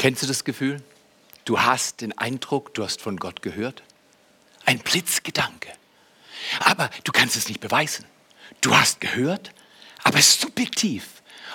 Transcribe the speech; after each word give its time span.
Kennst 0.00 0.22
du 0.22 0.26
das 0.26 0.44
Gefühl? 0.44 0.82
Du 1.44 1.60
hast 1.60 2.00
den 2.00 2.16
Eindruck, 2.16 2.72
du 2.72 2.82
hast 2.82 3.02
von 3.02 3.18
Gott 3.18 3.42
gehört. 3.42 3.82
Ein 4.64 4.78
Blitzgedanke. 4.78 5.68
Aber 6.60 6.88
du 7.04 7.12
kannst 7.12 7.36
es 7.36 7.48
nicht 7.48 7.60
beweisen. 7.60 8.06
Du 8.62 8.74
hast 8.74 9.02
gehört, 9.02 9.52
aber 10.02 10.18
es 10.18 10.28
ist 10.30 10.40
subjektiv. 10.40 11.04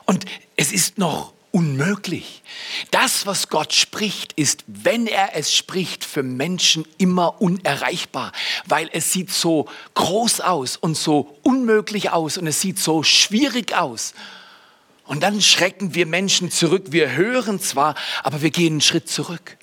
Und 0.05 0.25
es 0.57 0.71
ist 0.71 0.99
noch 0.99 1.33
unmöglich. 1.49 2.43
Das, 2.91 3.25
was 3.25 3.49
Gott 3.49 3.73
spricht, 3.73 4.33
ist, 4.33 4.63
wenn 4.67 5.07
er 5.07 5.35
es 5.35 5.51
spricht, 5.51 6.05
für 6.05 6.21
Menschen 6.21 6.85
immer 6.99 7.41
unerreichbar, 7.41 8.31
weil 8.67 8.91
es 8.93 9.11
sieht 9.11 9.31
so 9.31 9.67
groß 9.95 10.41
aus 10.41 10.77
und 10.77 10.95
so 10.95 11.35
unmöglich 11.41 12.11
aus 12.11 12.37
und 12.37 12.45
es 12.45 12.61
sieht 12.61 12.77
so 12.77 13.01
schwierig 13.01 13.73
aus. 13.73 14.13
Und 15.05 15.23
dann 15.23 15.41
schrecken 15.41 15.93
wir 15.93 16.05
Menschen 16.05 16.51
zurück. 16.51 16.85
Wir 16.89 17.15
hören 17.15 17.59
zwar, 17.59 17.95
aber 18.23 18.41
wir 18.41 18.49
gehen 18.49 18.73
einen 18.73 18.81
Schritt 18.81 19.07
zurück. 19.07 19.57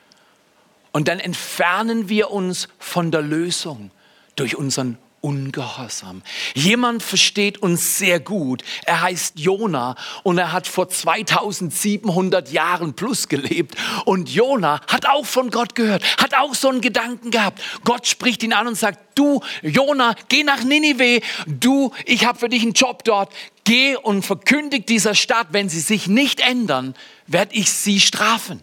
Und 0.92 1.08
dann 1.08 1.18
entfernen 1.18 2.08
wir 2.08 2.30
uns 2.30 2.68
von 2.78 3.10
der 3.10 3.22
Lösung 3.22 3.90
durch 4.36 4.56
unseren 4.56 4.98
Ungehorsam. 5.22 6.20
Jemand 6.52 7.00
versteht 7.00 7.58
uns 7.62 7.96
sehr 7.96 8.18
gut. 8.18 8.64
Er 8.86 9.02
heißt 9.02 9.38
Jona 9.38 9.94
und 10.24 10.36
er 10.36 10.52
hat 10.52 10.66
vor 10.66 10.88
2700 10.88 12.50
Jahren 12.50 12.94
plus 12.94 13.28
gelebt. 13.28 13.76
Und 14.04 14.28
Jona 14.28 14.80
hat 14.88 15.06
auch 15.06 15.24
von 15.24 15.50
Gott 15.50 15.76
gehört, 15.76 16.02
hat 16.20 16.34
auch 16.34 16.56
so 16.56 16.68
einen 16.68 16.80
Gedanken 16.80 17.30
gehabt. 17.30 17.62
Gott 17.84 18.08
spricht 18.08 18.42
ihn 18.42 18.52
an 18.52 18.66
und 18.66 18.74
sagt, 18.74 19.16
du 19.16 19.40
Jona, 19.62 20.16
geh 20.28 20.42
nach 20.42 20.64
Ninive. 20.64 21.20
Du, 21.46 21.92
ich 22.04 22.26
habe 22.26 22.40
für 22.40 22.48
dich 22.48 22.62
einen 22.62 22.72
Job 22.72 23.04
dort. 23.04 23.32
Geh 23.62 23.94
und 23.94 24.26
verkündig 24.26 24.88
dieser 24.88 25.14
Stadt, 25.14 25.46
wenn 25.52 25.68
sie 25.68 25.78
sich 25.78 26.08
nicht 26.08 26.40
ändern, 26.40 26.96
werde 27.28 27.54
ich 27.54 27.70
sie 27.70 28.00
strafen. 28.00 28.60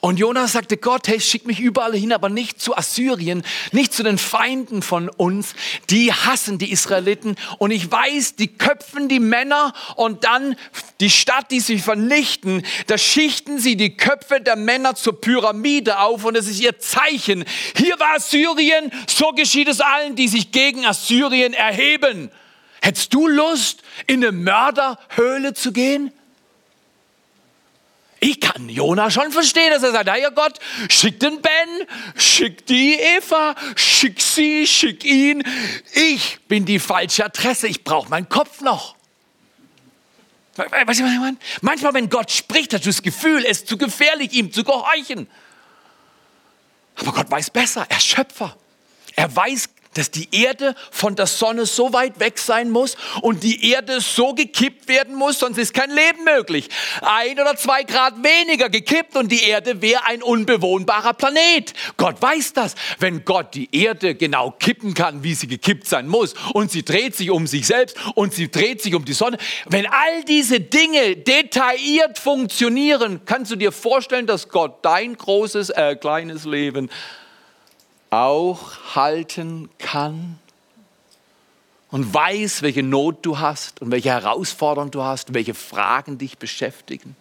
Und 0.00 0.18
Jonas 0.18 0.52
sagte, 0.52 0.78
Gott, 0.78 1.08
hey, 1.08 1.20
schick 1.20 1.46
mich 1.46 1.60
überall 1.60 1.94
hin, 1.94 2.12
aber 2.12 2.30
nicht 2.30 2.60
zu 2.60 2.74
Assyrien, 2.74 3.42
nicht 3.70 3.92
zu 3.92 4.02
den 4.02 4.16
Feinden 4.16 4.80
von 4.80 5.10
uns. 5.10 5.54
Die 5.90 6.10
hassen 6.10 6.56
die 6.56 6.72
Israeliten. 6.72 7.36
Und 7.58 7.70
ich 7.70 7.90
weiß, 7.90 8.36
die 8.36 8.48
köpfen 8.48 9.08
die 9.08 9.20
Männer 9.20 9.74
und 9.96 10.24
dann 10.24 10.56
die 11.00 11.10
Stadt, 11.10 11.50
die 11.50 11.60
sie 11.60 11.78
vernichten, 11.78 12.62
da 12.86 12.96
schichten 12.96 13.58
sie 13.58 13.76
die 13.76 13.96
Köpfe 13.96 14.40
der 14.40 14.56
Männer 14.56 14.94
zur 14.94 15.20
Pyramide 15.20 15.98
auf 15.98 16.24
und 16.24 16.34
es 16.34 16.48
ist 16.48 16.60
ihr 16.60 16.78
Zeichen. 16.78 17.44
Hier 17.76 17.98
war 18.00 18.16
Assyrien, 18.16 18.90
so 19.06 19.32
geschieht 19.32 19.68
es 19.68 19.80
allen, 19.80 20.16
die 20.16 20.28
sich 20.28 20.50
gegen 20.50 20.86
Assyrien 20.86 21.52
erheben. 21.52 22.30
Hättest 22.80 23.12
du 23.12 23.28
Lust, 23.28 23.82
in 24.06 24.24
eine 24.24 24.32
Mörderhöhle 24.32 25.52
zu 25.52 25.72
gehen? 25.72 26.10
Ich 28.22 28.38
kann 28.38 28.68
Jona 28.68 29.10
schon 29.10 29.32
verstehen, 29.32 29.70
dass 29.70 29.82
er 29.82 29.92
sagt, 29.92 30.06
naja 30.06 30.28
Gott, 30.28 30.58
schick 30.90 31.18
den 31.20 31.40
Ben, 31.40 31.86
schick 32.16 32.66
die 32.66 32.94
Eva, 32.94 33.54
schick 33.76 34.20
sie, 34.20 34.66
schick 34.66 35.04
ihn. 35.04 35.42
Ich 35.94 36.38
bin 36.46 36.66
die 36.66 36.78
falsche 36.78 37.24
Adresse, 37.24 37.66
ich 37.66 37.82
brauche 37.82 38.10
meinen 38.10 38.28
Kopf 38.28 38.60
noch. 38.60 38.94
Was 40.86 40.98
ich 40.98 41.04
meine? 41.04 41.36
Manchmal, 41.62 41.94
wenn 41.94 42.10
Gott 42.10 42.30
spricht, 42.30 42.74
hast 42.74 42.84
du 42.84 42.90
das 42.90 43.00
Gefühl, 43.00 43.44
es 43.46 43.60
ist 43.60 43.68
zu 43.68 43.78
gefährlich, 43.78 44.32
ihm 44.34 44.52
zu 44.52 44.64
gehorchen. 44.64 45.26
Aber 46.96 47.12
Gott 47.12 47.30
weiß 47.30 47.50
besser, 47.50 47.86
er 47.88 47.96
ist 47.96 48.06
Schöpfer. 48.06 48.54
Er 49.16 49.34
weiß 49.34 49.70
dass 49.94 50.10
die 50.10 50.28
Erde 50.32 50.74
von 50.90 51.16
der 51.16 51.26
Sonne 51.26 51.66
so 51.66 51.92
weit 51.92 52.20
weg 52.20 52.38
sein 52.38 52.70
muss 52.70 52.96
und 53.22 53.42
die 53.42 53.70
Erde 53.70 54.00
so 54.00 54.34
gekippt 54.34 54.88
werden 54.88 55.16
muss, 55.16 55.40
sonst 55.40 55.58
ist 55.58 55.74
kein 55.74 55.90
Leben 55.90 56.24
möglich. 56.24 56.68
Ein 57.00 57.40
oder 57.40 57.56
zwei 57.56 57.82
Grad 57.82 58.14
weniger 58.22 58.68
gekippt 58.68 59.16
und 59.16 59.32
die 59.32 59.42
Erde 59.42 59.82
wäre 59.82 60.04
ein 60.04 60.22
unbewohnbarer 60.22 61.14
Planet. 61.14 61.74
Gott 61.96 62.22
weiß 62.22 62.52
das. 62.52 62.74
Wenn 63.00 63.24
Gott 63.24 63.54
die 63.54 63.68
Erde 63.72 64.14
genau 64.14 64.52
kippen 64.52 64.94
kann, 64.94 65.24
wie 65.24 65.34
sie 65.34 65.48
gekippt 65.48 65.88
sein 65.88 66.06
muss 66.06 66.34
und 66.54 66.70
sie 66.70 66.84
dreht 66.84 67.16
sich 67.16 67.30
um 67.30 67.46
sich 67.48 67.66
selbst 67.66 67.96
und 68.14 68.32
sie 68.32 68.50
dreht 68.50 68.82
sich 68.82 68.94
um 68.94 69.04
die 69.04 69.12
Sonne, 69.12 69.38
wenn 69.68 69.86
all 69.86 70.24
diese 70.24 70.60
Dinge 70.60 71.16
detailliert 71.16 72.18
funktionieren, 72.18 73.22
kannst 73.26 73.50
du 73.50 73.56
dir 73.56 73.72
vorstellen, 73.72 74.26
dass 74.26 74.48
Gott 74.48 74.84
dein 74.84 75.16
großes, 75.16 75.70
äh, 75.70 75.96
kleines 75.96 76.44
Leben 76.44 76.90
auch 78.10 78.94
halten 78.94 79.70
kann 79.78 80.38
und 81.90 82.12
weiß, 82.12 82.62
welche 82.62 82.82
Not 82.82 83.24
du 83.24 83.38
hast 83.38 83.80
und 83.80 83.90
welche 83.90 84.10
Herausforderungen 84.10 84.90
du 84.90 85.02
hast, 85.02 85.34
welche 85.34 85.54
Fragen 85.54 86.18
dich 86.18 86.38
beschäftigen. 86.38 87.16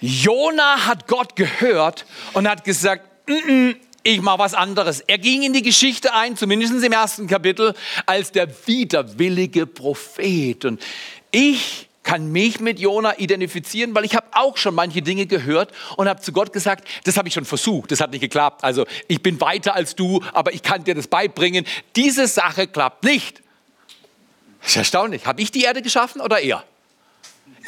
Jona 0.00 0.86
hat 0.86 1.06
Gott 1.06 1.36
gehört 1.36 2.06
und 2.32 2.48
hat 2.48 2.64
gesagt, 2.64 3.06
mm 3.28 3.32
-mm, 3.32 3.76
ich 4.02 4.22
mache 4.22 4.38
was 4.38 4.54
anderes. 4.54 5.00
Er 5.00 5.18
ging 5.18 5.42
in 5.42 5.52
die 5.52 5.62
Geschichte 5.62 6.14
ein, 6.14 6.36
zumindest 6.36 6.72
im 6.82 6.92
ersten 6.92 7.26
Kapitel, 7.26 7.74
als 8.06 8.32
der 8.32 8.48
widerwillige 8.66 9.66
Prophet. 9.66 10.64
Und 10.64 10.82
ich 11.30 11.89
kann 12.10 12.32
mich 12.32 12.58
mit 12.58 12.80
Jona 12.80 13.20
identifizieren, 13.20 13.94
weil 13.94 14.04
ich 14.04 14.16
habe 14.16 14.26
auch 14.32 14.56
schon 14.56 14.74
manche 14.74 15.00
Dinge 15.00 15.26
gehört 15.26 15.70
und 15.96 16.08
habe 16.08 16.20
zu 16.20 16.32
Gott 16.32 16.52
gesagt, 16.52 16.88
das 17.04 17.16
habe 17.16 17.28
ich 17.28 17.34
schon 17.34 17.44
versucht, 17.44 17.92
das 17.92 18.00
hat 18.00 18.10
nicht 18.10 18.20
geklappt. 18.20 18.64
Also 18.64 18.84
ich 19.06 19.22
bin 19.22 19.40
weiter 19.40 19.76
als 19.76 19.94
du, 19.94 20.20
aber 20.32 20.52
ich 20.52 20.64
kann 20.64 20.82
dir 20.82 20.96
das 20.96 21.06
beibringen. 21.06 21.64
Diese 21.94 22.26
Sache 22.26 22.66
klappt 22.66 23.04
nicht. 23.04 23.42
Das 24.60 24.70
ist 24.70 24.76
erstaunlich. 24.78 25.24
Habe 25.24 25.40
ich 25.40 25.52
die 25.52 25.62
Erde 25.62 25.82
geschaffen 25.82 26.20
oder 26.20 26.40
er? 26.40 26.64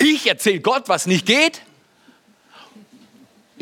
Ich 0.01 0.27
erzähle 0.27 0.59
Gott, 0.59 0.89
was 0.89 1.07
nicht 1.07 1.25
geht. 1.25 1.63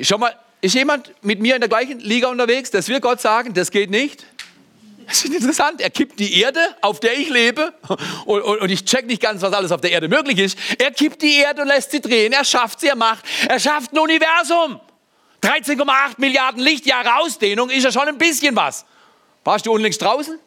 Schau 0.01 0.17
mal, 0.17 0.35
ist 0.63 0.75
jemand 0.75 1.13
mit 1.23 1.41
mir 1.41 1.57
in 1.57 1.61
der 1.61 1.69
gleichen 1.69 2.01
Liga 2.01 2.29
unterwegs, 2.29 2.71
dass 2.71 2.89
wir 2.89 3.01
Gott 3.01 3.21
sagen, 3.21 3.53
das 3.53 3.71
geht 3.71 3.91
nicht? 3.91 4.25
Das 5.07 5.25
ist 5.25 5.35
interessant. 5.35 5.81
Er 5.81 5.91
kippt 5.91 6.21
die 6.21 6.41
Erde, 6.41 6.61
auf 6.81 7.01
der 7.01 7.19
ich 7.19 7.29
lebe, 7.29 7.73
und, 8.27 8.43
und, 8.43 8.61
und, 8.61 8.71
ich 8.71 8.85
check 8.85 9.07
nicht 9.07 9.21
ganz, 9.21 9.43
was 9.43 9.53
alles 9.53 9.73
auf 9.73 9.81
der 9.81 9.91
Erde 9.91 10.09
möglich 10.09 10.39
ist. 10.39 10.59
Er 10.79 10.91
kippt 10.91 11.23
die 11.23 11.37
Erde 11.39 11.63
und 11.63 11.69
lässt 11.69 11.91
sie 11.91 12.01
drehen. 12.01 12.33
Er 12.33 12.45
schafft 12.45 12.81
sie, 12.81 12.89
er 12.89 12.97
macht. 12.97 13.25
Er 13.49 13.59
schafft 13.59 13.93
ein 13.93 13.99
Universum. 13.99 14.81
13,8 15.43 16.15
Milliarden 16.19 16.63
Lichtjahre 16.63 17.17
Ausdehnung 17.17 17.71
ist 17.71 17.85
ja 17.85 17.93
schon 17.93 18.07
ein 18.09 18.19
bisschen 18.19 18.55
was. 18.55 18.85
Warst 19.43 19.67
du 19.67 19.73
unlängst 19.73 20.03
draußen? 20.03 20.39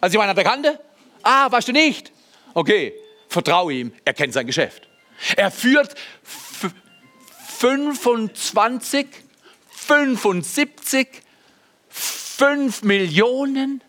Als 0.00 0.12
jemand 0.12 0.30
an 0.30 0.36
der 0.36 0.44
Kante? 0.44 0.80
Ah, 1.22 1.50
warst 1.50 1.68
du 1.68 1.72
nicht? 1.72 2.12
Okay, 2.54 2.94
vertraue 3.28 3.72
ihm, 3.72 3.92
er 4.04 4.14
kennt 4.14 4.32
sein 4.32 4.46
Geschäft. 4.46 4.88
Er 5.36 5.50
führt 5.50 5.94
25, 7.58 9.06
75, 9.70 11.08
5 11.88 12.82
Millionen 12.82 13.82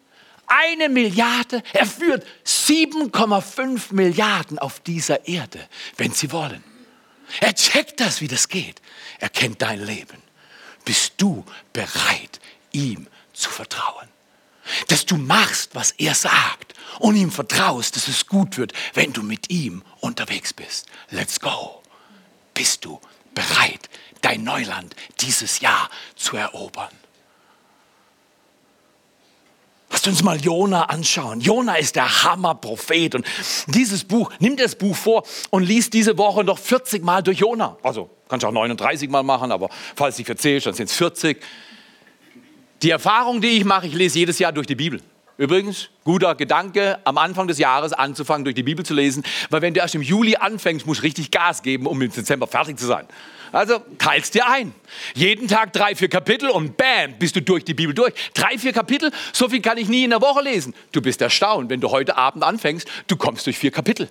eine 0.47 0.89
Milliarde, 0.89 1.61
er 1.73 1.85
führt 1.85 2.25
7,5 2.45 3.93
Milliarden 3.93 4.59
auf 4.59 4.79
dieser 4.79 5.27
Erde, 5.27 5.67
wenn 5.97 6.11
Sie 6.11 6.31
wollen. 6.31 6.63
Er 7.41 7.53
checkt 7.53 7.99
das, 7.99 8.21
wie 8.21 8.27
das 8.27 8.47
geht. 8.47 8.81
Er 9.19 9.29
kennt 9.29 9.61
dein 9.61 9.85
Leben. 9.85 10.21
Bist 10.85 11.13
du 11.17 11.45
bereit, 11.73 12.39
ihm 12.71 13.07
zu 13.33 13.49
vertrauen? 13.49 14.07
Dass 14.87 15.05
du 15.05 15.17
machst, 15.17 15.75
was 15.75 15.91
er 15.91 16.15
sagt 16.15 16.73
und 16.99 17.15
ihm 17.15 17.31
vertraust, 17.31 17.95
dass 17.95 18.07
es 18.07 18.27
gut 18.27 18.57
wird, 18.57 18.73
wenn 18.93 19.13
du 19.13 19.23
mit 19.23 19.49
ihm 19.49 19.83
unterwegs 19.99 20.53
bist. 20.53 20.87
Let's 21.09 21.39
go. 21.39 21.83
Bist 22.53 22.85
du 22.85 22.99
bereit, 23.33 23.89
dein 24.21 24.43
Neuland 24.43 24.95
dieses 25.19 25.59
Jahr 25.59 25.89
zu 26.15 26.37
erobern? 26.37 26.91
Lasst 30.07 30.19
uns 30.19 30.23
mal 30.23 30.39
Jona 30.39 30.83
anschauen. 30.83 31.41
Jona 31.41 31.75
ist 31.75 31.97
der 31.97 32.23
Hammerprophet 32.23 33.13
und 33.13 33.25
dieses 33.67 34.05
Buch, 34.05 34.31
nimm 34.39 34.55
das 34.55 34.75
Buch 34.75 34.95
vor 34.95 35.23
und 35.49 35.63
lies 35.63 35.89
diese 35.89 36.17
Woche 36.17 36.45
noch 36.45 36.59
40 36.59 37.03
Mal 37.03 37.21
durch 37.21 37.39
Jona. 37.39 37.75
Also 37.83 38.09
kannst 38.29 38.45
du 38.45 38.47
auch 38.47 38.53
39 38.53 39.09
Mal 39.09 39.23
machen, 39.23 39.51
aber 39.51 39.69
falls 39.97 40.15
du 40.15 40.21
dich 40.21 40.27
verzählst, 40.27 40.65
dann 40.65 40.75
sind 40.75 40.89
es 40.89 40.95
40. 40.95 41.43
Die 42.83 42.89
Erfahrung, 42.89 43.41
die 43.41 43.49
ich 43.49 43.65
mache, 43.65 43.87
ich 43.87 43.95
lese 43.95 44.19
jedes 44.19 44.39
Jahr 44.39 44.53
durch 44.53 44.65
die 44.65 44.75
Bibel. 44.75 45.01
Übrigens, 45.35 45.89
guter 46.05 46.35
Gedanke, 46.35 46.99
am 47.03 47.17
Anfang 47.17 47.49
des 47.49 47.57
Jahres 47.57 47.91
anzufangen, 47.91 48.45
durch 48.45 48.55
die 48.55 48.63
Bibel 48.63 48.85
zu 48.85 48.93
lesen, 48.93 49.25
weil 49.49 49.61
wenn 49.61 49.73
du 49.73 49.81
erst 49.81 49.95
im 49.95 50.01
Juli 50.01 50.37
anfängst, 50.37 50.85
musst 50.85 51.01
du 51.01 51.03
richtig 51.03 51.31
Gas 51.31 51.63
geben, 51.63 51.85
um 51.85 52.01
im 52.01 52.09
Dezember 52.09 52.47
fertig 52.47 52.79
zu 52.79 52.85
sein. 52.85 53.07
Also 53.51 53.79
teilst 53.97 54.33
dir 54.33 54.47
ein. 54.47 54.73
Jeden 55.13 55.47
Tag 55.47 55.73
drei, 55.73 55.95
vier 55.95 56.09
Kapitel 56.09 56.49
und 56.49 56.77
bam, 56.77 57.17
bist 57.17 57.35
du 57.35 57.41
durch 57.41 57.63
die 57.63 57.73
Bibel 57.73 57.93
durch. 57.93 58.13
Drei, 58.33 58.57
vier 58.57 58.73
Kapitel, 58.73 59.11
so 59.33 59.49
viel 59.49 59.61
kann 59.61 59.77
ich 59.77 59.87
nie 59.87 60.03
in 60.03 60.09
der 60.09 60.21
Woche 60.21 60.41
lesen. 60.41 60.73
Du 60.91 61.01
bist 61.01 61.21
erstaunt, 61.21 61.69
wenn 61.69 61.81
du 61.81 61.91
heute 61.91 62.17
Abend 62.17 62.43
anfängst, 62.43 62.87
du 63.07 63.15
kommst 63.15 63.45
durch 63.45 63.57
vier 63.57 63.71
Kapitel. 63.71 64.09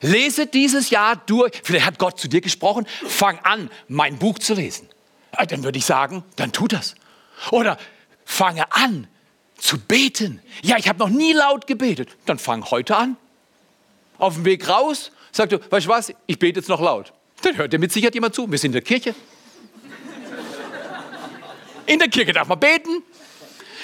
Lese 0.00 0.46
dieses 0.46 0.90
Jahr 0.90 1.16
durch. 1.16 1.52
Vielleicht 1.62 1.86
hat 1.86 1.98
Gott 1.98 2.18
zu 2.18 2.28
dir 2.28 2.40
gesprochen. 2.40 2.86
Fang 3.06 3.38
an, 3.40 3.70
mein 3.88 4.18
Buch 4.18 4.38
zu 4.38 4.54
lesen. 4.54 4.88
Dann 5.48 5.64
würde 5.64 5.78
ich 5.78 5.84
sagen, 5.84 6.24
dann 6.36 6.52
tu 6.52 6.68
das. 6.68 6.94
Oder 7.50 7.78
fange 8.24 8.72
an, 8.72 9.06
zu 9.56 9.78
beten. 9.78 10.40
Ja, 10.62 10.76
ich 10.78 10.88
habe 10.88 10.98
noch 10.98 11.08
nie 11.08 11.32
laut 11.32 11.66
gebetet. 11.66 12.16
Dann 12.26 12.38
fang 12.38 12.70
heute 12.70 12.96
an. 12.96 13.16
Auf 14.18 14.34
dem 14.34 14.44
Weg 14.44 14.68
raus, 14.68 15.10
sagst 15.32 15.52
du, 15.52 15.70
weißt 15.70 15.86
du 15.86 15.90
was, 15.90 16.12
ich 16.26 16.38
bete 16.38 16.60
jetzt 16.60 16.68
noch 16.68 16.80
laut. 16.80 17.12
Dann 17.42 17.56
hört 17.56 17.72
dir 17.72 17.78
mit 17.78 17.92
Sicherheit 17.92 18.14
jemand 18.14 18.34
zu. 18.34 18.50
Wir 18.50 18.58
sind 18.58 18.70
in 18.70 18.72
der 18.72 18.82
Kirche. 18.82 19.14
In 21.86 21.98
der 21.98 22.08
Kirche 22.08 22.32
darf 22.32 22.48
man 22.48 22.58
beten. 22.58 23.02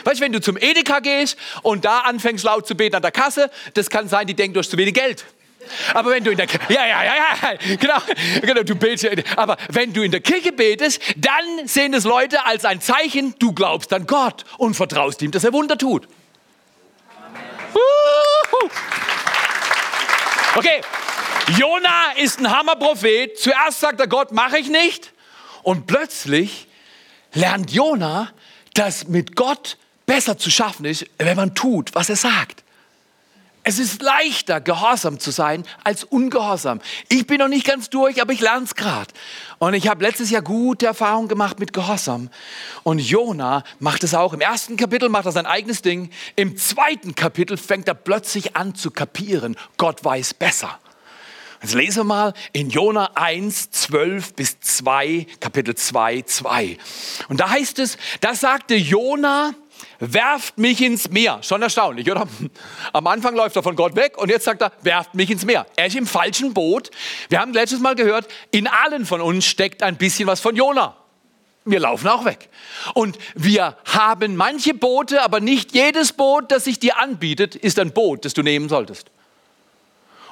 Weißt 0.04 0.20
du, 0.20 0.24
wenn 0.24 0.32
du 0.32 0.40
zum 0.40 0.56
Edeka 0.56 1.00
gehst 1.00 1.36
und 1.62 1.84
da 1.84 2.00
anfängst 2.00 2.44
laut 2.44 2.66
zu 2.66 2.74
beten 2.74 2.96
an 2.96 3.02
der 3.02 3.10
Kasse, 3.10 3.50
das 3.74 3.90
kann 3.90 4.08
sein, 4.08 4.26
die 4.26 4.34
denken, 4.34 4.54
du 4.54 4.60
hast 4.60 4.70
zu 4.70 4.78
wenig 4.78 4.94
Geld. 4.94 5.24
Aber 5.92 6.10
wenn 6.10 6.24
du 6.24 6.30
in 6.30 6.38
der 6.38 6.46
ja 6.68 6.86
ja 6.86 7.04
ja 7.04 7.14
ja 7.14 7.76
genau 7.76 7.98
genau 8.40 8.62
du 8.62 8.74
betest 8.74 9.06
aber 9.36 9.58
wenn 9.68 9.92
du 9.92 10.02
in 10.02 10.10
der 10.10 10.20
Kirche 10.20 10.52
betest, 10.52 11.02
dann 11.16 11.66
sehen 11.66 11.92
es 11.92 12.04
Leute 12.04 12.44
als 12.46 12.64
ein 12.64 12.80
Zeichen, 12.80 13.34
du 13.38 13.52
glaubst 13.52 13.92
an 13.92 14.06
Gott 14.06 14.44
und 14.56 14.74
vertraust 14.74 15.20
ihm, 15.20 15.30
dass 15.30 15.44
er 15.44 15.52
Wunder 15.52 15.76
tut. 15.76 16.08
Okay, 20.56 20.80
Jona 21.58 22.12
ist 22.16 22.38
ein 22.38 22.50
Hammerprophet. 22.50 23.38
Zuerst 23.38 23.80
sagt 23.80 24.00
er 24.00 24.06
Gott, 24.06 24.32
mache 24.32 24.58
ich 24.58 24.68
nicht. 24.68 25.12
Und 25.62 25.86
plötzlich 25.86 26.68
lernt 27.32 27.70
Jona, 27.70 28.30
dass 28.74 29.08
mit 29.08 29.36
Gott 29.36 29.76
besser 30.06 30.38
zu 30.38 30.50
schaffen 30.50 30.84
ist, 30.84 31.06
wenn 31.18 31.36
man 31.36 31.54
tut, 31.54 31.94
was 31.94 32.08
er 32.08 32.16
sagt. 32.16 32.62
Es 33.62 33.78
ist 33.78 34.00
leichter, 34.00 34.60
gehorsam 34.60 35.20
zu 35.20 35.30
sein, 35.30 35.64
als 35.84 36.04
ungehorsam. 36.04 36.80
Ich 37.10 37.26
bin 37.26 37.38
noch 37.38 37.48
nicht 37.48 37.66
ganz 37.66 37.90
durch, 37.90 38.22
aber 38.22 38.32
ich 38.32 38.40
lerne 38.40 38.64
es 38.64 38.74
gerade. 38.74 39.12
Und 39.58 39.74
ich 39.74 39.86
habe 39.86 40.02
letztes 40.02 40.30
Jahr 40.30 40.40
gute 40.40 40.86
Erfahrungen 40.86 41.28
gemacht 41.28 41.60
mit 41.60 41.74
Gehorsam. 41.74 42.30
Und 42.84 43.00
Jona 43.00 43.62
macht 43.78 44.02
es 44.02 44.14
auch. 44.14 44.32
Im 44.32 44.40
ersten 44.40 44.78
Kapitel 44.78 45.10
macht 45.10 45.26
er 45.26 45.32
sein 45.32 45.44
eigenes 45.44 45.82
Ding. 45.82 46.10
Im 46.36 46.56
zweiten 46.56 47.14
Kapitel 47.14 47.58
fängt 47.58 47.86
er 47.86 47.94
plötzlich 47.94 48.56
an 48.56 48.74
zu 48.74 48.90
kapieren, 48.90 49.56
Gott 49.76 50.02
weiß 50.02 50.32
besser. 50.34 50.78
Jetzt 51.62 51.74
lesen 51.74 52.00
wir 52.00 52.04
mal 52.04 52.34
in 52.52 52.70
Jona 52.70 53.10
1, 53.14 53.70
12 53.70 54.34
bis 54.34 54.60
2, 54.60 55.26
Kapitel 55.40 55.74
2, 55.74 56.22
2. 56.22 56.78
Und 57.28 57.40
da 57.40 57.50
heißt 57.50 57.78
es, 57.80 57.98
da 58.22 58.34
sagte 58.34 58.76
Jona, 58.76 59.52
werft 59.98 60.56
mich 60.56 60.80
ins 60.80 61.10
Meer. 61.10 61.42
Schon 61.42 61.60
erstaunlich, 61.60 62.10
oder? 62.10 62.26
Am 62.94 63.06
Anfang 63.06 63.34
läuft 63.34 63.56
er 63.56 63.62
von 63.62 63.76
Gott 63.76 63.94
weg 63.94 64.16
und 64.16 64.30
jetzt 64.30 64.44
sagt 64.44 64.62
er, 64.62 64.72
werft 64.82 65.14
mich 65.14 65.30
ins 65.30 65.44
Meer. 65.44 65.66
Er 65.76 65.86
ist 65.86 65.96
im 65.96 66.06
falschen 66.06 66.54
Boot. 66.54 66.90
Wir 67.28 67.40
haben 67.40 67.52
letztes 67.52 67.80
Mal 67.80 67.94
gehört, 67.94 68.26
in 68.50 68.66
allen 68.66 69.04
von 69.04 69.20
uns 69.20 69.44
steckt 69.44 69.82
ein 69.82 69.96
bisschen 69.96 70.26
was 70.26 70.40
von 70.40 70.56
Jona. 70.56 70.96
Wir 71.66 71.80
laufen 71.80 72.08
auch 72.08 72.24
weg. 72.24 72.48
Und 72.94 73.18
wir 73.34 73.76
haben 73.84 74.34
manche 74.34 74.72
Boote, 74.72 75.22
aber 75.22 75.40
nicht 75.40 75.74
jedes 75.74 76.14
Boot, 76.14 76.50
das 76.50 76.64
sich 76.64 76.78
dir 76.78 76.98
anbietet, 76.98 77.54
ist 77.54 77.78
ein 77.78 77.92
Boot, 77.92 78.24
das 78.24 78.32
du 78.32 78.42
nehmen 78.42 78.70
solltest. 78.70 79.10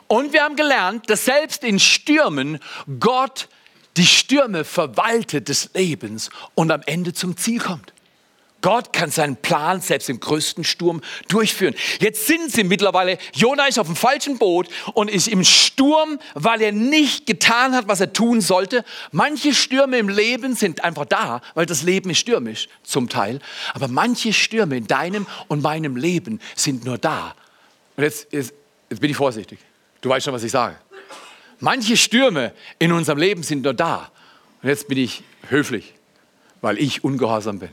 Und 0.09 0.33
wir 0.33 0.43
haben 0.43 0.57
gelernt, 0.57 1.09
dass 1.09 1.27
selbst 1.27 1.63
in 1.63 1.79
Stürmen 1.79 2.59
Gott 2.99 3.49
die 3.97 4.07
Stürme 4.07 4.65
verwaltet 4.65 5.49
des 5.49 5.71
Lebens 5.75 6.31
und 6.55 6.71
am 6.71 6.83
Ende 6.87 7.13
zum 7.13 7.37
Ziel 7.37 7.61
kommt. 7.61 7.93
Gott 8.61 8.93
kann 8.93 9.11
seinen 9.11 9.37
Plan 9.37 9.81
selbst 9.81 10.09
im 10.09 10.19
größten 10.19 10.65
Sturm 10.65 11.01
durchführen. 11.29 11.75
Jetzt 12.01 12.27
sind 12.27 12.51
sie 12.51 12.65
mittlerweile, 12.65 13.19
Jona 13.33 13.67
ist 13.67 13.79
auf 13.79 13.87
dem 13.87 13.95
falschen 13.95 14.39
Boot 14.39 14.69
und 14.95 15.09
ist 15.09 15.29
im 15.29 15.45
Sturm, 15.45 16.19
weil 16.35 16.63
er 16.63 16.73
nicht 16.73 17.27
getan 17.27 17.75
hat, 17.75 17.87
was 17.87 18.01
er 18.01 18.13
tun 18.13 18.41
sollte. 18.41 18.85
Manche 19.13 19.55
Stürme 19.55 19.99
im 19.99 20.09
Leben 20.09 20.57
sind 20.57 20.83
einfach 20.83 21.05
da, 21.05 21.41
weil 21.55 21.67
das 21.67 21.83
Leben 21.85 22.11
ist 22.11 22.19
stürmisch 22.19 22.69
zum 22.83 23.09
Teil. 23.09 23.39
Aber 23.75 23.87
manche 23.87 24.33
Stürme 24.33 24.77
in 24.77 24.89
deinem 24.89 25.27
und 25.47 25.63
meinem 25.63 25.97
Leben 25.97 26.41
sind 26.57 26.85
nur 26.85 26.99
da. 26.99 27.37
Und 27.97 28.03
jetzt, 28.03 28.33
jetzt, 28.33 28.55
jetzt 28.91 29.01
bin 29.01 29.11
ich 29.11 29.17
vorsichtig. 29.17 29.61
Du 30.01 30.09
weißt 30.09 30.25
schon, 30.25 30.35
was 30.35 30.43
ich 30.43 30.53
sage. 30.53 30.77
Manche 31.61 31.97
Stürme 31.97 32.53
in 32.79 32.93
unserem 32.93 33.19
Leben 33.19 33.43
sind 33.43 33.63
nur 33.63 33.75
da. 33.75 34.11
Und 34.63 34.69
jetzt 34.69 34.89
bin 34.89 34.99
ich 34.99 35.23
höflich, 35.49 35.95
weil 36.61 36.79
ich 36.79 37.03
ungehorsam 37.05 37.59
bin 37.59 37.71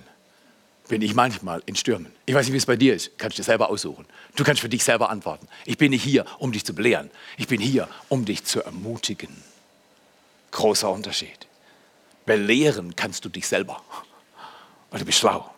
bin 0.87 1.01
ich 1.01 1.15
manchmal 1.15 1.61
in 1.65 1.75
Stürmen. 1.75 2.11
Ich 2.25 2.35
weiß 2.35 2.45
nicht, 2.45 2.53
wie 2.53 2.57
es 2.57 2.65
bei 2.65 2.75
dir 2.75 2.95
ist. 2.95 3.17
Kannst 3.17 3.37
du 3.37 3.41
dir 3.41 3.45
selber 3.45 3.69
aussuchen. 3.69 4.05
Du 4.35 4.43
kannst 4.43 4.61
für 4.61 4.69
dich 4.69 4.83
selber 4.83 5.09
antworten. 5.09 5.47
Ich 5.65 5.77
bin 5.77 5.91
nicht 5.91 6.03
hier, 6.03 6.25
um 6.39 6.51
dich 6.51 6.65
zu 6.65 6.73
belehren. 6.73 7.09
Ich 7.37 7.47
bin 7.47 7.59
hier, 7.59 7.87
um 8.09 8.25
dich 8.25 8.43
zu 8.43 8.63
ermutigen. 8.63 9.43
Großer 10.51 10.89
Unterschied. 10.91 11.47
Belehren 12.25 12.95
kannst 12.95 13.25
du 13.25 13.29
dich 13.29 13.47
selber. 13.47 13.81
Weil 14.91 14.99
du 14.99 15.05
bist 15.05 15.19
schlau. 15.19 15.53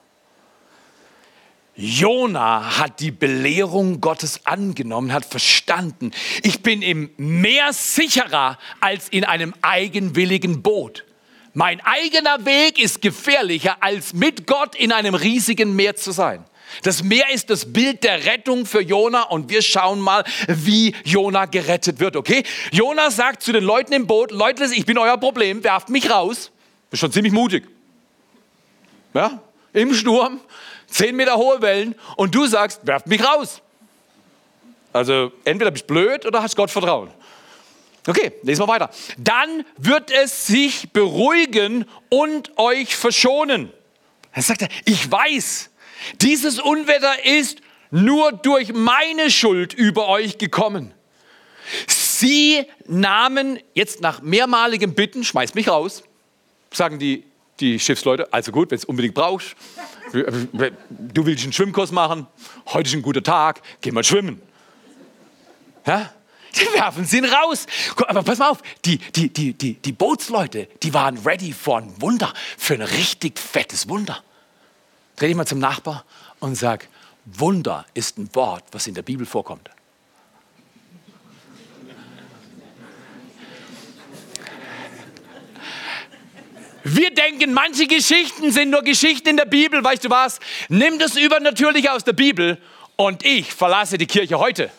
Jona 1.78 2.80
hat 2.80 3.00
die 3.00 3.12
Belehrung 3.12 4.02
Gottes 4.02 4.46
angenommen, 4.46 5.14
hat 5.14 5.26
verstanden, 5.26 6.12
ich 6.42 6.64
bin 6.64 6.82
im 6.82 7.12
Meer 7.18 7.72
sicherer 7.72 8.58
als 8.82 9.10
in 9.10 9.24
einem 9.24 9.54
eigenwilligen 9.62 10.64
Boot. 10.64 11.06
Mein 11.54 11.80
eigener 11.82 12.46
Weg 12.46 12.80
ist 12.80 13.02
gefährlicher, 13.02 13.78
als 13.82 14.14
mit 14.14 14.48
Gott 14.48 14.76
in 14.76 14.92
einem 14.92 15.14
riesigen 15.14 15.76
Meer 15.76 15.96
zu 15.96 16.12
sein. 16.12 16.44
Das 16.82 17.04
Meer 17.04 17.30
ist 17.32 17.50
das 17.50 17.72
Bild 17.72 18.04
der 18.04 18.26
Rettung 18.26 18.66
für 18.66 18.82
Jona 18.82 19.24
und 19.24 19.50
wir 19.50 19.62
schauen 19.62 20.00
mal, 20.00 20.24
wie 20.48 20.94
Jona 21.06 21.46
gerettet 21.46 22.00
wird, 22.00 22.16
okay? 22.16 22.44
Jona 22.72 23.12
sagt 23.12 23.44
zu 23.44 23.52
den 23.52 23.64
Leuten 23.64 23.94
im 23.94 24.08
Boot, 24.08 24.32
Leute, 24.32 24.66
ich 24.74 24.86
bin 24.86 24.98
euer 24.98 25.18
Problem, 25.18 25.64
werft 25.64 25.90
mich 25.90 26.10
raus. 26.10 26.52
Ist 26.92 27.00
schon 27.00 27.12
ziemlich 27.12 27.34
mutig. 27.34 27.68
Ja? 29.14 29.42
Im 29.74 29.94
Sturm, 29.94 30.40
zehn 30.88 31.16
Meter 31.16 31.38
hohe 31.38 31.62
Wellen 31.62 31.96
und 32.16 32.34
du 32.34 32.48
sagst, 32.48 32.82
werft 32.86 33.08
mich 33.08 33.24
raus. 33.24 33.62
Also 34.94 35.32
entweder 35.44 35.72
bist 35.72 35.90
du 35.90 35.94
blöd 35.94 36.26
oder 36.26 36.42
hast 36.42 36.56
Gott 36.56 36.72
Vertrauen. 36.72 37.12
Okay, 38.08 38.32
lesen 38.42 38.62
wir 38.62 38.68
weiter. 38.68 38.90
Dann 39.18 39.66
wird 39.78 40.12
es 40.12 40.48
sich 40.48 40.92
beruhigen 40.94 41.86
und 42.10 42.58
euch 42.58 42.96
verschonen. 42.96 43.72
Dann 44.34 44.44
sagt 44.44 44.62
er, 44.62 44.70
ich 44.86 45.12
weiß, 45.12 45.70
dieses 46.22 46.60
Unwetter 46.60 47.26
ist 47.26 47.60
nur 47.92 48.32
durch 48.32 48.74
meine 48.74 49.30
Schuld 49.30 49.74
über 49.74 50.08
euch 50.08 50.38
gekommen. 50.38 50.94
Sie 51.98 52.66
nahmen 52.86 53.60
jetzt 53.74 54.02
nach 54.02 54.22
mehrmaligem 54.22 54.94
Bitten, 54.94 55.24
schmeiß 55.24 55.54
mich 55.54 55.68
raus, 55.68 56.04
sagen 56.72 57.00
die, 57.00 57.26
die 57.60 57.80
Schiffsleute, 57.80 58.32
also 58.32 58.52
gut, 58.52 58.72
wenn 58.72 58.78
es 58.78 58.86
unbedingt 58.86 59.16
brauchst, 59.16 59.56
du 60.12 61.26
willst 61.26 61.44
einen 61.44 61.54
Schwimmkurs 61.54 61.92
machen, 61.92 62.28
heute 62.68 62.90
ist 62.90 62.96
ein 62.96 63.02
guter 63.02 63.24
Tag, 63.24 63.62
geh 63.82 63.92
mal 63.92 64.04
schwimmen. 64.04 64.42
Ja? 65.86 66.12
Die 66.56 66.80
werfen 66.80 67.06
sie 67.06 67.18
ihn 67.18 67.26
raus. 67.26 67.68
Aber 68.08 68.24
pass 68.24 68.40
mal 68.40 68.50
auf, 68.50 68.62
die, 68.86 68.98
die, 68.98 69.30
die, 69.30 69.54
die, 69.54 69.76
die 69.76 69.92
Bootsleute, 69.92 70.68
die 70.82 70.94
waren 70.94 71.18
ready 71.20 71.54
for 71.54 71.78
ein 71.78 72.02
Wunder, 72.02 72.34
für 72.58 72.76
ein 72.76 72.82
richtig 72.82 73.40
fettes 73.40 73.88
Wunder. 73.90 74.24
Dreh 75.16 75.28
dich 75.28 75.36
mal 75.36 75.46
zum 75.46 75.60
Nachbar 75.60 76.06
und 76.40 76.56
sag, 76.56 76.88
Wunder 77.26 77.86
ist 77.94 78.18
ein 78.18 78.34
Wort, 78.34 78.64
was 78.72 78.88
in 78.88 78.94
der 78.94 79.02
Bibel 79.02 79.26
vorkommt. 79.26 79.70
Wir 86.90 87.12
denken, 87.12 87.52
manche 87.52 87.86
Geschichten 87.86 88.52
sind 88.54 88.70
nur 88.70 88.82
Geschichten 88.82 89.28
in 89.28 89.38
der 89.38 89.46
Bibel. 89.46 89.84
Weißt 89.84 90.06
du 90.06 90.10
was? 90.10 90.40
Nimm 90.70 91.00
das 91.00 91.18
Übernatürliche 91.18 91.92
aus 91.92 92.06
der 92.06 92.14
Bibel 92.14 92.58
und 92.96 93.26
ich 93.26 93.54
verlasse 93.54 93.98
die 93.98 94.06
Kirche 94.06 94.40
heute. 94.40 94.72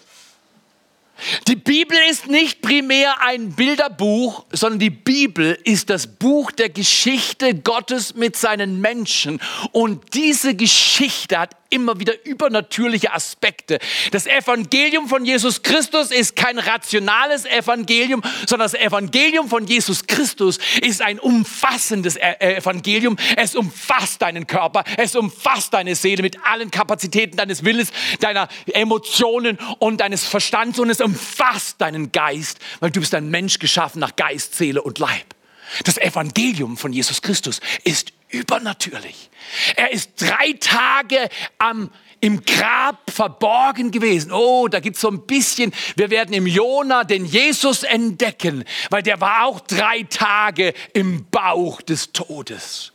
Die 1.48 1.56
Bibel 1.56 1.98
ist 2.08 2.28
nicht 2.28 2.62
primär 2.62 3.20
ein 3.20 3.50
Bilderbuch, 3.52 4.46
sondern 4.52 4.78
die 4.78 4.90
Bibel 4.90 5.58
ist 5.64 5.90
das 5.90 6.06
Buch 6.06 6.50
der 6.50 6.70
Geschichte 6.70 7.54
Gottes 7.54 8.14
mit 8.14 8.36
seinen 8.36 8.80
Menschen. 8.80 9.38
Und 9.72 10.14
diese 10.14 10.54
Geschichte 10.54 11.38
hat 11.38 11.57
immer 11.70 12.00
wieder 12.00 12.14
übernatürliche 12.24 13.12
Aspekte. 13.12 13.78
Das 14.10 14.26
Evangelium 14.26 15.08
von 15.08 15.24
Jesus 15.24 15.62
Christus 15.62 16.10
ist 16.10 16.36
kein 16.36 16.58
rationales 16.58 17.44
Evangelium, 17.44 18.22
sondern 18.46 18.70
das 18.70 18.74
Evangelium 18.74 19.48
von 19.48 19.66
Jesus 19.66 20.06
Christus 20.06 20.58
ist 20.80 21.02
ein 21.02 21.18
umfassendes 21.18 22.16
e-, 22.16 22.20
äh, 22.20 22.56
Evangelium. 22.56 23.16
Es 23.36 23.54
umfasst 23.54 24.22
deinen 24.22 24.46
Körper, 24.46 24.84
es 24.96 25.16
umfasst 25.16 25.74
deine 25.74 25.94
Seele 25.94 26.22
mit 26.22 26.44
allen 26.44 26.70
Kapazitäten 26.70 27.36
deines 27.36 27.64
Willens, 27.64 27.90
deiner 28.20 28.48
Emotionen 28.66 29.58
und 29.78 30.00
deines 30.00 30.24
Verstands 30.24 30.78
und 30.78 30.90
es 30.90 31.00
umfasst 31.00 31.80
deinen 31.80 32.12
Geist, 32.12 32.58
weil 32.80 32.90
du 32.90 33.00
bist 33.00 33.14
ein 33.14 33.28
Mensch 33.28 33.58
geschaffen 33.58 34.00
nach 34.00 34.16
Geist, 34.16 34.54
Seele 34.54 34.82
und 34.82 34.98
Leib. 34.98 35.37
Das 35.84 35.98
Evangelium 35.98 36.76
von 36.76 36.92
Jesus 36.92 37.22
Christus 37.22 37.60
ist 37.84 38.12
übernatürlich. 38.28 39.30
Er 39.76 39.92
ist 39.92 40.20
drei 40.20 40.52
Tage 40.58 41.28
am 41.58 41.90
im 42.20 42.44
Grab 42.44 43.10
verborgen 43.10 43.90
gewesen. 43.90 44.32
Oh, 44.32 44.68
da 44.68 44.80
gibt 44.80 44.96
es 44.96 45.02
so 45.02 45.08
ein 45.08 45.24
bisschen, 45.26 45.72
wir 45.96 46.10
werden 46.10 46.32
im 46.32 46.46
Jona 46.46 47.04
den 47.04 47.24
Jesus 47.24 47.84
entdecken, 47.84 48.64
weil 48.90 49.02
der 49.02 49.20
war 49.20 49.44
auch 49.44 49.60
drei 49.60 50.02
Tage 50.02 50.74
im 50.94 51.26
Bauch 51.30 51.80
des 51.80 52.12
Todes. 52.12 52.92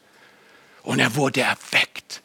Und 0.81 0.99
er 0.99 1.15
wurde 1.15 1.41
erweckt. 1.41 2.21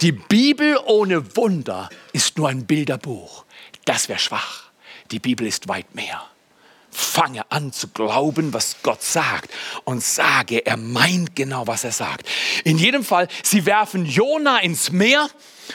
Die 0.00 0.12
Bibel 0.12 0.78
ohne 0.86 1.36
Wunder 1.36 1.90
ist 2.14 2.38
nur 2.38 2.48
ein 2.48 2.64
Bilderbuch. 2.64 3.44
Das 3.84 4.08
wäre 4.08 4.18
schwach. 4.18 4.70
Die 5.10 5.18
Bibel 5.18 5.46
ist 5.46 5.68
weit 5.68 5.94
mehr. 5.94 6.22
Fange 6.92 7.50
an 7.50 7.72
zu 7.72 7.88
glauben, 7.88 8.52
was 8.52 8.76
Gott 8.82 9.02
sagt 9.02 9.50
und 9.84 10.02
sage, 10.02 10.64
er 10.64 10.76
meint 10.76 11.34
genau, 11.34 11.66
was 11.66 11.84
er 11.84 11.92
sagt. 11.92 12.28
In 12.64 12.78
jedem 12.78 13.02
Fall, 13.04 13.28
sie 13.42 13.64
werfen 13.66 14.04
Jona 14.06 14.58
ins 14.58 14.92
Meer 14.92 15.28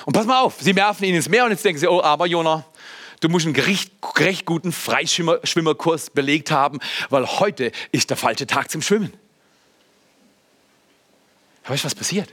und 0.06 0.14
pass 0.14 0.26
mal 0.26 0.42
auf, 0.42 0.56
sie 0.60 0.76
werfen 0.76 1.06
ihn 1.06 1.16
ins 1.16 1.28
Meer 1.28 1.46
und 1.46 1.52
jetzt 1.52 1.66
denken 1.66 1.80
sie, 1.80 1.88
oh, 1.88 2.02
aber 2.02 2.28
Jona, 2.28 2.66
du 3.20 3.30
musst 3.30 3.46
einen 3.46 3.56
gerecht, 3.56 3.92
recht 4.18 4.46
guten 4.46 4.72
Freischwimmerkurs 4.72 6.12
belegt 6.12 6.52
haben, 6.52 6.80
weil 7.10 7.26
heute 7.26 7.72
ist 7.92 8.12
der 8.12 8.18
falsche 8.18 8.46
Tag 8.46 8.70
zum 8.70 8.82
Schwimmen. 8.82 9.12
Aber 11.64 11.74
weißt 11.74 11.84
du, 11.84 11.88
was 11.88 11.96
passiert? 11.96 12.30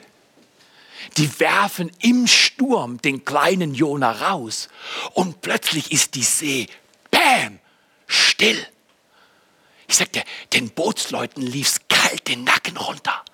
Die 1.16 1.40
werfen 1.40 1.90
im 2.00 2.26
Sturm 2.26 3.00
den 3.00 3.24
kleinen 3.24 3.74
Jona 3.74 4.10
raus 4.10 4.68
und 5.12 5.40
plötzlich 5.40 5.90
ist 5.90 6.14
die 6.14 6.22
See, 6.22 6.66
bam, 7.10 7.58
still. 8.06 8.66
Ich 9.94 9.98
sagte, 9.98 10.24
den 10.52 10.70
Bootsleuten 10.70 11.40
lief's 11.40 11.78
kalt 11.88 12.26
den 12.26 12.42
Nacken 12.42 12.76
runter. 12.76 13.24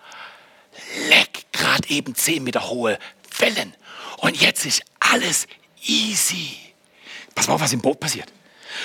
Leck, 1.08 1.46
gerade 1.52 1.88
eben 1.88 2.14
zehn 2.14 2.44
Meter 2.44 2.68
hohe 2.68 2.98
Wellen. 3.38 3.74
Und 4.18 4.38
jetzt 4.38 4.66
ist 4.66 4.82
alles 4.98 5.46
easy. 5.86 6.58
Pass 7.34 7.48
mal 7.48 7.54
auf, 7.54 7.62
was 7.62 7.72
im 7.72 7.80
Boot 7.80 7.98
passiert. 7.98 8.30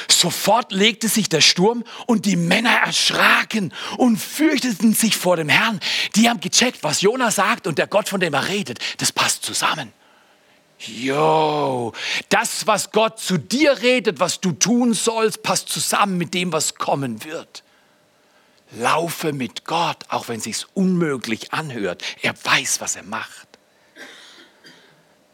Sofort 0.10 0.72
legte 0.72 1.10
sich 1.10 1.28
der 1.28 1.42
Sturm 1.42 1.84
und 2.06 2.26
die 2.26 2.38
Männer 2.38 2.78
erschraken 2.78 3.74
und 3.98 4.16
fürchteten 4.16 4.94
sich 4.94 5.18
vor 5.18 5.36
dem 5.36 5.50
Herrn. 5.50 5.82
Die 6.16 6.30
haben 6.30 6.40
gecheckt, 6.40 6.82
was 6.82 7.02
Jona 7.02 7.30
sagt 7.30 7.68
und 7.68 7.78
der 7.78 7.88
Gott, 7.88 8.08
von 8.08 8.22
dem 8.22 8.34
er 8.36 8.48
redet, 8.48 8.80
das 9.00 9.12
passt 9.12 9.44
zusammen. 9.44 9.92
Jo, 10.80 11.92
das, 12.30 12.68
was 12.68 12.92
Gott 12.92 13.20
zu 13.20 13.38
dir 13.38 13.82
redet, 13.82 14.22
was 14.22 14.40
du 14.40 14.54
tun 14.54 14.94
sollst, 14.94 15.44
passt 15.44 15.68
zusammen 15.68 16.18
mit 16.18 16.34
dem, 16.34 16.54
was 16.54 16.76
kommen 16.76 17.26
wird. 17.26 17.65
Laufe 18.76 19.34
mit 19.34 19.66
Gott, 19.66 19.98
auch 20.10 20.28
wenn 20.28 20.38
es 20.38 20.44
sich 20.44 20.66
unmöglich 20.74 21.54
anhört. 21.54 22.04
Er 22.22 22.34
weiß, 22.44 22.82
was 22.82 22.96
er 22.96 23.04
macht. 23.04 23.48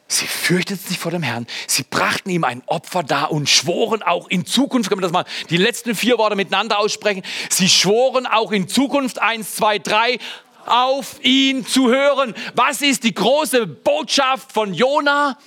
Sie 0.08 0.28
fürchteten 0.28 0.86
sich 0.86 1.00
vor 1.00 1.12
dem 1.12 1.24
Herrn. 1.24 1.48
Sie 1.68 1.84
brachten 1.84 2.30
ihm 2.30 2.44
ein 2.44 2.64
Opfer 2.66 3.02
dar 3.02 3.32
und 3.32 3.50
schworen 3.50 4.04
auch 4.04 4.28
in 4.28 4.46
Zukunft, 4.46 4.90
können 4.90 5.02
wir 5.02 5.08
das 5.08 5.14
mal 5.14 5.26
die 5.50 5.58
letzten 5.58 5.96
vier 5.96 6.18
Worte 6.18 6.36
miteinander 6.36 6.80
aussprechen. 6.80 7.24
Sie 7.50 7.70
schworen 7.70 8.26
auch 8.26 8.52
in 8.52 8.68
Zukunft, 8.68 9.20
eins, 9.20 9.56
zwei, 9.56 9.80
drei, 9.80 10.20
auf 10.66 11.24
ihn 11.24 11.66
zu 11.66 11.90
hören. 11.90 12.36
Was 12.56 12.82
ist 12.82 13.06
die 13.06 13.14
große 13.14 13.66
Botschaft 13.66 14.52
von 14.52 14.74
Jona? 14.74 15.38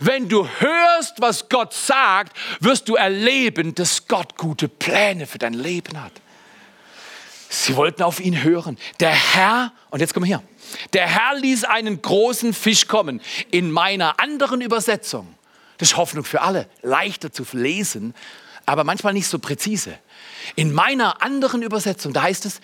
Wenn 0.00 0.28
du 0.28 0.48
hörst, 0.58 1.20
was 1.20 1.48
Gott 1.48 1.74
sagt, 1.74 2.36
wirst 2.60 2.88
du 2.88 2.96
erleben, 2.96 3.74
dass 3.74 4.08
Gott 4.08 4.36
gute 4.36 4.68
Pläne 4.68 5.26
für 5.26 5.38
dein 5.38 5.54
Leben 5.54 6.02
hat. 6.02 6.12
Sie 7.48 7.76
wollten 7.76 8.02
auf 8.02 8.20
ihn 8.20 8.42
hören. 8.42 8.78
Der 9.00 9.10
Herr, 9.10 9.72
und 9.90 10.00
jetzt 10.00 10.14
kommen 10.14 10.26
wir 10.26 10.38
hier, 10.38 10.48
der 10.92 11.06
Herr 11.06 11.38
ließ 11.38 11.64
einen 11.64 12.00
großen 12.00 12.52
Fisch 12.52 12.86
kommen. 12.86 13.20
In 13.50 13.70
meiner 13.70 14.20
anderen 14.20 14.60
Übersetzung, 14.60 15.34
das 15.78 15.90
ist 15.90 15.96
Hoffnung 15.96 16.24
für 16.24 16.40
alle, 16.42 16.68
leichter 16.82 17.32
zu 17.32 17.44
lesen, 17.52 18.14
aber 18.66 18.84
manchmal 18.84 19.12
nicht 19.12 19.28
so 19.28 19.38
präzise. 19.38 19.98
In 20.56 20.72
meiner 20.72 21.22
anderen 21.22 21.62
Übersetzung, 21.62 22.12
da 22.12 22.22
heißt 22.22 22.46
es, 22.46 22.60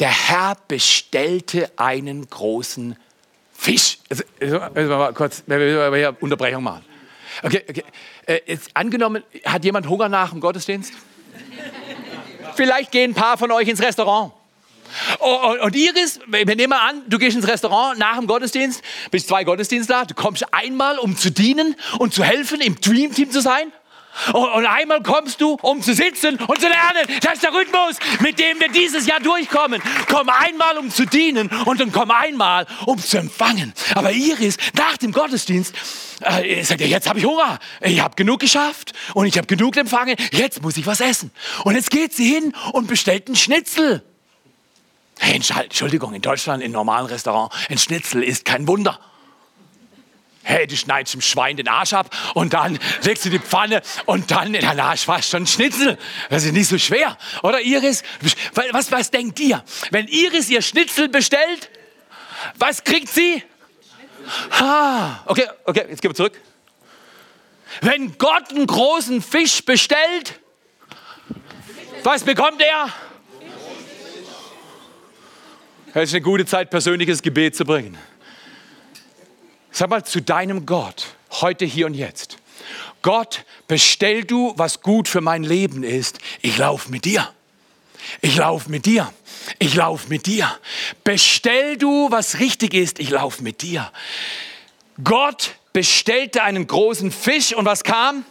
der 0.00 0.10
Herr 0.10 0.56
bestellte 0.66 1.70
einen 1.76 2.28
großen 2.28 2.96
Fisch. 3.52 3.98
Also, 4.40 4.58
also 4.58 4.96
mal 4.96 5.12
kurz, 5.12 5.42
wir 5.46 5.94
hier 5.94 6.16
Unterbrechung 6.20 6.62
machen. 6.62 6.84
Okay, 7.42 7.62
okay. 7.68 7.84
Äh, 8.26 8.40
jetzt 8.46 8.70
angenommen, 8.74 9.22
hat 9.44 9.64
jemand 9.64 9.88
Hunger 9.88 10.08
nach 10.08 10.30
dem 10.30 10.40
Gottesdienst? 10.40 10.92
Vielleicht 12.60 12.90
gehen 12.90 13.12
ein 13.12 13.14
paar 13.14 13.38
von 13.38 13.50
euch 13.52 13.68
ins 13.68 13.80
Restaurant. 13.80 14.32
Und 15.62 15.74
Iris, 15.74 16.20
wir 16.26 16.44
nehmen 16.44 16.68
mal 16.68 16.90
an, 16.90 17.02
du 17.08 17.16
gehst 17.16 17.34
ins 17.34 17.48
Restaurant 17.48 17.98
nach 17.98 18.18
dem 18.18 18.26
Gottesdienst, 18.26 18.82
bist 19.10 19.28
zwei 19.28 19.44
Gottesdienste 19.44 19.94
da, 19.94 20.04
du 20.04 20.12
kommst 20.12 20.44
einmal, 20.52 20.98
um 20.98 21.16
zu 21.16 21.30
dienen 21.30 21.74
und 21.98 22.12
zu 22.12 22.22
helfen, 22.22 22.60
im 22.60 22.78
Dreamteam 22.78 23.30
zu 23.30 23.40
sein. 23.40 23.72
Und 24.32 24.66
einmal 24.66 25.02
kommst 25.02 25.40
du, 25.40 25.56
um 25.62 25.82
zu 25.82 25.94
sitzen 25.94 26.36
und 26.36 26.60
zu 26.60 26.68
lernen. 26.68 27.20
Das 27.22 27.34
ist 27.34 27.42
der 27.42 27.52
Rhythmus, 27.52 27.96
mit 28.20 28.38
dem 28.38 28.60
wir 28.60 28.68
dieses 28.68 29.06
Jahr 29.06 29.20
durchkommen. 29.20 29.82
Komm 30.08 30.28
einmal, 30.28 30.78
um 30.78 30.90
zu 30.90 31.06
dienen 31.06 31.48
und 31.64 31.80
dann 31.80 31.92
komm 31.92 32.10
einmal, 32.10 32.66
um 32.86 32.98
zu 32.98 33.18
empfangen. 33.18 33.72
Aber 33.94 34.12
Iris, 34.12 34.56
nach 34.74 34.96
dem 34.96 35.12
Gottesdienst, 35.12 35.74
äh, 36.20 36.62
sagt 36.64 36.80
er, 36.80 36.88
jetzt 36.88 37.08
habe 37.08 37.18
ich 37.18 37.24
Hunger. 37.24 37.58
Ich 37.80 38.00
habe 38.00 38.14
genug 38.16 38.40
geschafft 38.40 38.92
und 39.14 39.26
ich 39.26 39.38
habe 39.38 39.46
genug 39.46 39.76
empfangen. 39.76 40.16
Jetzt 40.32 40.62
muss 40.62 40.76
ich 40.76 40.86
was 40.86 41.00
essen. 41.00 41.30
Und 41.64 41.74
jetzt 41.74 41.90
geht 41.90 42.12
sie 42.12 42.28
hin 42.28 42.54
und 42.72 42.88
bestellt 42.88 43.26
einen 43.28 43.36
Schnitzel. 43.36 44.02
Hey, 45.18 45.34
Entschuldigung, 45.34 46.14
in 46.14 46.22
Deutschland, 46.22 46.62
im 46.62 46.72
normalen 46.72 47.06
Restaurant, 47.06 47.52
ein 47.68 47.78
Schnitzel 47.78 48.22
ist 48.22 48.44
kein 48.44 48.66
Wunder. 48.66 48.98
Hey, 50.50 50.66
du 50.66 50.76
schneidest 50.76 51.14
dem 51.14 51.20
Schwein 51.20 51.56
den 51.56 51.68
Arsch 51.68 51.92
ab 51.92 52.10
und 52.34 52.54
dann 52.54 52.76
legst 53.04 53.24
du 53.24 53.30
die 53.30 53.38
Pfanne 53.38 53.82
und 54.06 54.32
dann 54.32 54.52
in 54.52 54.60
der 54.60 54.84
Arsch 54.84 55.06
war 55.06 55.22
schon 55.22 55.46
Schnitzel. 55.46 55.96
Das 56.28 56.44
ist 56.44 56.52
nicht 56.52 56.68
so 56.68 56.76
schwer. 56.76 57.16
Oder 57.44 57.60
Iris? 57.60 58.02
Was, 58.72 58.90
was 58.90 59.12
denkt 59.12 59.38
ihr? 59.38 59.62
Wenn 59.92 60.08
Iris 60.08 60.50
ihr 60.50 60.60
Schnitzel 60.60 61.08
bestellt, 61.08 61.70
was 62.58 62.82
kriegt 62.82 63.08
sie? 63.08 63.44
Ah, 64.50 65.20
okay, 65.26 65.46
okay, 65.66 65.86
jetzt 65.88 66.02
gehen 66.02 66.10
wir 66.10 66.16
zurück. 66.16 66.40
Wenn 67.80 68.18
Gott 68.18 68.50
einen 68.50 68.66
großen 68.66 69.22
Fisch 69.22 69.64
bestellt, 69.64 70.40
was 72.02 72.24
bekommt 72.24 72.60
er? 72.60 72.92
Es 75.94 76.08
ist 76.08 76.14
eine 76.14 76.22
gute 76.22 76.44
Zeit, 76.44 76.70
persönliches 76.70 77.22
Gebet 77.22 77.54
zu 77.54 77.64
bringen. 77.64 77.96
Sag 79.72 79.90
mal 79.90 80.04
zu 80.04 80.20
deinem 80.20 80.66
Gott, 80.66 81.14
heute, 81.30 81.64
hier 81.64 81.86
und 81.86 81.94
jetzt. 81.94 82.38
Gott, 83.02 83.44
bestell 83.68 84.24
du, 84.24 84.52
was 84.56 84.82
gut 84.82 85.08
für 85.08 85.20
mein 85.20 85.42
Leben 85.42 85.84
ist. 85.84 86.18
Ich 86.42 86.58
laufe 86.58 86.90
mit 86.90 87.04
dir. 87.04 87.32
Ich 88.20 88.36
laufe 88.36 88.70
mit 88.70 88.86
dir. 88.86 89.12
Ich 89.58 89.74
laufe 89.74 90.08
mit 90.08 90.26
dir. 90.26 90.50
Bestell 91.04 91.76
du, 91.76 92.10
was 92.10 92.40
richtig 92.40 92.74
ist. 92.74 92.98
Ich 92.98 93.10
laufe 93.10 93.42
mit 93.42 93.62
dir. 93.62 93.90
Gott 95.02 95.54
bestellte 95.72 96.42
einen 96.42 96.66
großen 96.66 97.10
Fisch 97.10 97.54
und 97.54 97.64
was 97.64 97.84
kam? 97.84 98.24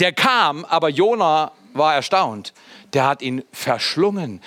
Der 0.00 0.12
kam, 0.12 0.64
aber 0.64 0.88
Jona 0.88 1.52
war 1.72 1.94
erstaunt. 1.94 2.52
Der 2.92 3.06
hat 3.06 3.22
ihn 3.22 3.44
verschlungen. 3.52 4.42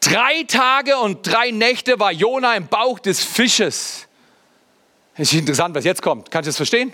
Drei 0.00 0.42
Tage 0.44 0.96
und 0.96 1.26
drei 1.26 1.50
Nächte 1.50 2.00
war 2.00 2.10
Jona 2.10 2.56
im 2.56 2.66
Bauch 2.66 2.98
des 2.98 3.22
Fisches. 3.22 4.08
Es 5.14 5.32
ist 5.32 5.38
interessant, 5.38 5.74
was 5.74 5.84
jetzt 5.84 6.00
kommt. 6.00 6.30
Kannst 6.30 6.46
du 6.46 6.48
das 6.48 6.56
verstehen? 6.56 6.92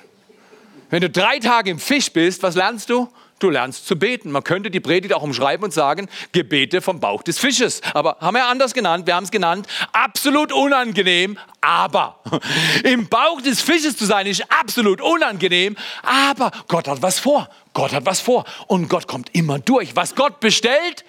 Wenn 0.91 1.03
du 1.03 1.11
drei 1.11 1.39
Tage 1.39 1.71
im 1.71 1.79
Fisch 1.79 2.13
bist, 2.13 2.43
was 2.43 2.55
lernst 2.55 2.91
du? 2.91 3.09
Du 3.39 3.51
lernst 3.51 3.87
zu 3.87 3.97
beten. 3.97 4.33
Man 4.33 4.43
könnte 4.43 4.69
die 4.69 4.81
Predigt 4.81 5.15
auch 5.15 5.23
umschreiben 5.23 5.63
und 5.63 5.73
sagen, 5.73 6.09
Gebete 6.33 6.81
vom 6.81 6.99
Bauch 6.99 7.23
des 7.23 7.39
Fisches. 7.39 7.81
Aber 7.95 8.17
haben 8.21 8.35
wir 8.35 8.47
anders 8.47 8.75
genannt, 8.75 9.07
wir 9.07 9.15
haben 9.15 9.23
es 9.25 9.31
genannt, 9.31 9.69
absolut 9.93 10.53
unangenehm, 10.53 11.39
aber. 11.61 12.19
Im 12.85 13.07
Bauch 13.07 13.41
des 13.41 13.61
Fisches 13.61 13.97
zu 13.97 14.07
sein 14.07 14.27
ist 14.27 14.43
absolut 14.51 15.01
unangenehm, 15.01 15.77
aber 16.03 16.51
Gott 16.67 16.89
hat 16.89 17.01
was 17.01 17.21
vor. 17.21 17.49
Gott 17.75 17.93
hat 17.93 18.07
was 18.07 18.21
vor. 18.21 18.45
Und 18.67 18.89
Gott 18.89 19.07
kommt 19.07 19.33
immer 19.37 19.61
durch. 19.61 19.95
Was 19.95 20.17
Gott 20.17 20.41
bestellt, 20.41 21.05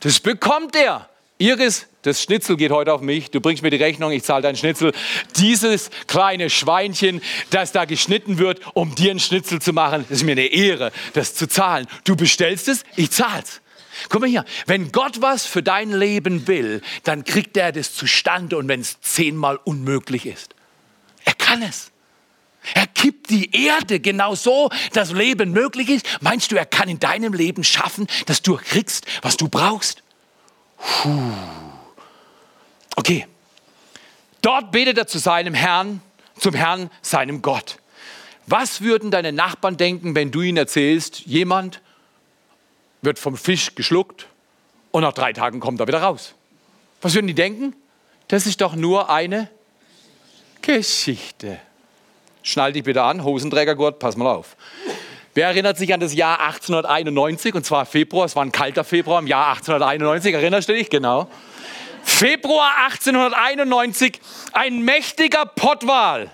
das 0.00 0.20
bekommt 0.20 0.76
er. 0.76 1.08
Iris, 1.38 1.88
das 2.04 2.22
Schnitzel 2.22 2.56
geht 2.56 2.70
heute 2.70 2.92
auf 2.92 3.00
mich. 3.00 3.30
Du 3.30 3.40
bringst 3.40 3.62
mir 3.62 3.70
die 3.70 3.78
Rechnung, 3.78 4.12
ich 4.12 4.22
zahle 4.22 4.42
dein 4.42 4.56
Schnitzel. 4.56 4.92
Dieses 5.36 5.90
kleine 6.06 6.50
Schweinchen, 6.50 7.22
das 7.48 7.72
da 7.72 7.86
geschnitten 7.86 8.38
wird, 8.38 8.60
um 8.74 8.94
dir 8.94 9.10
ein 9.10 9.20
Schnitzel 9.20 9.60
zu 9.60 9.72
machen, 9.72 10.04
das 10.08 10.18
ist 10.18 10.24
mir 10.24 10.32
eine 10.32 10.46
Ehre, 10.46 10.92
das 11.14 11.34
zu 11.34 11.48
zahlen. 11.48 11.86
Du 12.04 12.14
bestellst 12.14 12.68
es, 12.68 12.84
ich 12.96 13.10
zahl's. 13.10 13.62
Guck 14.10 14.20
mal 14.20 14.28
hier, 14.28 14.44
wenn 14.66 14.92
Gott 14.92 15.22
was 15.22 15.46
für 15.46 15.62
dein 15.62 15.92
Leben 15.92 16.46
will, 16.46 16.82
dann 17.04 17.24
kriegt 17.24 17.56
er 17.56 17.72
das 17.72 17.94
zustande 17.94 18.58
und 18.58 18.68
wenn 18.68 18.80
es 18.80 19.00
zehnmal 19.00 19.58
unmöglich 19.64 20.26
ist. 20.26 20.54
Er 21.24 21.34
kann 21.34 21.62
es. 21.62 21.90
Er 22.74 22.86
kippt 22.86 23.30
die 23.30 23.50
Erde 23.66 24.00
genau 24.00 24.34
so, 24.34 24.68
dass 24.92 25.12
Leben 25.12 25.52
möglich 25.52 25.88
ist. 25.88 26.06
Meinst 26.20 26.52
du, 26.52 26.56
er 26.56 26.66
kann 26.66 26.88
in 26.88 27.00
deinem 27.00 27.32
Leben 27.32 27.64
schaffen, 27.64 28.06
dass 28.26 28.42
du 28.42 28.56
kriegst, 28.56 29.06
was 29.22 29.36
du 29.38 29.48
brauchst? 29.48 30.02
Puh. 30.76 31.63
Okay. 32.96 33.26
Dort 34.42 34.72
betet 34.72 34.98
er 34.98 35.06
zu 35.06 35.18
seinem 35.18 35.54
Herrn, 35.54 36.02
zum 36.38 36.54
Herrn, 36.54 36.90
seinem 37.02 37.40
Gott. 37.42 37.78
Was 38.46 38.82
würden 38.82 39.10
deine 39.10 39.32
Nachbarn 39.32 39.76
denken, 39.76 40.14
wenn 40.14 40.30
du 40.30 40.42
ihnen 40.42 40.58
erzählst, 40.58 41.20
jemand 41.20 41.80
wird 43.00 43.18
vom 43.18 43.36
Fisch 43.36 43.74
geschluckt 43.74 44.26
und 44.90 45.02
nach 45.02 45.14
drei 45.14 45.32
Tagen 45.32 45.60
kommt 45.60 45.80
er 45.80 45.86
wieder 45.86 46.02
raus? 46.02 46.34
Was 47.00 47.14
würden 47.14 47.26
die 47.26 47.34
denken? 47.34 47.74
Das 48.28 48.46
ist 48.46 48.60
doch 48.60 48.76
nur 48.76 49.10
eine 49.10 49.48
Geschichte. 50.62 51.58
Schnall 52.42 52.72
dich 52.72 52.84
bitte 52.84 53.02
an, 53.02 53.24
Hosenträgergurt, 53.24 53.98
pass 53.98 54.16
mal 54.16 54.26
auf. 54.26 54.56
Wer 55.34 55.48
erinnert 55.48 55.78
sich 55.78 55.92
an 55.92 56.00
das 56.00 56.14
Jahr 56.14 56.40
1891? 56.40 57.54
Und 57.54 57.64
zwar 57.64 57.86
Februar, 57.86 58.26
es 58.26 58.36
war 58.36 58.44
ein 58.44 58.52
kalter 58.52 58.84
Februar 58.84 59.18
im 59.18 59.26
Jahr 59.26 59.48
1891, 59.48 60.34
erinnerst 60.34 60.68
du 60.68 60.74
dich? 60.74 60.90
Genau. 60.90 61.28
Februar 62.04 62.84
1891, 62.84 64.20
ein 64.52 64.82
mächtiger 64.82 65.46
Pottwal. 65.46 66.30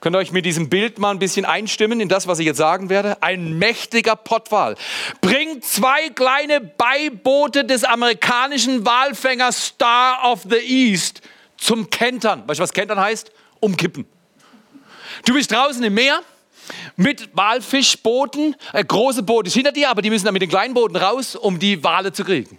Könnt 0.00 0.14
ihr 0.14 0.18
euch 0.18 0.32
mit 0.32 0.44
diesem 0.44 0.68
Bild 0.68 0.98
mal 0.98 1.10
ein 1.10 1.18
bisschen 1.18 1.46
einstimmen 1.46 2.00
in 2.00 2.08
das, 2.08 2.26
was 2.26 2.38
ich 2.38 2.46
jetzt 2.46 2.58
sagen 2.58 2.90
werde? 2.90 3.22
Ein 3.22 3.58
mächtiger 3.58 4.14
Pottwal 4.14 4.76
bringt 5.20 5.64
zwei 5.64 6.10
kleine 6.10 6.60
Beiboote 6.60 7.64
des 7.64 7.82
amerikanischen 7.84 8.84
Walfängers 8.84 9.68
Star 9.68 10.30
of 10.30 10.42
the 10.48 10.58
East 10.58 11.22
zum 11.56 11.88
Kentern. 11.88 12.42
Weißt 12.46 12.60
du, 12.60 12.62
was 12.62 12.72
Kentern 12.72 13.00
heißt? 13.00 13.32
Umkippen. 13.60 14.06
Du 15.24 15.32
bist 15.32 15.50
draußen 15.50 15.82
im 15.82 15.94
Meer 15.94 16.20
mit 16.96 17.30
Walfischbooten, 17.34 18.54
äh, 18.72 18.84
große 18.84 19.22
Boote 19.22 19.50
hinter 19.50 19.72
dir, 19.72 19.90
aber 19.90 20.02
die 20.02 20.10
müssen 20.10 20.24
dann 20.24 20.34
mit 20.34 20.42
den 20.42 20.50
kleinen 20.50 20.74
Booten 20.74 20.96
raus, 20.96 21.36
um 21.36 21.58
die 21.58 21.82
Wale 21.82 22.12
zu 22.12 22.24
kriegen. 22.24 22.58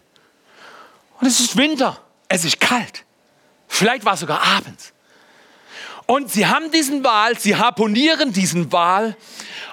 Und 1.20 1.28
es 1.28 1.40
ist 1.40 1.58
Winter, 1.58 2.00
es 2.28 2.46
ist 2.46 2.60
kalt. 2.60 3.06
Vielleicht 3.68 4.06
war 4.06 4.14
es 4.14 4.22
sogar 4.22 4.42
abends. 4.42 4.94
Und 6.06 6.32
sie 6.32 6.48
haben 6.48 6.72
diesen 6.72 7.04
Wal, 7.04 7.38
sie 7.38 7.58
harponieren 7.58 8.32
diesen 8.32 8.72
Wal, 8.72 9.18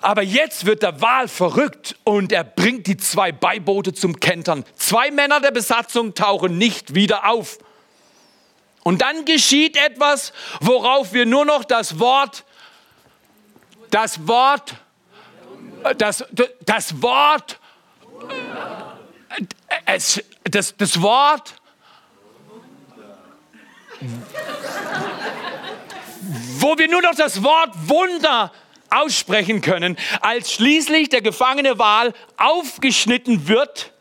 aber 0.03 0.23
jetzt 0.23 0.67
wird 0.67 0.83
der 0.83 1.01
Wal 1.01 1.29
verrückt 1.29 1.97
und 2.03 2.33
er 2.33 2.43
bringt 2.43 2.89
die 2.89 2.97
zwei 2.97 3.31
Beiboote 3.31 3.95
zum 3.95 4.19
Kentern. 4.19 4.65
Zwei 4.75 5.13
Männer 5.13 5.41
der 5.41 5.53
Besatzung 5.53 6.15
tauchen 6.15 6.59
nicht 6.59 6.95
wieder 6.95 7.29
auf. 7.29 7.59
Und 8.83 9.01
dann 9.01 9.25
geschieht 9.25 9.77
etwas, 9.77 10.33
worauf 10.61 11.13
wir 11.13 11.25
nur 11.25 11.45
noch 11.45 11.65
das 11.65 12.01
Wort 12.01 12.45
das 13.95 14.27
Wort, 14.27 14.75
das, 15.99 16.25
das 16.67 17.01
Wort, 17.01 17.61
es, 19.87 20.23
das, 20.45 20.77
das 20.77 21.01
Wort, 21.01 21.55
wo 26.59 26.79
wir 26.79 26.89
nur 26.89 27.03
noch 27.03 27.15
das 27.15 27.43
Wort 27.43 27.71
Wunder 27.89 28.53
aussprechen 28.91 29.61
können, 29.61 29.97
als 30.21 30.53
schließlich 30.53 31.09
der 31.09 31.21
gefangene 31.21 31.79
Wal 31.79 32.13
aufgeschnitten 32.37 33.49
wird, 33.49 33.93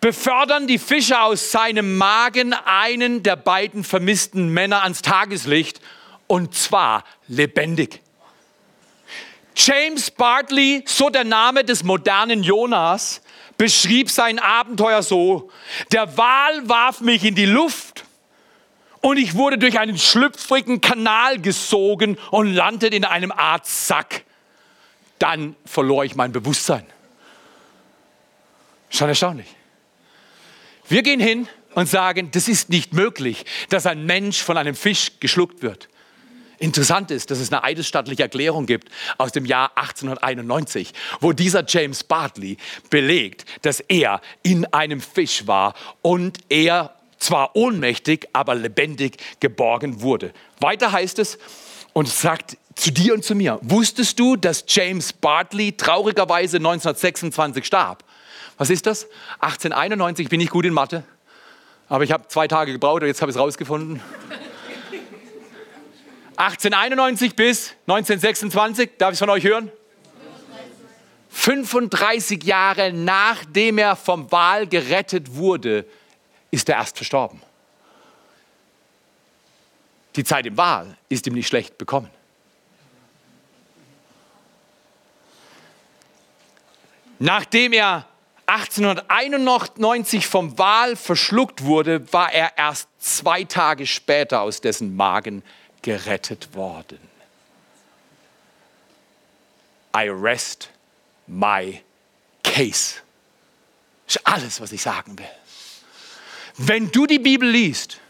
befördern 0.00 0.66
die 0.66 0.78
Fischer 0.78 1.24
aus 1.24 1.52
seinem 1.52 1.98
Magen 1.98 2.54
einen 2.54 3.22
der 3.22 3.36
beiden 3.36 3.84
vermissten 3.84 4.48
Männer 4.48 4.82
ans 4.82 5.02
Tageslicht 5.02 5.80
und 6.26 6.54
zwar 6.54 7.04
lebendig. 7.28 8.00
James 9.54 10.10
Bartley, 10.10 10.82
so 10.86 11.10
der 11.10 11.24
Name 11.24 11.64
des 11.64 11.82
modernen 11.82 12.42
Jonas, 12.42 13.20
beschrieb 13.60 14.10
sein 14.10 14.38
Abenteuer 14.38 15.02
so, 15.02 15.50
der 15.92 16.16
Wal 16.16 16.66
warf 16.66 17.02
mich 17.02 17.26
in 17.26 17.34
die 17.34 17.44
Luft 17.44 18.06
und 19.02 19.18
ich 19.18 19.34
wurde 19.34 19.58
durch 19.58 19.78
einen 19.78 19.98
schlüpfrigen 19.98 20.80
Kanal 20.80 21.38
gesogen 21.38 22.16
und 22.30 22.54
landete 22.54 22.96
in 22.96 23.04
einem 23.04 23.30
Art 23.30 23.66
Sack. 23.66 24.24
Dann 25.18 25.56
verlor 25.66 26.06
ich 26.06 26.14
mein 26.14 26.32
Bewusstsein. 26.32 26.86
Schon 28.88 29.10
erstaunlich. 29.10 29.48
Wir 30.88 31.02
gehen 31.02 31.20
hin 31.20 31.46
und 31.74 31.86
sagen, 31.86 32.30
das 32.30 32.48
ist 32.48 32.70
nicht 32.70 32.94
möglich, 32.94 33.44
dass 33.68 33.84
ein 33.84 34.06
Mensch 34.06 34.42
von 34.42 34.56
einem 34.56 34.74
Fisch 34.74 35.20
geschluckt 35.20 35.60
wird. 35.60 35.90
Interessant 36.62 37.10
ist, 37.10 37.30
dass 37.30 37.38
es 37.38 37.50
eine 37.50 37.64
eidesstattliche 37.64 38.22
Erklärung 38.22 38.66
gibt 38.66 38.90
aus 39.16 39.32
dem 39.32 39.46
Jahr 39.46 39.72
1891, 39.76 40.92
wo 41.18 41.32
dieser 41.32 41.64
James 41.66 42.04
Bartley 42.04 42.58
belegt, 42.90 43.46
dass 43.62 43.80
er 43.80 44.20
in 44.42 44.66
einem 44.66 45.00
Fisch 45.00 45.46
war 45.46 45.72
und 46.02 46.36
er 46.50 46.94
zwar 47.18 47.56
ohnmächtig, 47.56 48.28
aber 48.34 48.54
lebendig 48.54 49.16
geborgen 49.40 50.02
wurde. 50.02 50.34
Weiter 50.58 50.92
heißt 50.92 51.18
es 51.18 51.38
und 51.94 52.08
sagt 52.08 52.58
zu 52.74 52.92
dir 52.92 53.14
und 53.14 53.24
zu 53.24 53.34
mir, 53.34 53.58
wusstest 53.62 54.18
du, 54.18 54.36
dass 54.36 54.62
James 54.68 55.14
Bartley 55.14 55.72
traurigerweise 55.72 56.58
1926 56.58 57.64
starb? 57.64 58.04
Was 58.58 58.68
ist 58.68 58.84
das? 58.84 59.04
1891, 59.40 60.24
ich 60.24 60.30
bin 60.30 60.40
nicht 60.40 60.52
gut 60.52 60.66
in 60.66 60.74
Mathe, 60.74 61.04
aber 61.88 62.04
ich 62.04 62.12
habe 62.12 62.28
zwei 62.28 62.46
Tage 62.48 62.72
gebraucht 62.72 63.00
und 63.00 63.08
jetzt 63.08 63.22
habe 63.22 63.30
ich 63.30 63.36
es 63.36 63.40
rausgefunden. 63.40 64.02
1891 66.40 67.36
bis 67.36 67.74
1926, 67.86 68.92
darf 68.96 69.10
ich 69.10 69.12
es 69.12 69.18
von 69.18 69.28
euch 69.28 69.44
hören? 69.44 69.70
35 71.28 72.42
Jahre 72.44 72.94
nachdem 72.94 73.76
er 73.76 73.94
vom 73.94 74.32
Wal 74.32 74.66
gerettet 74.66 75.34
wurde, 75.34 75.84
ist 76.50 76.66
er 76.70 76.76
erst 76.76 76.96
verstorben. 76.96 77.42
Die 80.16 80.24
Zeit 80.24 80.46
im 80.46 80.56
Wal 80.56 80.96
ist 81.10 81.26
ihm 81.26 81.34
nicht 81.34 81.46
schlecht 81.46 81.76
bekommen. 81.76 82.08
Nachdem 87.18 87.74
er 87.74 88.06
1891 88.46 90.26
vom 90.26 90.58
Wal 90.58 90.96
verschluckt 90.96 91.64
wurde, 91.64 92.10
war 92.14 92.32
er 92.32 92.56
erst 92.56 92.88
zwei 92.98 93.44
Tage 93.44 93.86
später 93.86 94.40
aus 94.40 94.62
dessen 94.62 94.96
Magen 94.96 95.42
gerettet 95.82 96.54
worden. 96.54 96.98
I 99.96 100.08
rest 100.08 100.70
my 101.26 101.82
case. 102.42 103.00
Das 104.06 104.16
ist 104.16 104.26
alles, 104.26 104.60
was 104.60 104.72
ich 104.72 104.82
sagen 104.82 105.18
will. 105.18 105.26
Wenn 106.56 106.90
du 106.90 107.06
die 107.06 107.18
Bibel 107.18 107.48
liest, 107.48 108.00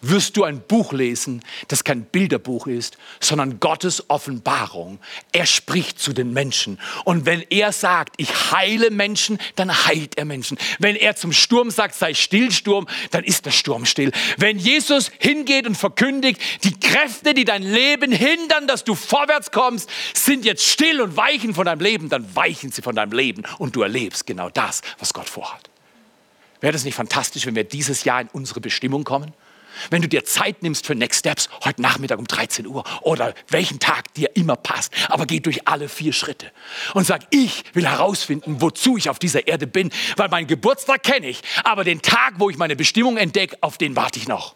wirst 0.00 0.36
du 0.36 0.44
ein 0.44 0.60
Buch 0.60 0.92
lesen, 0.92 1.42
das 1.68 1.84
kein 1.84 2.04
Bilderbuch 2.04 2.66
ist, 2.66 2.98
sondern 3.20 3.60
Gottes 3.60 4.08
Offenbarung. 4.08 4.98
Er 5.32 5.46
spricht 5.46 5.98
zu 5.98 6.12
den 6.12 6.32
Menschen. 6.32 6.78
Und 7.04 7.26
wenn 7.26 7.42
er 7.50 7.72
sagt, 7.72 8.14
ich 8.16 8.52
heile 8.52 8.90
Menschen, 8.90 9.38
dann 9.56 9.86
heilt 9.86 10.16
er 10.16 10.24
Menschen. 10.24 10.58
Wenn 10.78 10.96
er 10.96 11.16
zum 11.16 11.32
Sturm 11.32 11.70
sagt, 11.70 11.94
sei 11.94 12.14
still, 12.14 12.50
Sturm, 12.50 12.86
dann 13.10 13.24
ist 13.24 13.46
der 13.46 13.50
Sturm 13.50 13.86
still. 13.86 14.12
Wenn 14.36 14.58
Jesus 14.58 15.10
hingeht 15.18 15.66
und 15.66 15.76
verkündigt, 15.76 16.40
die 16.64 16.78
Kräfte, 16.78 17.34
die 17.34 17.44
dein 17.44 17.62
Leben 17.62 18.12
hindern, 18.12 18.66
dass 18.66 18.84
du 18.84 18.94
vorwärts 18.94 19.50
kommst, 19.50 19.90
sind 20.14 20.44
jetzt 20.44 20.64
still 20.64 21.00
und 21.00 21.16
weichen 21.16 21.54
von 21.54 21.66
deinem 21.66 21.80
Leben, 21.80 22.08
dann 22.08 22.34
weichen 22.36 22.70
sie 22.70 22.82
von 22.82 22.94
deinem 22.94 23.12
Leben 23.12 23.42
und 23.58 23.74
du 23.74 23.82
erlebst 23.82 24.26
genau 24.26 24.50
das, 24.50 24.82
was 24.98 25.12
Gott 25.12 25.28
vorhat. 25.28 25.68
Wäre 26.60 26.72
das 26.72 26.84
nicht 26.84 26.94
fantastisch, 26.94 27.46
wenn 27.46 27.54
wir 27.54 27.64
dieses 27.64 28.04
Jahr 28.04 28.20
in 28.20 28.28
unsere 28.32 28.60
Bestimmung 28.60 29.04
kommen? 29.04 29.32
Wenn 29.90 30.02
du 30.02 30.08
dir 30.08 30.24
Zeit 30.24 30.62
nimmst 30.62 30.86
für 30.86 30.94
Next 30.94 31.20
Steps, 31.20 31.48
heute 31.64 31.82
Nachmittag 31.82 32.18
um 32.18 32.26
13 32.26 32.66
Uhr 32.66 32.84
oder 33.02 33.34
welchen 33.48 33.78
Tag 33.78 34.12
dir 34.14 34.34
immer 34.36 34.56
passt, 34.56 34.92
aber 35.08 35.26
geh 35.26 35.40
durch 35.40 35.66
alle 35.68 35.88
vier 35.88 36.12
Schritte 36.12 36.50
und 36.94 37.06
sag, 37.06 37.22
ich 37.30 37.64
will 37.74 37.86
herausfinden, 37.86 38.60
wozu 38.60 38.96
ich 38.96 39.08
auf 39.08 39.18
dieser 39.18 39.46
Erde 39.46 39.66
bin, 39.66 39.90
weil 40.16 40.28
meinen 40.28 40.46
Geburtstag 40.46 41.02
kenne 41.02 41.28
ich, 41.28 41.42
aber 41.64 41.84
den 41.84 42.02
Tag, 42.02 42.34
wo 42.38 42.50
ich 42.50 42.58
meine 42.58 42.76
Bestimmung 42.76 43.16
entdecke, 43.16 43.56
auf 43.60 43.78
den 43.78 43.96
warte 43.96 44.18
ich 44.18 44.28
noch. 44.28 44.54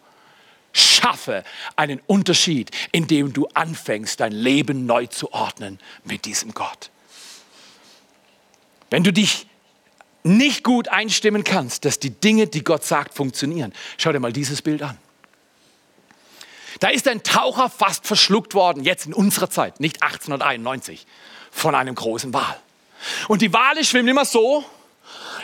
Schaffe 0.72 1.44
einen 1.76 2.00
Unterschied, 2.06 2.70
indem 2.92 3.32
du 3.32 3.46
anfängst, 3.48 4.20
dein 4.20 4.32
Leben 4.32 4.86
neu 4.86 5.06
zu 5.06 5.32
ordnen 5.32 5.78
mit 6.04 6.24
diesem 6.24 6.54
Gott. 6.54 6.90
Wenn 8.90 9.04
du 9.04 9.12
dich 9.12 9.46
nicht 10.24 10.64
gut 10.64 10.88
einstimmen 10.88 11.44
kannst, 11.44 11.84
dass 11.84 11.98
die 11.98 12.10
Dinge, 12.10 12.46
die 12.46 12.62
Gott 12.62 12.84
sagt, 12.84 13.14
funktionieren, 13.14 13.72
schau 13.98 14.12
dir 14.12 14.20
mal 14.20 14.32
dieses 14.32 14.62
Bild 14.62 14.82
an. 14.82 14.98
Da 16.80 16.88
ist 16.88 17.08
ein 17.08 17.22
Taucher 17.22 17.70
fast 17.70 18.06
verschluckt 18.06 18.54
worden, 18.54 18.84
jetzt 18.84 19.06
in 19.06 19.14
unserer 19.14 19.50
Zeit, 19.50 19.80
nicht 19.80 20.02
1891, 20.02 21.06
von 21.50 21.74
einem 21.74 21.94
großen 21.94 22.32
Wal. 22.32 22.56
Und 23.28 23.42
die 23.42 23.52
Wale 23.52 23.84
schwimmen 23.84 24.08
immer 24.08 24.24
so, 24.24 24.64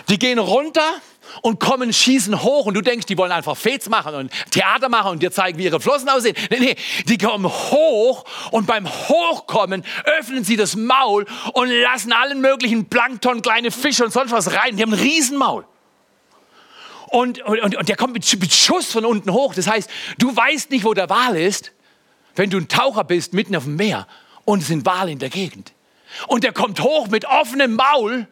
die 0.08 0.18
gehen 0.18 0.38
runter 0.38 1.00
und 1.42 1.60
kommen, 1.60 1.92
schießen 1.92 2.42
hoch 2.42 2.66
und 2.66 2.74
du 2.74 2.80
denkst, 2.80 3.06
die 3.06 3.18
wollen 3.18 3.32
einfach 3.32 3.56
Fets 3.56 3.88
machen 3.88 4.14
und 4.14 4.32
Theater 4.50 4.88
machen 4.88 5.12
und 5.12 5.22
dir 5.22 5.30
zeigen, 5.30 5.58
wie 5.58 5.64
ihre 5.64 5.80
Flossen 5.80 6.08
aussehen. 6.08 6.36
Nee, 6.50 6.58
nee, 6.60 6.76
die 7.04 7.18
kommen 7.18 7.46
hoch 7.46 8.24
und 8.50 8.66
beim 8.66 8.88
Hochkommen 8.88 9.84
öffnen 10.04 10.44
sie 10.44 10.56
das 10.56 10.76
Maul 10.76 11.26
und 11.52 11.68
lassen 11.68 12.12
allen 12.12 12.40
möglichen 12.40 12.88
Plankton, 12.88 13.42
kleine 13.42 13.70
Fische 13.70 14.04
und 14.04 14.12
sonst 14.12 14.32
was 14.32 14.54
rein. 14.54 14.76
Die 14.76 14.82
haben 14.82 14.92
ein 14.92 15.00
Riesenmaul. 15.00 15.64
Und, 17.10 17.40
und, 17.42 17.76
und 17.76 17.88
der 17.88 17.96
kommt 17.96 18.12
mit, 18.12 18.40
mit 18.40 18.52
Schuss 18.52 18.92
von 18.92 19.04
unten 19.04 19.32
hoch. 19.32 19.54
Das 19.54 19.66
heißt, 19.66 19.88
du 20.18 20.34
weißt 20.34 20.70
nicht, 20.70 20.84
wo 20.84 20.94
der 20.94 21.08
Wal 21.08 21.36
ist, 21.36 21.72
wenn 22.36 22.50
du 22.50 22.58
ein 22.58 22.68
Taucher 22.68 23.04
bist 23.04 23.32
mitten 23.32 23.56
auf 23.56 23.64
dem 23.64 23.76
Meer 23.76 24.06
und 24.44 24.60
es 24.60 24.68
sind 24.68 24.86
Wale 24.86 25.10
in 25.10 25.18
der 25.18 25.30
Gegend. 25.30 25.72
Und 26.26 26.44
der 26.44 26.52
kommt 26.52 26.80
hoch 26.80 27.08
mit 27.08 27.24
offenem 27.24 27.74
Maul. 27.74 28.26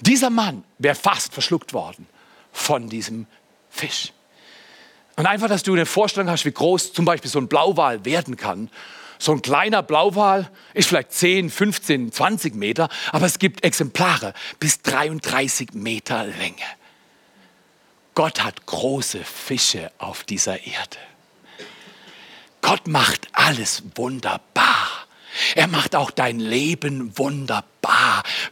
Dieser 0.00 0.30
Mann 0.30 0.64
wäre 0.78 0.94
fast 0.94 1.32
verschluckt 1.32 1.72
worden 1.72 2.06
von 2.52 2.88
diesem 2.88 3.26
Fisch. 3.70 4.12
Und 5.16 5.26
einfach, 5.26 5.48
dass 5.48 5.62
du 5.62 5.72
eine 5.72 5.86
Vorstellung 5.86 6.30
hast, 6.30 6.44
wie 6.44 6.52
groß 6.52 6.92
zum 6.92 7.06
Beispiel 7.06 7.30
so 7.30 7.38
ein 7.38 7.48
Blauwal 7.48 8.04
werden 8.04 8.36
kann, 8.36 8.70
So 9.18 9.32
ein 9.32 9.42
kleiner 9.42 9.82
Blauwal 9.82 10.50
ist 10.74 10.88
vielleicht 10.88 11.12
10, 11.12 11.50
15, 11.50 12.12
20 12.12 12.54
Meter, 12.54 12.88
aber 13.12 13.26
es 13.26 13.38
gibt 13.38 13.64
Exemplare 13.64 14.34
bis 14.58 14.82
33 14.82 15.72
Meter 15.72 16.24
Länge. 16.24 16.64
Gott 18.14 18.42
hat 18.42 18.66
große 18.66 19.24
Fische 19.24 19.90
auf 19.98 20.24
dieser 20.24 20.66
Erde. 20.66 20.98
Gott 22.62 22.88
macht 22.88 23.28
alles 23.32 23.82
wunderbar. 23.94 25.05
Er 25.54 25.66
macht 25.66 25.94
auch 25.94 26.10
dein 26.10 26.38
Leben 26.38 27.16
wunderbar 27.18 27.64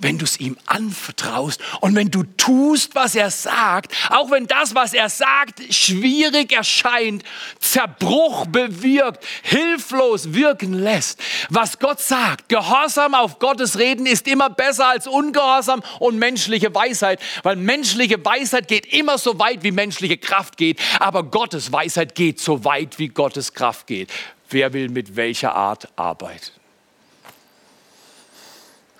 wenn 0.01 0.19
du 0.19 0.25
es 0.25 0.39
ihm 0.41 0.57
anvertraust 0.67 1.61
und 1.81 1.95
wenn 1.95 2.11
du 2.11 2.23
tust, 2.37 2.95
was 2.95 3.15
er 3.15 3.31
sagt, 3.31 3.93
auch 4.11 4.31
wenn 4.31 4.47
das, 4.47 4.75
was 4.75 4.95
er 4.95 5.09
sagt, 5.09 5.63
schwierig 5.73 6.53
erscheint, 6.53 7.23
Zerbruch 7.59 8.47
bewirkt, 8.47 9.25
hilflos 9.43 10.35
wirken 10.35 10.75
lässt. 10.75 11.21
Was 11.51 11.79
Gott 11.79 12.01
sagt, 12.01 12.49
Gehorsam 12.49 13.15
auf 13.15 13.39
Gottes 13.39 13.79
Reden 13.79 14.07
ist 14.07 14.29
immer 14.29 14.51
besser 14.51 14.89
als 14.89 15.07
Ungehorsam 15.07 15.83
und 15.99 16.19
menschliche 16.19 16.75
Weisheit, 16.75 17.21
weil 17.43 17.57
menschliche 17.57 18.25
Weisheit 18.25 18.69
geht 18.69 18.93
immer 18.93 19.19
so 19.19 19.39
weit, 19.39 19.63
wie 19.63 19.73
menschliche 19.73 20.19
Kraft 20.19 20.57
geht, 20.57 20.81
aber 21.01 21.25
Gottes 21.25 21.73
Weisheit 21.73 22.15
geht 22.15 22.41
so 22.41 22.65
weit, 22.65 22.99
wie 22.99 23.09
Gottes 23.09 23.53
Kraft 23.53 23.87
geht. 23.87 24.11
Wer 24.51 24.73
will 24.73 24.89
mit 24.89 25.17
welcher 25.17 25.55
Art 25.55 25.89
arbeiten? 25.97 26.64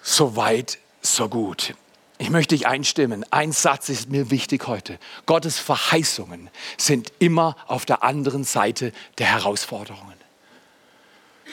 So 0.07 0.37
weit, 0.37 0.79
so 1.01 1.31
gut. 1.31 1.73
Ich 2.19 2.29
möchte 2.29 2.55
dich 2.55 2.67
einstimmen. 2.67 3.25
Ein 3.31 3.53
Satz 3.53 3.89
ist 3.89 4.11
mir 4.11 4.31
wichtig 4.31 4.67
heute. 4.67 4.99
Gottes 5.25 5.59
Verheißungen 5.59 6.51
sind 6.77 7.11
immer 7.21 7.57
auf 7.67 7.87
der 7.87 8.03
anderen 8.03 8.45
Seite 8.45 8.93
der 9.17 9.29
Herausforderungen. 9.29 10.13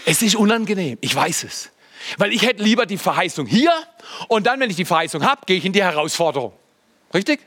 Es 0.06 0.22
ist 0.22 0.36
unangenehm, 0.36 0.98
ich 1.00 1.16
weiß 1.16 1.46
es. 1.46 1.70
Weil 2.18 2.34
ich 2.34 2.42
hätte 2.42 2.62
lieber 2.62 2.86
die 2.86 2.98
Verheißung 2.98 3.46
hier 3.46 3.72
und 4.28 4.46
dann, 4.48 4.60
wenn 4.60 4.70
ich 4.70 4.76
die 4.76 4.86
Verheißung 4.86 5.24
habe, 5.24 5.44
gehe 5.46 5.56
ich 5.56 5.64
in 5.64 5.72
die 5.72 5.84
Herausforderung. 5.84 6.52
Richtig? 7.14 7.40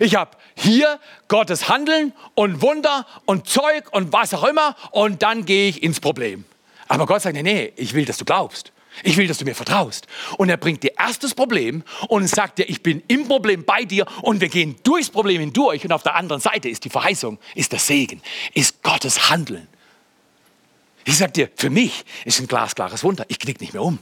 Ich 0.00 0.14
habe 0.14 0.30
hier 0.54 0.98
Gottes 1.28 1.68
Handeln 1.68 2.14
und 2.34 2.62
Wunder 2.62 3.06
und 3.26 3.46
Zeug 3.46 3.92
und 3.92 4.14
was 4.14 4.32
auch 4.32 4.44
immer 4.44 4.76
und 4.92 5.22
dann 5.22 5.44
gehe 5.44 5.68
ich 5.68 5.82
ins 5.82 6.00
Problem. 6.00 6.46
Aber 6.86 7.04
Gott 7.04 7.20
sagt, 7.20 7.34
nee, 7.34 7.42
nee, 7.42 7.72
ich 7.76 7.92
will, 7.92 8.06
dass 8.06 8.16
du 8.16 8.24
glaubst. 8.24 8.72
Ich 9.02 9.16
will, 9.16 9.26
dass 9.26 9.38
du 9.38 9.44
mir 9.44 9.54
vertraust. 9.54 10.06
Und 10.36 10.48
er 10.48 10.56
bringt 10.56 10.82
dir 10.82 10.92
erst 10.98 11.24
das 11.24 11.34
Problem 11.34 11.82
und 12.08 12.28
sagt 12.28 12.58
dir, 12.58 12.68
ich 12.68 12.82
bin 12.82 13.02
im 13.08 13.26
Problem 13.26 13.64
bei 13.64 13.84
dir 13.84 14.06
und 14.22 14.40
wir 14.40 14.48
gehen 14.48 14.76
durchs 14.82 15.10
Problem 15.10 15.40
hindurch. 15.40 15.84
Und 15.84 15.92
auf 15.92 16.02
der 16.02 16.14
anderen 16.14 16.40
Seite 16.40 16.68
ist 16.68 16.84
die 16.84 16.90
Verheißung, 16.90 17.38
ist 17.54 17.72
der 17.72 17.78
Segen, 17.78 18.22
ist 18.54 18.82
Gottes 18.82 19.30
Handeln. 19.30 19.68
Ich 21.04 21.16
sag 21.16 21.32
dir, 21.34 21.48
für 21.56 21.70
mich 21.70 22.04
ist 22.24 22.40
ein 22.40 22.48
glasklares 22.48 23.02
Wunder. 23.02 23.24
Ich 23.28 23.38
knick 23.38 23.60
nicht 23.60 23.72
mehr 23.72 23.82
um. 23.82 23.98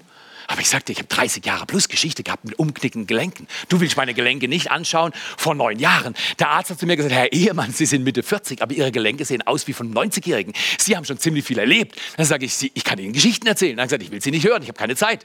Aber 0.47 0.61
ich 0.61 0.69
sagte, 0.69 0.93
ich 0.93 0.99
habe 0.99 1.09
30 1.09 1.45
Jahre 1.45 1.67
plus 1.67 1.89
Geschichte 1.89 2.23
gehabt 2.23 2.45
mit 2.45 2.59
umknickenden 2.59 3.07
Gelenken. 3.07 3.49
Du 3.69 3.81
willst 3.81 3.97
meine 3.97 4.15
Gelenke 4.15 4.49
nicht 4.49 4.71
anschauen 4.71 5.13
vor 5.37 5.55
neun 5.55 5.79
Jahren. 5.79 6.15
Der 6.39 6.51
Arzt 6.51 6.71
hat 6.71 6.79
zu 6.79 6.87
mir 6.87 6.97
gesagt, 6.97 7.15
Herr 7.15 7.33
Ehemann, 7.33 7.73
Sie 7.73 7.87
sind 7.87 8.05
Mitte 8.05 8.23
40, 8.23 8.63
aber 8.63 8.73
Ihre 8.73 8.93
Gelenke 8.93 9.25
sehen 9.25 9.43
aus 9.43 9.67
wie 9.67 9.73
von 9.73 9.93
90-Jährigen. 9.93 10.53
Sie 10.79 10.97
haben 10.97 11.05
schon 11.05 11.19
ziemlich 11.19 11.45
viel 11.45 11.59
erlebt. 11.59 11.97
Dann 12.17 12.27
sage 12.27 12.47
ich, 12.47 12.71
ich 12.75 12.85
kann 12.85 12.99
Ihnen 12.99 13.13
Geschichten 13.13 13.47
erzählen. 13.47 13.77
Dann 13.77 13.85
hat 13.85 13.93
er 13.93 13.99
gesagt, 13.99 14.03
ich 14.05 14.13
will 14.13 14.23
Sie 14.23 14.31
nicht 14.31 14.47
hören, 14.47 14.63
ich 14.63 14.69
habe 14.69 14.79
keine 14.79 14.97
Zeit. 14.97 15.25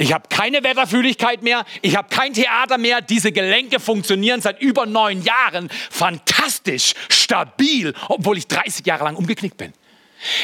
Ich 0.00 0.12
habe 0.12 0.28
keine 0.28 0.62
Wetterfühligkeit 0.62 1.42
mehr, 1.42 1.64
ich 1.82 1.96
habe 1.96 2.08
kein 2.08 2.32
Theater 2.32 2.78
mehr. 2.78 3.00
Diese 3.00 3.32
Gelenke 3.32 3.80
funktionieren 3.80 4.40
seit 4.40 4.62
über 4.62 4.86
neun 4.86 5.22
Jahren 5.22 5.68
fantastisch, 5.90 6.92
stabil, 7.08 7.92
obwohl 8.08 8.38
ich 8.38 8.46
30 8.46 8.86
Jahre 8.86 9.04
lang 9.04 9.16
umgeknickt 9.16 9.56
bin. 9.56 9.72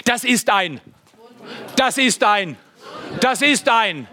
Das 0.05 0.25
ist 0.25 0.51
ein 0.51 0.81
das 1.77 1.99
ist 1.99 2.23
ein, 2.23 2.57
das 3.21 3.43
ist 3.43 3.69
ein. 3.69 4.07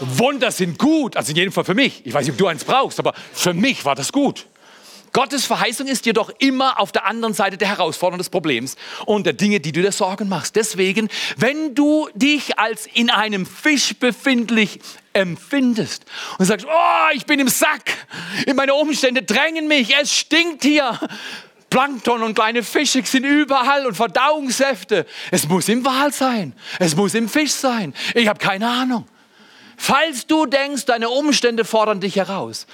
Wunder 0.00 0.50
sind 0.50 0.78
gut, 0.78 1.16
also 1.16 1.30
in 1.30 1.36
jedem 1.36 1.52
Fall 1.52 1.64
für 1.64 1.74
mich. 1.74 2.04
Ich 2.04 2.12
weiß 2.12 2.24
nicht, 2.26 2.32
ob 2.32 2.38
du 2.38 2.46
eins 2.48 2.64
brauchst, 2.64 2.98
aber 2.98 3.14
für 3.32 3.54
mich 3.54 3.84
war 3.84 3.94
das 3.94 4.10
gut. 4.10 4.46
Gottes 5.12 5.44
Verheißung 5.44 5.88
ist 5.88 6.06
jedoch 6.06 6.30
immer 6.38 6.80
auf 6.80 6.90
der 6.90 7.04
anderen 7.04 7.34
Seite 7.34 7.58
der 7.58 7.68
Herausforderung 7.68 8.18
des 8.18 8.30
Problems 8.30 8.76
und 9.04 9.26
der 9.26 9.34
Dinge, 9.34 9.60
die 9.60 9.70
du 9.70 9.82
dir 9.82 9.92
Sorgen 9.92 10.26
machst. 10.28 10.56
Deswegen, 10.56 11.08
wenn 11.36 11.74
du 11.74 12.08
dich 12.14 12.58
als 12.58 12.86
in 12.86 13.10
einem 13.10 13.44
Fisch 13.44 13.94
befindlich 13.98 14.80
empfindest 15.12 16.06
und 16.38 16.46
sagst, 16.46 16.66
oh, 16.66 17.14
ich 17.14 17.26
bin 17.26 17.38
im 17.40 17.48
Sack, 17.48 17.92
meine 18.54 18.72
Umstände 18.72 19.22
drängen 19.22 19.68
mich, 19.68 19.94
es 19.94 20.16
stinkt 20.16 20.62
hier, 20.62 20.98
Plankton 21.72 22.22
und 22.22 22.34
kleine 22.34 22.62
Fische 22.62 23.02
sind 23.02 23.24
überall 23.24 23.86
und 23.86 23.94
Verdauungssäfte. 23.94 25.06
Es 25.30 25.48
muss 25.48 25.70
im 25.70 25.82
Wal 25.86 26.12
sein. 26.12 26.52
Es 26.78 26.94
muss 26.94 27.14
im 27.14 27.30
Fisch 27.30 27.52
sein. 27.52 27.94
Ich 28.14 28.28
habe 28.28 28.38
keine 28.38 28.68
Ahnung. 28.68 29.08
Falls 29.78 30.26
du 30.26 30.44
denkst, 30.44 30.84
deine 30.84 31.08
Umstände 31.08 31.64
fordern 31.64 31.98
dich 31.98 32.16
heraus, 32.16 32.66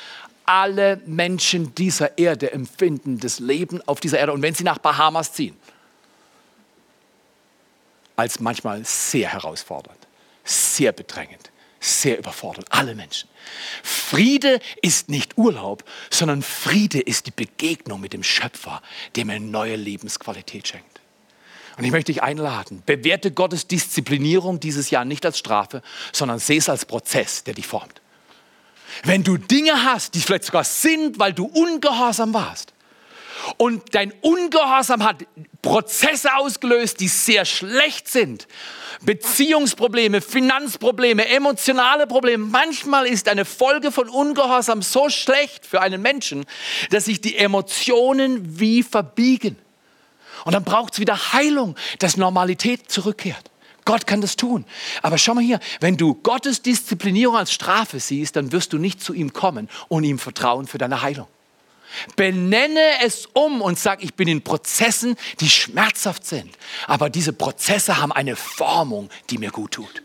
alle 0.47 1.01
Menschen 1.07 1.77
dieser 1.77 2.19
Erde 2.19 2.51
empfinden 2.51 3.21
das 3.21 3.39
Leben 3.39 3.81
auf 3.87 4.01
dieser 4.01 4.19
Erde 4.19 4.33
und 4.33 4.43
wenn 4.43 4.55
sie 4.55 4.65
nach 4.65 4.79
Bahamas 4.79 5.33
ziehen, 5.33 5.57
als 8.17 8.41
manchmal 8.41 8.85
sehr 8.85 9.29
herausfordernd, 9.33 10.09
sehr 10.43 10.91
bedrängend, 10.91 11.53
sehr 11.81 12.19
überfordernd. 12.19 12.67
Alle 12.71 12.95
Menschen. 12.95 13.29
Friede 13.83 14.61
ist 14.83 15.09
nicht 15.09 15.39
Urlaub, 15.39 15.85
sondern 16.11 16.43
Friede 16.43 17.01
ist 17.01 17.27
die 17.27 17.31
Begegnung 17.31 18.01
mit 18.01 18.13
dem 18.13 18.23
Schöpfer, 18.23 18.83
der 19.17 19.25
mir 19.25 19.41
neue 19.41 19.77
Lebensqualität 19.77 20.69
schenkt. 20.69 21.01
Und 21.77 21.85
ich 21.85 21.93
möchte 21.93 22.13
dich 22.13 22.23
einladen, 22.23 22.83
bewerte 22.85 23.31
Gottes 23.31 23.69
Disziplinierung 23.69 24.59
dieses 24.59 24.91
Jahr 24.91 25.05
nicht 25.05 25.25
als 25.25 25.39
Strafe, 25.39 25.83
sondern 26.13 26.41
sehe 26.41 26.59
es 26.59 26.69
als 26.69 26.85
Prozess, 26.85 27.45
der 27.45 27.55
dich 27.55 27.69
formt. 27.69 28.03
Wenn 29.05 29.23
du 29.23 29.37
Dinge 29.37 29.85
hast, 29.85 30.15
die 30.15 30.21
vielleicht 30.21 30.45
sogar 30.45 30.65
sind, 30.65 31.21
weil 31.21 31.33
du 31.33 31.45
ungehorsam 31.45 32.35
warst, 32.35 32.73
und 33.57 33.95
dein 33.95 34.13
Ungehorsam 34.21 35.05
hat 35.05 35.25
Prozesse 35.63 36.35
ausgelöst, 36.37 37.01
die 37.01 37.09
sehr 37.09 37.45
schlecht 37.45 38.09
sind. 38.09 38.47
Beziehungsprobleme, 39.03 40.21
Finanzprobleme, 40.21 41.29
emotionale 41.29 42.07
Probleme. 42.07 42.45
Manchmal 42.45 43.07
ist 43.07 43.29
eine 43.29 43.45
Folge 43.45 43.93
von 43.93 44.09
Ungehorsam 44.09 44.83
so 44.83 45.09
schlecht 45.09 45.67
für 45.67 45.81
einen 45.81 46.03
Menschen, 46.03 46.45
dass 46.91 47.05
sich 47.05 47.21
die 47.21 47.37
Emotionen 47.37 48.59
wie 48.59 48.83
verbiegen. 48.83 49.57
Und 50.45 50.55
dann 50.55 50.65
braucht 50.65 50.95
es 50.95 51.01
wieder 51.01 51.33
Heilung, 51.33 51.77
dass 51.99 52.17
Normalität 52.17 52.91
zurückkehrt. 52.91 53.51
Gott 53.85 54.07
kann 54.07 54.21
das 54.21 54.37
tun. 54.37 54.67
Aber 55.01 55.17
schau 55.17 55.35
mal 55.35 55.43
hier, 55.43 55.61
wenn 55.81 55.97
du 55.97 56.15
Gottes 56.15 56.61
Disziplinierung 56.61 57.37
als 57.37 57.53
Strafe 57.53 58.01
siehst, 58.01 58.37
dann 58.37 58.53
wirst 58.53 58.73
du 58.73 58.79
nicht 58.79 59.03
zu 59.03 59.15
ihm 59.15 59.33
kommen 59.33 59.69
und 59.89 60.05
ihm 60.05 60.19
vertrauen 60.19 60.67
für 60.67 60.79
deine 60.79 61.01
Heilung. 61.03 61.27
Benenne 62.17 62.81
es 63.03 63.27
um 63.27 63.61
und 63.63 63.79
sag, 63.79 64.03
ich 64.03 64.15
bin 64.15 64.29
in 64.29 64.43
Prozessen, 64.43 65.17
die 65.41 65.49
schmerzhaft 65.49 66.27
sind. 66.27 66.51
Aber 66.87 67.11
diese 67.11 67.33
Prozesse 67.33 67.99
haben 67.99 68.13
eine 68.13 68.37
Formung, 68.37 69.11
die 69.31 69.39
mir 69.39 69.51
gut 69.51 69.73
tut. 69.73 70.03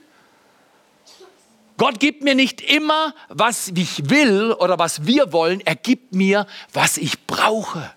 Gott 1.77 1.99
gibt 1.99 2.23
mir 2.23 2.35
nicht 2.35 2.61
immer, 2.61 3.15
was 3.29 3.71
ich 3.75 4.09
will 4.09 4.53
oder 4.53 4.77
was 4.77 5.05
wir 5.05 5.33
wollen. 5.33 5.61
Er 5.61 5.75
gibt 5.75 6.13
mir, 6.13 6.47
was 6.71 6.97
ich 6.97 7.25
brauche. 7.25 7.91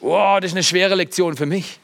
Oh, 0.00 0.38
das 0.40 0.50
ist 0.50 0.56
eine 0.56 0.62
schwere 0.62 0.94
Lektion 0.94 1.36
für 1.36 1.46
mich. 1.46 1.80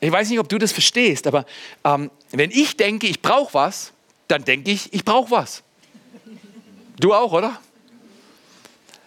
Ich 0.00 0.12
weiß 0.12 0.28
nicht, 0.30 0.38
ob 0.38 0.48
du 0.48 0.58
das 0.58 0.72
verstehst, 0.72 1.26
aber 1.26 1.44
ähm, 1.84 2.10
wenn 2.30 2.50
ich 2.50 2.76
denke, 2.76 3.06
ich 3.06 3.22
brauche 3.22 3.54
was, 3.54 3.92
dann 4.28 4.44
denke 4.44 4.70
ich, 4.70 4.92
ich 4.92 5.04
brauche 5.04 5.30
was. 5.30 5.62
Du 6.98 7.12
auch, 7.12 7.32
oder? 7.32 7.60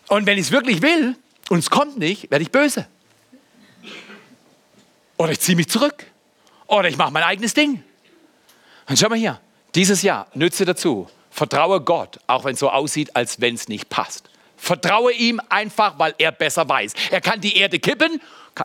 Und 0.10 0.26
wenn 0.26 0.38
ich 0.38 0.48
es 0.48 0.52
wirklich 0.52 0.82
will 0.82 1.16
und 1.50 1.60
es 1.60 1.70
kommt 1.70 1.98
nicht, 1.98 2.30
werde 2.30 2.44
ich 2.44 2.52
böse. 2.52 2.88
Oder 5.18 5.32
ich 5.32 5.40
ziehe 5.40 5.56
mich 5.56 5.70
zurück. 5.70 6.06
Oder 6.68 6.90
ich 6.90 6.98
mache 6.98 7.12
mein 7.12 7.24
eigenes 7.24 7.54
Ding. 7.54 7.84
Und 8.88 8.98
schau 8.98 9.10
mal 9.10 9.18
hier, 9.18 9.40
dieses 9.76 10.02
Jahr 10.02 10.28
nütze 10.34 10.66
dazu. 10.66 11.08
Vertraue 11.30 11.82
Gott, 11.82 12.20
auch 12.28 12.44
wenn 12.44 12.54
es 12.54 12.60
so 12.60 12.70
aussieht, 12.70 13.16
als 13.16 13.40
wenn 13.40 13.56
es 13.56 13.68
nicht 13.68 13.90
passt. 13.90 14.30
Vertraue 14.58 15.14
ihm 15.14 15.40
einfach, 15.50 15.98
weil 16.00 16.16
er 16.18 16.32
besser 16.32 16.68
weiß. 16.68 16.94
Er 17.12 17.22
kann 17.22 17.40
die 17.40 17.56
Erde 17.56 17.80
kippen. 17.80 18.20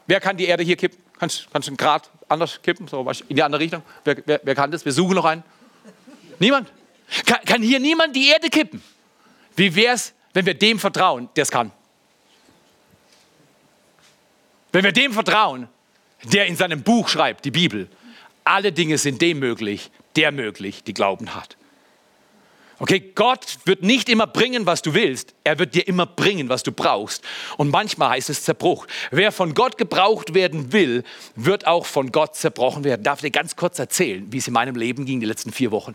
Wer 0.06 0.20
kann 0.20 0.36
die 0.36 0.46
Erde 0.46 0.64
hier 0.64 0.76
kippen? 0.76 0.98
Kannst, 1.18 1.46
kannst 1.52 1.68
du 1.68 1.70
einen 1.70 1.76
Grad 1.76 2.10
anders 2.28 2.60
kippen, 2.62 2.88
so 2.88 3.08
in 3.28 3.36
die 3.36 3.42
andere 3.42 3.60
Richtung? 3.60 3.82
Wer, 4.04 4.16
wer, 4.26 4.40
wer 4.42 4.54
kann 4.54 4.70
das? 4.70 4.84
Wir 4.84 4.92
suchen 4.92 5.14
noch 5.14 5.24
einen. 5.24 5.44
Niemand? 6.38 6.72
Kann, 7.26 7.44
kann 7.44 7.62
hier 7.62 7.78
niemand 7.78 8.16
die 8.16 8.28
Erde 8.28 8.48
kippen? 8.48 8.82
Wie 9.56 9.74
wäre 9.74 9.94
es, 9.94 10.14
wenn 10.34 10.44
wir 10.44 10.54
dem 10.54 10.78
vertrauen, 10.78 11.28
der 11.36 11.42
es 11.42 11.50
kann. 11.50 11.72
Wenn 14.72 14.84
wir 14.84 14.92
dem 14.92 15.12
vertrauen, 15.12 15.68
der 16.24 16.46
in 16.46 16.56
seinem 16.56 16.82
Buch 16.82 17.08
schreibt, 17.08 17.44
die 17.44 17.50
Bibel, 17.50 17.88
alle 18.42 18.72
Dinge 18.72 18.98
sind 18.98 19.22
dem 19.22 19.38
möglich, 19.38 19.90
der 20.16 20.32
möglich, 20.32 20.82
die 20.82 20.92
Glauben 20.92 21.34
hat. 21.34 21.56
Okay, 22.80 23.12
Gott 23.14 23.58
wird 23.64 23.84
nicht 23.84 24.08
immer 24.08 24.26
bringen, 24.26 24.66
was 24.66 24.82
du 24.82 24.94
willst. 24.94 25.32
Er 25.44 25.60
wird 25.60 25.76
dir 25.76 25.86
immer 25.86 26.06
bringen, 26.06 26.48
was 26.48 26.64
du 26.64 26.72
brauchst. 26.72 27.22
Und 27.56 27.70
manchmal 27.70 28.10
heißt 28.10 28.30
es 28.30 28.42
Zerbruch. 28.42 28.86
Wer 29.12 29.30
von 29.30 29.54
Gott 29.54 29.78
gebraucht 29.78 30.34
werden 30.34 30.72
will, 30.72 31.04
wird 31.36 31.68
auch 31.68 31.86
von 31.86 32.10
Gott 32.10 32.34
zerbrochen 32.34 32.82
werden. 32.82 33.04
Darf 33.04 33.20
ich 33.20 33.30
dir 33.30 33.38
ganz 33.38 33.54
kurz 33.54 33.78
erzählen, 33.78 34.26
wie 34.32 34.38
es 34.38 34.48
in 34.48 34.52
meinem 34.52 34.74
Leben 34.74 35.04
ging 35.06 35.20
die 35.20 35.26
letzten 35.26 35.52
vier 35.52 35.70
Wochen, 35.70 35.94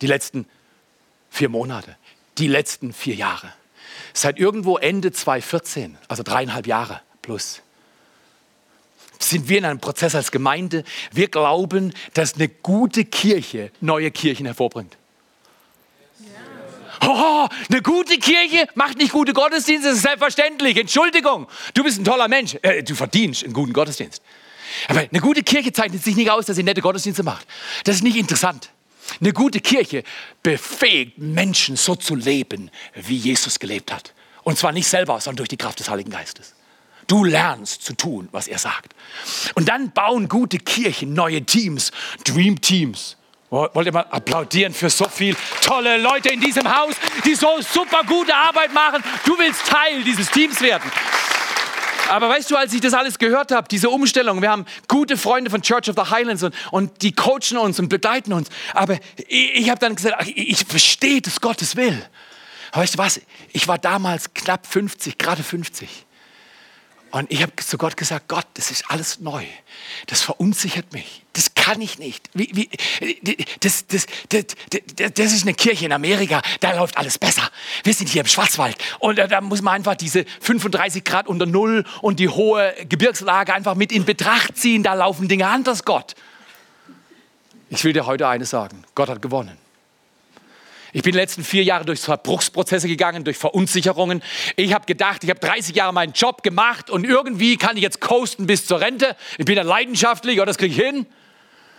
die 0.00 0.08
letzten 0.08 0.46
vier 1.30 1.48
Monate, 1.48 1.96
die 2.42 2.48
letzten 2.48 2.92
vier 2.92 3.14
Jahre. 3.14 3.52
Seit 4.12 4.38
irgendwo 4.38 4.76
Ende 4.76 5.12
2014, 5.12 5.96
also 6.08 6.22
dreieinhalb 6.24 6.66
Jahre 6.66 7.00
plus, 7.22 7.62
sind 9.20 9.48
wir 9.48 9.58
in 9.58 9.64
einem 9.64 9.78
Prozess 9.78 10.16
als 10.16 10.32
Gemeinde. 10.32 10.82
Wir 11.12 11.28
glauben, 11.28 11.94
dass 12.14 12.34
eine 12.34 12.48
gute 12.48 13.04
Kirche 13.04 13.70
neue 13.80 14.10
Kirchen 14.10 14.46
hervorbringt. 14.46 14.96
Oh, 17.04 17.48
eine 17.68 17.82
gute 17.82 18.18
Kirche 18.18 18.66
macht 18.74 18.98
nicht 18.98 19.12
gute 19.12 19.32
Gottesdienste, 19.32 19.88
das 19.88 19.98
ist 19.98 20.02
selbstverständlich. 20.02 20.76
Entschuldigung, 20.76 21.48
du 21.74 21.84
bist 21.84 22.00
ein 22.00 22.04
toller 22.04 22.28
Mensch. 22.28 22.56
Äh, 22.62 22.82
du 22.82 22.94
verdienst 22.94 23.44
einen 23.44 23.52
guten 23.52 23.72
Gottesdienst. 23.72 24.22
Aber 24.88 25.00
eine 25.00 25.20
gute 25.20 25.42
Kirche 25.42 25.72
zeichnet 25.72 26.02
sich 26.02 26.16
nicht 26.16 26.30
aus, 26.30 26.46
dass 26.46 26.56
sie 26.56 26.62
nette 26.62 26.80
Gottesdienste 26.80 27.22
macht. 27.22 27.46
Das 27.84 27.96
ist 27.96 28.02
nicht 28.02 28.16
interessant. 28.16 28.70
Eine 29.20 29.32
gute 29.32 29.60
Kirche 29.60 30.04
befähigt 30.42 31.18
Menschen 31.18 31.76
so 31.76 31.94
zu 31.94 32.14
leben, 32.14 32.70
wie 32.94 33.16
Jesus 33.16 33.58
gelebt 33.58 33.92
hat. 33.92 34.14
Und 34.42 34.58
zwar 34.58 34.72
nicht 34.72 34.88
selber, 34.88 35.20
sondern 35.20 35.38
durch 35.38 35.48
die 35.48 35.56
Kraft 35.56 35.80
des 35.80 35.88
Heiligen 35.88 36.10
Geistes. 36.10 36.54
Du 37.06 37.24
lernst 37.24 37.82
zu 37.82 37.94
tun, 37.94 38.28
was 38.32 38.48
er 38.48 38.58
sagt. 38.58 38.94
Und 39.54 39.68
dann 39.68 39.92
bauen 39.92 40.28
gute 40.28 40.58
Kirchen 40.58 41.14
neue 41.14 41.42
Teams, 41.44 41.90
Dream 42.24 42.60
Teams. 42.60 43.16
Wollt 43.50 43.86
ihr 43.86 43.92
mal 43.92 44.06
applaudieren 44.10 44.72
für 44.72 44.88
so 44.88 45.06
viele 45.08 45.36
tolle 45.60 45.98
Leute 45.98 46.30
in 46.30 46.40
diesem 46.40 46.74
Haus, 46.74 46.94
die 47.26 47.34
so 47.34 47.60
super 47.60 48.00
gute 48.06 48.34
Arbeit 48.34 48.72
machen? 48.72 49.04
Du 49.26 49.36
willst 49.36 49.66
Teil 49.66 50.02
dieses 50.04 50.30
Teams 50.30 50.58
werden. 50.62 50.90
Aber 52.08 52.28
weißt 52.28 52.50
du, 52.50 52.56
als 52.56 52.72
ich 52.72 52.80
das 52.80 52.94
alles 52.94 53.18
gehört 53.18 53.52
habe, 53.52 53.68
diese 53.68 53.90
Umstellung, 53.90 54.42
wir 54.42 54.50
haben 54.50 54.66
gute 54.88 55.16
Freunde 55.16 55.50
von 55.50 55.62
Church 55.62 55.88
of 55.88 55.96
the 55.96 56.10
Highlands 56.10 56.42
und, 56.42 56.54
und 56.70 57.02
die 57.02 57.12
coachen 57.12 57.56
uns 57.58 57.78
und 57.78 57.88
begleiten 57.88 58.32
uns. 58.32 58.48
Aber 58.74 58.98
ich, 59.28 59.54
ich 59.54 59.70
habe 59.70 59.78
dann 59.78 59.94
gesagt, 59.94 60.16
ach, 60.18 60.26
ich 60.26 60.64
verstehe, 60.64 61.20
dass 61.20 61.40
Gottes 61.40 61.76
will. 61.76 62.04
Weißt 62.72 62.94
du 62.94 62.98
was? 62.98 63.20
Ich 63.52 63.68
war 63.68 63.78
damals 63.78 64.32
knapp 64.34 64.66
50, 64.66 65.18
gerade 65.18 65.42
50. 65.42 65.88
Und 67.12 67.30
ich 67.30 67.42
habe 67.42 67.54
zu 67.56 67.76
Gott 67.76 67.98
gesagt, 67.98 68.26
Gott, 68.28 68.46
das 68.54 68.70
ist 68.70 68.90
alles 68.90 69.20
neu. 69.20 69.44
Das 70.06 70.22
verunsichert 70.22 70.94
mich. 70.94 71.22
Das 71.34 71.54
kann 71.54 71.78
ich 71.82 71.98
nicht. 71.98 72.30
Wie, 72.32 72.50
wie, 72.54 73.36
das, 73.60 73.86
das, 73.86 74.06
das, 74.30 74.46
das, 74.96 75.32
ist 75.32 75.42
eine 75.42 75.52
Kirche 75.52 75.84
in 75.84 75.92
Amerika, 75.92 76.40
da 76.60 76.74
läuft 76.74 76.96
alles 76.96 77.18
besser. 77.18 77.50
Wir 77.84 77.92
sind 77.92 78.08
hier 78.08 78.22
im 78.22 78.26
Schwarzwald 78.26 78.76
und 78.98 79.18
da, 79.18 79.26
da 79.26 79.42
muss 79.42 79.60
man 79.60 79.74
einfach 79.74 79.94
diese 79.94 80.24
35 80.40 81.04
Grad 81.04 81.28
unter 81.28 81.44
Null 81.44 81.84
und 82.00 82.18
die 82.18 82.30
hohe 82.30 82.74
Gebirgslage 82.88 83.52
einfach 83.52 83.74
mit 83.74 83.92
in 83.92 84.06
Betracht 84.06 84.56
ziehen. 84.56 84.82
Da 84.82 84.94
laufen 84.94 85.28
Dinge 85.28 85.46
anders, 85.46 85.84
Gott. 85.84 86.14
Ich 87.68 87.84
will 87.84 87.92
dir 87.92 88.06
heute 88.06 88.26
eines 88.26 88.48
sagen. 88.48 88.84
Gott 88.94 89.10
hat 89.10 89.20
gewonnen. 89.20 89.58
Ich 90.94 91.02
bin 91.02 91.12
die 91.12 91.18
letzten 91.18 91.42
vier 91.42 91.64
Jahre 91.64 91.86
durch 91.86 92.00
Verbruchsprozesse 92.00 92.86
gegangen, 92.86 93.24
durch 93.24 93.38
Verunsicherungen. 93.38 94.22
Ich 94.56 94.74
habe 94.74 94.84
gedacht, 94.84 95.24
ich 95.24 95.30
habe 95.30 95.40
30 95.40 95.74
Jahre 95.74 95.94
meinen 95.94 96.12
Job 96.12 96.42
gemacht 96.42 96.90
und 96.90 97.04
irgendwie 97.04 97.56
kann 97.56 97.76
ich 97.76 97.82
jetzt 97.82 98.00
coasten 98.00 98.46
bis 98.46 98.66
zur 98.66 98.80
Rente. 98.80 99.16
Ich 99.38 99.46
bin 99.46 99.58
ein 99.58 99.66
leidenschaftlicher, 99.66 100.44
das 100.44 100.58
kriege 100.58 100.74
ich 100.74 100.80
hin. 100.80 101.06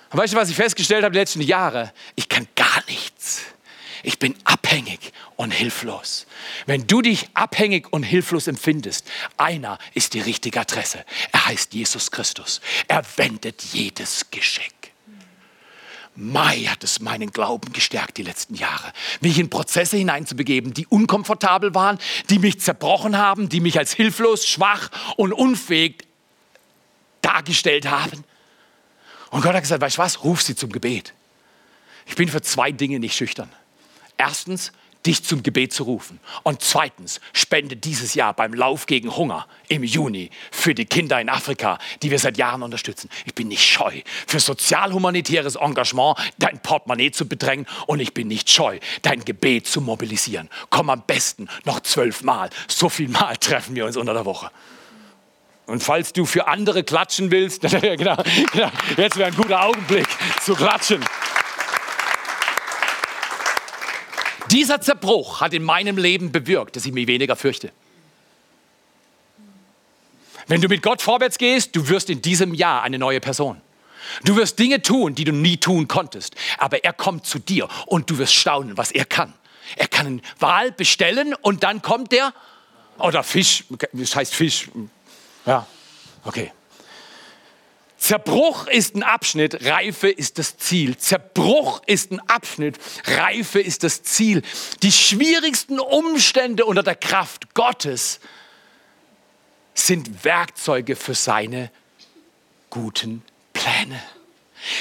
Und 0.10 0.20
weißt 0.20 0.34
du, 0.34 0.38
was 0.38 0.50
ich 0.50 0.56
festgestellt 0.56 1.04
habe 1.04 1.14
die 1.14 1.20
letzten 1.20 1.42
Jahre? 1.42 1.94
Ich 2.16 2.28
kann 2.28 2.48
gar 2.56 2.84
nichts. 2.88 3.42
Ich 4.02 4.20
bin 4.20 4.36
abhängig 4.44 5.14
und 5.38 5.52
hilflos. 5.52 6.28
Wenn 6.66 6.88
du 6.88 7.02
dich 7.02 7.30
abhängig 7.36 7.94
und 7.94 8.04
hilflos 8.04 8.48
empfindest, 8.48 9.10
einer 9.38 9.78
ist 9.94 10.14
die 10.14 10.20
richtige 10.20 10.60
Adresse. 10.60 11.06
Er 11.32 11.46
heißt 11.46 11.74
Jesus 11.74 12.12
Christus. 12.12 12.62
Er 12.88 13.04
wendet 13.16 13.62
jedes 13.72 14.30
Geschick. 14.30 14.83
Mai 16.16 16.66
hat 16.66 16.84
es 16.84 17.00
meinen 17.00 17.32
Glauben 17.32 17.74
gestärkt 17.74 18.18
die 18.18 18.24
letzten 18.24 18.54
Jahre, 18.54 18.94
mich 19.22 19.40
in 19.40 19.50
Prozesse 19.50 19.98
hineinzubegeben, 19.98 20.74
die 20.74 20.86
unkomfortabel 20.86 21.74
waren, 21.74 21.98
die 22.30 22.38
mich 22.38 22.60
zerbrochen 22.60 23.18
haben, 23.18 23.50
die 23.50 23.60
mich 23.60 23.80
als 23.80 23.94
hilflos, 23.94 24.48
schwach 24.48 24.90
und 25.18 25.34
unfähig 25.34 26.08
dargestellt 27.22 27.90
haben. 27.90 28.24
Und 29.32 29.42
Gott 29.42 29.56
hat 29.56 29.64
gesagt, 29.64 29.82
weißt 29.82 29.98
du 29.98 30.02
was, 30.02 30.24
ruf 30.24 30.44
sie 30.44 30.56
zum 30.56 30.72
Gebet. 30.72 31.14
Ich 32.06 32.16
bin 32.16 32.30
für 32.30 32.42
zwei 32.42 32.72
Dinge 32.72 33.00
nicht 33.00 33.16
schüchtern. 33.16 33.50
Erstens, 34.18 34.72
dich 35.06 35.24
zum 35.24 35.44
Gebet 35.44 35.74
zu 35.74 35.84
rufen. 35.84 36.20
Und 36.44 36.62
zweitens, 36.62 37.20
spende 37.34 37.76
dieses 37.76 38.14
Jahr 38.14 38.34
beim 38.34 38.54
Lauf 38.54 38.86
gegen 38.86 39.16
Hunger 39.16 39.48
im 39.68 39.84
Juni 39.84 40.30
für 40.52 40.74
die 40.74 40.86
Kinder 40.86 41.20
in 41.20 41.30
Afrika, 41.30 41.78
die 42.02 42.12
wir 42.12 42.20
seit 42.20 42.38
Jahren 42.38 42.64
unterstützen. 42.64 43.10
Ich 43.26 43.36
bin 43.36 43.48
nicht 43.50 43.66
scheu 43.66 44.02
für 44.28 44.40
sozial-humanitäres 44.40 45.56
Engagement, 45.56 46.18
dein 46.38 46.60
Portemonnaie 46.60 47.12
zu 47.12 47.28
bedrängen 47.28 47.66
und 47.88 48.00
ich 48.00 48.14
bin 48.14 48.28
nicht 48.28 48.50
scheu, 48.50 48.80
dein 49.02 49.26
Gebet 49.26 49.68
zu 49.68 49.82
mobilisieren. 49.82 50.50
Komm 50.70 50.90
am 50.90 51.04
besten 51.06 51.48
noch 51.66 51.82
zwölfmal. 51.82 52.50
So 52.68 52.90
viel 52.90 53.10
Mal 53.10 53.38
treffen 53.38 53.76
wir 53.76 53.86
uns 53.86 53.98
unter 53.98 54.14
der 54.14 54.26
Woche. 54.26 54.52
Und 55.66 55.82
falls 55.82 56.12
du 56.12 56.26
für 56.26 56.48
andere 56.48 56.84
klatschen 56.84 57.32
willst, 57.32 57.62
genau, 57.82 58.18
genau, 58.52 58.72
jetzt 58.98 59.18
wäre 59.18 59.30
ein 59.30 59.36
guter 59.36 59.64
Augenblick 59.64 60.08
zu 60.42 60.56
klatschen. 60.56 61.04
Dieser 64.54 64.80
Zerbruch 64.80 65.42
hat 65.42 65.54
in 65.54 65.64
meinem 65.64 65.98
Leben 65.98 66.32
bewirkt, 66.32 66.76
dass 66.76 66.86
ich 66.86 66.94
mich 66.94 67.08
weniger 67.08 67.36
fürchte. 67.36 67.72
Wenn 70.48 70.62
du 70.62 70.68
mit 70.68 70.84
Gott 70.84 71.02
vorwärts 71.02 71.40
gehst, 71.40 71.76
du 71.76 71.90
wirst 71.90 72.10
in 72.12 72.22
diesem 72.22 72.54
Jahr 72.54 72.84
eine 72.84 73.00
neue 73.00 73.20
Person. 73.20 73.60
Du 74.24 74.36
wirst 74.36 74.60
Dinge 74.60 74.82
tun, 74.82 75.16
die 75.16 75.24
du 75.24 75.32
nie 75.32 75.58
tun 75.58 75.88
konntest. 75.88 76.36
Aber 76.60 76.84
er 76.84 76.94
kommt 76.94 77.26
zu 77.26 77.40
dir 77.40 77.68
und 77.88 78.12
du 78.12 78.20
wirst 78.20 78.36
staunen, 78.36 78.78
was 78.78 78.92
er 78.92 79.06
kann. 79.06 79.34
Er 79.76 79.88
kann 79.88 80.06
einen 80.06 80.22
Wal 80.40 80.72
bestellen 80.72 81.34
und 81.42 81.64
dann 81.64 81.82
kommt 81.82 82.12
der, 82.12 82.32
oder 83.00 83.24
Fisch, 83.24 83.64
das 83.92 84.16
heißt 84.16 84.36
Fisch. 84.36 84.70
Ja, 85.48 85.66
okay. 86.26 86.52
Zerbruch 88.04 88.68
ist 88.68 88.96
ein 88.96 89.04
Abschnitt, 89.04 89.64
Reife 89.64 90.10
ist 90.10 90.38
das 90.38 90.58
Ziel. 90.58 90.98
Zerbruch 90.98 91.82
ist 91.86 92.12
ein 92.12 92.20
Abschnitt, 92.28 92.78
Reife 93.06 93.62
ist 93.62 93.84
das 93.84 94.04
Ziel. 94.04 94.42
Die 94.82 94.92
schwierigsten 94.92 95.80
Umstände 95.80 96.66
unter 96.66 96.84
der 96.84 96.98
Kraft 96.98 97.54
Gottes 97.54 98.20
sind 99.74 100.26
Werkzeuge 100.26 100.98
für 100.98 101.14
seine 101.14 101.72
guten 102.70 103.24
Pläne. 103.54 104.04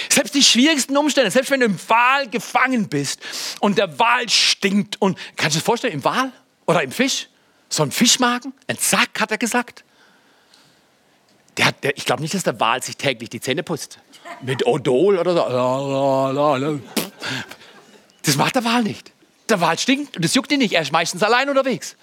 Selbst 0.08 0.34
die 0.34 0.42
schwierigsten 0.42 0.96
Umstände, 0.96 1.30
selbst 1.30 1.52
wenn 1.52 1.60
du 1.60 1.66
im 1.66 1.78
Wal 1.88 2.28
gefangen 2.28 2.88
bist 2.88 3.20
und 3.60 3.78
der 3.78 4.00
Wal 4.00 4.28
stinkt 4.30 5.00
und 5.00 5.16
kannst 5.36 5.54
du 5.54 5.60
dir 5.60 5.64
vorstellen, 5.64 5.94
im 5.94 6.02
Wal 6.02 6.32
oder 6.66 6.82
im 6.82 6.90
Fisch? 6.90 7.28
So 7.68 7.84
ein 7.84 7.92
Fischmagen, 7.92 8.52
ein 8.66 8.78
Sack, 8.78 9.20
hat 9.20 9.30
er 9.30 9.38
gesagt. 9.38 9.84
Der 11.56 11.66
hat, 11.66 11.84
der, 11.84 11.96
ich 11.96 12.04
glaube 12.04 12.22
nicht, 12.22 12.34
dass 12.34 12.44
der 12.44 12.58
Wal 12.60 12.82
sich 12.82 12.96
täglich 12.96 13.28
die 13.30 13.40
Zähne 13.40 13.62
putzt. 13.62 13.98
Mit 14.40 14.66
Odol 14.66 15.18
oder 15.18 15.34
so. 15.34 16.80
Das 18.24 18.36
macht 18.36 18.54
der 18.54 18.64
Wal 18.64 18.82
nicht. 18.82 19.12
Der 19.48 19.60
Wal 19.60 19.78
stinkt 19.78 20.16
und 20.16 20.24
das 20.24 20.34
juckt 20.34 20.50
ihn 20.52 20.60
nicht. 20.60 20.72
Er 20.72 20.82
ist 20.82 20.92
meistens 20.92 21.22
allein 21.22 21.48
unterwegs. 21.48 21.96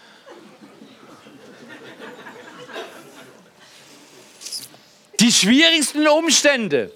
Die 5.19 5.31
schwierigsten 5.33 6.07
Umstände 6.07 6.91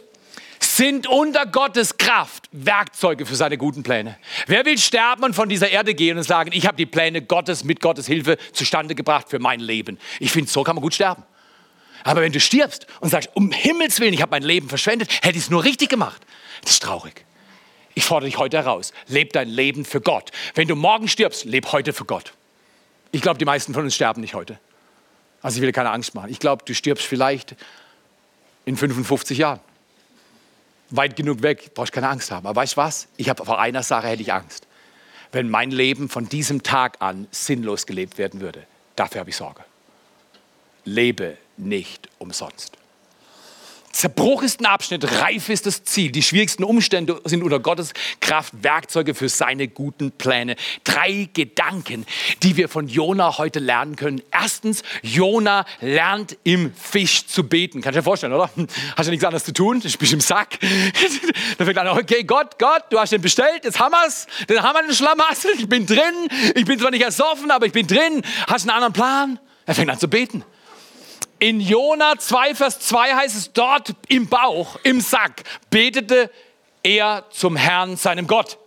sind 0.59 1.07
unter 1.07 1.45
Gottes 1.45 1.97
Kraft 1.97 2.47
Werkzeuge 2.51 3.25
für 3.25 3.35
seine 3.35 3.57
guten 3.57 3.83
Pläne. 3.83 4.17
Wer 4.47 4.65
will 4.65 4.77
sterben 4.77 5.23
und 5.23 5.33
von 5.35 5.49
dieser 5.49 5.69
Erde 5.69 5.93
gehen 5.93 6.17
und 6.17 6.23
sagen, 6.23 6.51
ich 6.53 6.65
habe 6.65 6.77
die 6.77 6.85
Pläne 6.85 7.21
Gottes 7.21 7.63
mit 7.63 7.81
Gottes 7.81 8.07
Hilfe 8.07 8.37
zustande 8.53 8.95
gebracht 8.95 9.29
für 9.29 9.39
mein 9.39 9.59
Leben? 9.59 9.99
Ich 10.19 10.31
finde, 10.31 10.49
so 10.49 10.63
kann 10.63 10.75
man 10.75 10.81
gut 10.81 10.93
sterben. 10.93 11.23
Aber 12.03 12.21
wenn 12.21 12.31
du 12.31 12.39
stirbst 12.39 12.87
und 12.99 13.09
sagst, 13.09 13.29
um 13.33 13.51
Himmels 13.51 13.99
Willen, 13.99 14.13
ich 14.13 14.21
habe 14.21 14.31
mein 14.31 14.43
Leben 14.43 14.69
verschwendet, 14.69 15.09
hätte 15.21 15.37
ich 15.37 15.45
es 15.45 15.49
nur 15.49 15.63
richtig 15.63 15.89
gemacht, 15.89 16.21
das 16.61 16.73
ist 16.73 16.83
traurig. 16.83 17.25
Ich 17.95 18.05
fordere 18.05 18.29
dich 18.29 18.37
heute 18.37 18.57
heraus, 18.57 18.93
leb 19.07 19.33
dein 19.33 19.47
Leben 19.47 19.85
für 19.85 20.01
Gott. 20.01 20.31
Wenn 20.55 20.67
du 20.67 20.75
morgen 20.75 21.07
stirbst, 21.07 21.45
leb 21.45 21.71
heute 21.71 21.93
für 21.93 22.05
Gott. 22.05 22.33
Ich 23.11 23.21
glaube, 23.21 23.37
die 23.37 23.45
meisten 23.45 23.73
von 23.73 23.83
uns 23.83 23.95
sterben 23.95 24.21
nicht 24.21 24.33
heute. 24.33 24.59
Also 25.41 25.57
ich 25.57 25.61
will 25.61 25.67
dir 25.67 25.73
keine 25.73 25.91
Angst 25.91 26.15
machen. 26.15 26.31
Ich 26.31 26.39
glaube, 26.39 26.63
du 26.65 26.73
stirbst 26.73 27.05
vielleicht 27.05 27.55
in 28.65 28.75
55 28.75 29.37
Jahren. 29.37 29.59
Weit 30.89 31.15
genug 31.15 31.41
weg, 31.41 31.71
brauchst 31.73 31.91
keine 31.91 32.09
Angst 32.09 32.31
haben. 32.31 32.47
Aber 32.47 32.61
weißt 32.61 32.73
du 32.73 32.77
was? 32.77 33.07
Ich 33.17 33.29
habe 33.29 33.45
vor 33.45 33.59
einer 33.59 33.83
Sache 33.83 34.07
hätte 34.07 34.21
ich 34.21 34.33
Angst. 34.33 34.67
Wenn 35.31 35.49
mein 35.49 35.71
Leben 35.71 36.09
von 36.09 36.29
diesem 36.29 36.63
Tag 36.63 36.97
an 36.99 37.27
sinnlos 37.31 37.85
gelebt 37.85 38.17
werden 38.17 38.41
würde. 38.41 38.65
Dafür 38.95 39.21
habe 39.21 39.29
ich 39.29 39.35
Sorge. 39.35 39.63
Lebe 40.85 41.37
nicht 41.57 42.09
umsonst. 42.19 42.77
Zerbruch 43.93 44.41
ist 44.41 44.59
ein 44.59 44.65
Abschnitt, 44.65 45.05
Reif 45.21 45.49
ist 45.49 45.67
das 45.67 45.83
Ziel. 45.83 46.11
Die 46.11 46.23
schwierigsten 46.23 46.63
Umstände 46.63 47.21
sind 47.25 47.43
unter 47.43 47.59
Gottes 47.59 47.93
Kraft 48.19 48.51
Werkzeuge 48.63 49.13
für 49.13 49.29
seine 49.29 49.67
guten 49.67 50.11
Pläne. 50.11 50.55
Drei 50.83 51.29
Gedanken, 51.31 52.05
die 52.41 52.57
wir 52.57 52.69
von 52.69 52.87
Jona 52.87 53.37
heute 53.37 53.59
lernen 53.59 53.95
können. 53.95 54.23
Erstens, 54.31 54.81
Jona 55.03 55.65
lernt 55.79 56.37
im 56.43 56.73
Fisch 56.73 57.27
zu 57.27 57.47
beten. 57.47 57.81
Kannst 57.81 57.95
du 57.95 57.99
dir 57.99 58.03
vorstellen, 58.03 58.33
oder? 58.33 58.49
Hast 58.97 59.05
du 59.05 59.11
nichts 59.11 59.25
anderes 59.25 59.45
zu 59.45 59.53
tun? 59.53 59.79
Ich 59.85 59.99
bin 59.99 60.11
im 60.11 60.21
Sack. 60.21 60.59
da 61.59 61.63
fängt 61.63 61.77
an, 61.77 61.87
okay, 61.87 62.23
Gott, 62.23 62.57
Gott, 62.57 62.85
du 62.89 62.99
hast 62.99 63.11
den 63.11 63.21
bestellt, 63.21 63.63
jetzt 63.63 63.79
haben 63.79 63.91
wir's. 63.91 64.25
Dann 64.47 64.63
haben 64.63 64.75
wir 64.75 64.83
den 64.83 64.95
Schlamassel, 64.95 65.51
ich 65.55 65.69
bin 65.69 65.85
drin. 65.85 65.99
Ich 66.55 66.65
bin 66.65 66.79
zwar 66.79 66.89
nicht 66.89 67.03
ersoffen, 67.03 67.51
aber 67.51 67.67
ich 67.67 67.73
bin 67.73 67.85
drin. 67.85 68.23
Hast 68.47 68.65
du 68.65 68.69
einen 68.69 68.83
anderen 68.83 68.93
Plan? 68.93 69.39
Er 69.67 69.75
fängt 69.75 69.91
an 69.91 69.99
zu 69.99 70.07
beten. 70.07 70.43
In 71.43 71.59
Jona 71.59 72.17
2, 72.17 72.55
Vers 72.55 72.79
2 72.79 73.15
heißt 73.15 73.35
es, 73.35 73.51
dort 73.51 73.93
im 74.07 74.27
Bauch, 74.27 74.79
im 74.83 75.01
Sack, 75.01 75.43
betete 75.69 76.31
er 76.83 77.25
zum 77.31 77.57
Herrn, 77.57 77.97
seinem 77.97 78.27
Gott. 78.27 78.57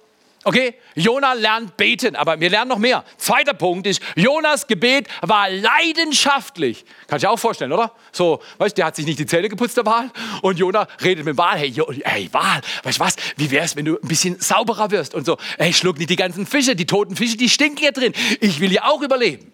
Okay, 0.44 0.74
Jona 0.94 1.32
lernt 1.32 1.78
beten, 1.78 2.14
aber 2.16 2.38
wir 2.38 2.50
lernen 2.50 2.68
noch 2.68 2.76
mehr. 2.76 3.02
Zweiter 3.16 3.54
Punkt 3.54 3.86
ist, 3.86 4.02
Jonas 4.14 4.66
Gebet 4.66 5.08
war 5.22 5.48
leidenschaftlich. 5.48 6.84
Kann 7.06 7.16
ich 7.16 7.26
auch 7.26 7.38
vorstellen, 7.38 7.72
oder? 7.72 7.92
So, 8.12 8.42
weißt 8.58 8.76
du, 8.76 8.80
der 8.80 8.84
hat 8.88 8.96
sich 8.96 9.06
nicht 9.06 9.20
die 9.20 9.26
Zähne 9.26 9.48
geputzt, 9.48 9.78
der 9.78 9.86
Wal. 9.86 10.10
Und 10.42 10.58
Jona 10.58 10.86
redet 11.02 11.24
mit 11.24 11.34
dem 11.34 11.38
Wal, 11.38 11.56
hey, 11.56 11.68
jo, 11.68 11.90
hey 12.04 12.28
Wal, 12.30 12.60
weißt 12.82 12.98
du 12.98 13.04
was, 13.04 13.16
wie 13.38 13.50
wär's, 13.50 13.74
wenn 13.76 13.86
du 13.86 13.94
ein 13.94 14.06
bisschen 14.06 14.38
sauberer 14.38 14.90
wirst? 14.90 15.14
Und 15.14 15.24
so, 15.24 15.38
hey, 15.56 15.72
schluck 15.72 15.96
nicht 15.96 16.10
die 16.10 16.16
ganzen 16.16 16.44
Fische, 16.44 16.76
die 16.76 16.84
toten 16.84 17.16
Fische, 17.16 17.38
die 17.38 17.48
stinken 17.48 17.78
hier 17.78 17.92
drin. 17.92 18.12
Ich 18.42 18.60
will 18.60 18.70
ja 18.70 18.84
auch 18.84 19.00
überleben. 19.00 19.50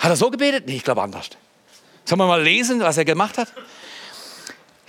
Hat 0.00 0.10
er 0.10 0.16
so 0.16 0.28
gebetet? 0.28 0.64
Nee, 0.66 0.74
ich 0.74 0.82
glaube 0.82 1.02
anders. 1.02 1.30
Sollen 2.04 2.18
wir 2.18 2.26
mal 2.26 2.42
lesen, 2.42 2.80
was 2.80 2.96
er 2.96 3.04
gemacht 3.04 3.38
hat? 3.38 3.48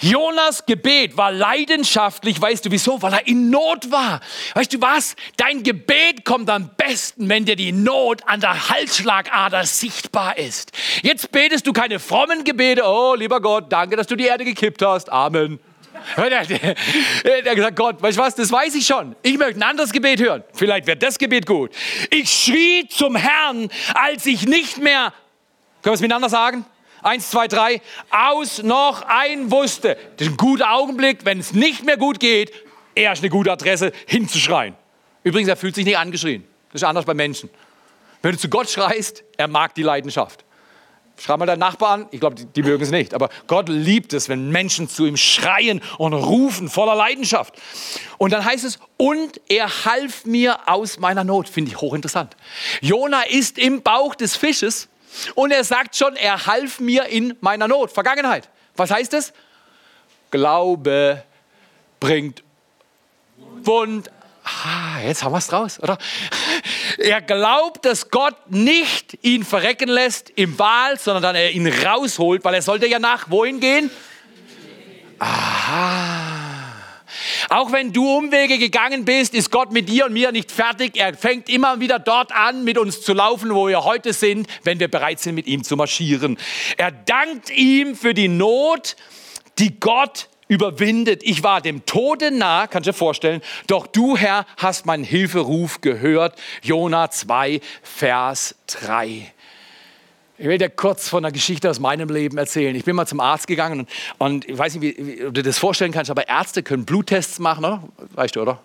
Jonas 0.02 0.65
Gebet 0.65 1.15
war 1.15 1.32
leidenschaftlich, 1.32 2.41
weißt 2.41 2.65
du 2.65 2.71
wieso? 2.71 3.00
Weil 3.04 3.13
er 3.13 3.28
in 3.28 3.52
Not 3.52 3.91
war. 3.91 4.19
Weißt 4.56 4.74
du 4.74 4.82
was? 4.82 5.15
Dein 5.38 5.62
Gebet 5.62 6.26
kommt 6.26 6.50
am 6.50 6.71
besten, 6.76 7.30
wenn 7.30 7.45
dir 7.45 7.56
die 7.56 7.71
Not 7.71 8.28
an 8.28 8.39
der 8.41 8.69
Halsschlagader 8.69 9.63
sichtbar 9.63 10.39
ist. 10.39 10.71
Jetzt 11.04 11.32
betest 11.32 11.67
du 11.67 11.74
keine 11.74 12.00
frommen 12.00 12.43
Gebete. 12.43 12.82
Oh, 12.84 13.13
lieber 13.13 13.39
Gott, 13.41 13.71
danke, 13.71 13.95
dass 13.95 14.08
du 14.08 14.15
die 14.15 14.26
Erde 14.26 14.43
gekippt 14.43 14.82
hast. 14.82 15.12
Amen. 15.12 15.60
Der, 16.17 16.39
hat 16.39 17.56
gesagt, 17.56 17.76
Gott, 17.76 18.02
weißt 18.02 18.17
du 18.17 18.21
was, 18.24 18.34
das 18.34 18.52
weiß 18.52 18.74
ich 18.74 18.88
schon. 18.88 19.15
Ich 19.21 19.38
möchte 19.38 19.60
ein 19.60 19.63
anderes 19.63 19.91
Gebet 19.91 20.19
hören. 20.19 20.43
Vielleicht 20.54 20.88
wird 20.88 21.04
das 21.04 21.19
Gebet 21.19 21.45
gut. 21.45 21.69
Ich 22.10 22.32
schrie 22.32 22.88
zum 22.88 23.15
Herrn, 23.15 23.69
als 23.93 24.26
ich 24.26 24.47
nicht 24.47 24.80
mehr, 24.80 25.13
können 25.84 25.91
wir 25.91 25.93
es 25.93 26.02
miteinander 26.02 26.30
sagen? 26.30 26.65
Eins, 27.04 27.30
zwei, 27.30 27.48
drei. 27.48 27.82
Aus 28.10 28.62
noch 28.64 29.04
ein 29.08 29.52
wusste. 29.52 29.98
Das 30.18 30.28
ist 30.28 30.34
ein 30.34 30.38
guter 30.38 30.72
Augenblick, 30.72 31.26
wenn 31.26 31.40
es 31.40 31.54
nicht 31.54 31.84
mehr 31.84 31.98
gut 31.98 32.20
geht, 32.20 32.52
er 32.96 33.14
ist 33.14 33.20
eine 33.20 33.30
gute 33.30 33.52
Adresse, 33.52 33.92
hinzuschreien. 34.06 34.76
Übrigens, 35.24 35.50
er 35.50 35.56
fühlt 35.56 35.76
sich 35.76 35.86
nicht 35.86 35.98
angeschrien. 35.98 36.44
Das 36.72 36.82
ist 36.82 36.88
anders 36.88 37.06
bei 37.06 37.14
Menschen. 37.14 37.50
Wenn 38.22 38.34
du 38.34 38.38
zu 38.38 38.50
Gott 38.50 38.70
schreist, 38.70 39.24
er 39.38 39.48
mag 39.48 39.74
die 39.76 39.84
Leidenschaft. 39.84 40.46
Schreib 41.18 41.38
mal 41.40 41.46
deinen 41.46 41.60
Nachbarn, 41.60 42.08
ich 42.10 42.20
glaube, 42.20 42.36
die, 42.36 42.64
mögen 42.64 42.82
es 42.82 42.90
nicht, 42.90 43.14
aber 43.14 43.30
Gott 43.46 43.70
liebt 43.70 44.12
es, 44.14 44.28
wenn 44.28 44.50
Menschen 44.50 44.90
zu 44.90 45.06
ihm 45.06 45.18
schreien 45.18 45.82
und 46.00 46.14
rufen 46.14 46.68
voller 46.68 46.96
Leidenschaft. 46.96 47.54
Und 48.18 48.34
dann 48.34 48.44
heißt 48.44 48.64
es, 48.64 48.80
und 48.98 49.40
er 49.48 49.86
half 49.86 50.26
mir 50.26 50.68
aus 50.68 50.98
meiner 50.98 51.24
Not. 51.24 51.48
Finde 51.48 51.70
ich 51.70 51.80
hochinteressant. 51.80 52.36
Jona 52.82 53.22
ist 53.24 53.60
im 53.60 53.84
Bauch 53.84 54.16
des 54.16 54.36
Fisches 54.36 54.90
und 55.36 55.52
er 55.52 55.63
sagt 55.63 55.95
schon, 55.95 56.15
er 56.15 56.45
half 56.45 56.80
mir 56.80 57.06
in 57.06 57.36
meiner 57.41 57.67
Not. 57.67 57.91
Vergangenheit. 57.91 58.50
Was 58.76 58.91
heißt 58.91 59.13
es? 59.13 59.34
Glaube 60.30 61.24
bringt 62.00 62.43
Wund. 63.38 64.10
Ah, 64.43 65.00
jetzt 65.04 65.24
haben 65.24 65.34
wir 65.34 65.38
es 65.38 65.47
draus, 65.47 65.80
oder? 65.80 65.97
Er 66.97 67.21
glaubt, 67.21 67.86
dass 67.86 68.10
Gott 68.10 68.50
nicht 68.50 69.17
ihn 69.21 69.43
verrecken 69.43 69.88
lässt 69.88 70.32
im 70.32 70.58
Wahl, 70.58 70.97
sondern 70.97 71.21
dann 71.21 71.36
er 71.36 71.52
ihn 71.52 71.67
rausholt, 71.67 72.43
weil 72.43 72.56
er 72.56 72.62
sollte 72.62 72.88
ja 72.88 72.97
nach 72.97 73.30
wohin 73.30 73.60
gehen? 73.60 73.91
Aha. 75.19 76.31
Auch 77.52 77.74
wenn 77.74 77.92
du 77.92 78.08
Umwege 78.08 78.58
gegangen 78.58 79.04
bist, 79.04 79.34
ist 79.34 79.52
Gott 79.52 79.74
mit 79.74 79.90
dir 79.90 80.06
und 80.06 80.14
mir 80.14 80.32
nicht 80.32 80.54
fertig. 80.54 80.96
Er 80.96 81.14
fängt 81.14 81.50
immer 81.50 81.82
wieder 81.82 82.00
dort 82.00 82.32
an, 82.32 82.64
mit 82.64 82.78
uns 82.78 83.02
zu 83.02 83.12
laufen, 83.12 83.54
wo 83.54 83.68
wir 83.68 83.84
heute 83.84 84.14
sind, 84.14 84.48
wenn 84.64 84.80
wir 84.80 84.88
bereit 84.88 85.20
sind, 85.20 85.36
mit 85.36 85.48
ihm 85.48 85.62
zu 85.62 85.76
marschieren. 85.76 86.38
Er 86.78 86.92
dankt 86.94 87.50
ihm 87.50 87.98
für 87.98 88.14
die 88.14 88.30
Not, 88.30 88.96
die 89.60 89.78
Gott 89.82 90.30
überwindet. 90.48 91.24
Ich 91.26 91.44
war 91.44 91.60
dem 91.60 91.86
Tode 91.86 92.32
nah, 92.32 92.68
kannst 92.68 92.88
du 92.88 92.92
dir 92.92 92.98
vorstellen, 92.98 93.42
doch 93.68 93.86
du, 93.86 94.16
Herr, 94.16 94.46
hast 94.56 94.86
meinen 94.86 95.04
Hilferuf 95.04 95.82
gehört. 95.82 96.40
Jona 96.62 97.12
2, 97.12 97.60
Vers 97.84 98.56
3. 98.68 99.30
Ich 100.42 100.48
will 100.48 100.58
dir 100.58 100.72
kurz 100.72 101.08
von 101.08 101.24
einer 101.24 101.32
Geschichte 101.32 101.70
aus 101.70 101.80
meinem 101.80 102.10
Leben 102.10 102.36
erzählen. 102.40 102.76
Ich 102.76 102.84
bin 102.84 102.96
mal 102.96 103.06
zum 103.06 103.20
Arzt 103.20 103.46
gegangen 103.46 103.82
und, 103.82 103.90
und 104.18 104.50
ich 104.50 104.58
weiß 104.58 104.74
nicht, 104.74 104.98
wie, 104.98 105.20
wie, 105.20 105.26
ob 105.28 105.36
du 105.36 105.44
das 105.44 105.60
vorstellen 105.60 105.92
kannst, 105.92 106.10
aber 106.10 106.28
Ärzte 106.28 106.64
können 106.64 106.84
Bluttests 106.84 107.38
machen, 107.38 107.64
oder? 107.64 107.84
Weißt 108.16 108.36
du, 108.36 108.42
oder? 108.42 108.60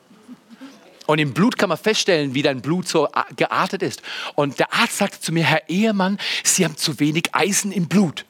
Und 1.05 1.19
im 1.19 1.35
Blut 1.35 1.59
kann 1.59 1.69
man 1.69 1.77
feststellen, 1.77 2.33
wie 2.33 2.41
dein 2.41 2.63
Blut 2.63 2.89
so 2.89 3.11
geartet 3.37 3.83
ist. 3.83 4.01
Und 4.37 4.59
der 4.59 4.73
Arzt 4.73 4.97
sagte 4.97 5.21
zu 5.21 5.33
mir, 5.33 5.45
Herr 5.45 5.69
Ehemann, 5.69 6.19
Sie 6.45 6.65
haben 6.65 6.79
zu 6.79 6.99
wenig 6.99 7.35
Eisen 7.35 7.73
im 7.73 7.89
Blut. 7.89 8.25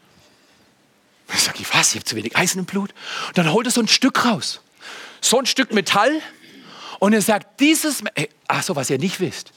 Ich 1.32 1.40
sage, 1.40 1.60
was, 1.72 1.90
ich 1.90 2.00
habe 2.00 2.04
zu 2.04 2.16
wenig 2.16 2.36
Eisen 2.36 2.58
im 2.58 2.64
Blut? 2.64 2.92
Und 3.28 3.38
dann 3.38 3.52
holt 3.52 3.68
er 3.68 3.70
so 3.70 3.80
ein 3.80 3.86
Stück 3.86 4.24
raus. 4.24 4.60
So 5.20 5.38
ein 5.38 5.46
Stück 5.46 5.72
Metall. 5.72 6.20
Und 6.98 7.12
er 7.12 7.22
sagt, 7.22 7.60
dieses, 7.60 8.02
ach 8.48 8.64
so, 8.64 8.74
was 8.74 8.90
ihr 8.90 8.98
nicht 8.98 9.20
wisst. 9.20 9.52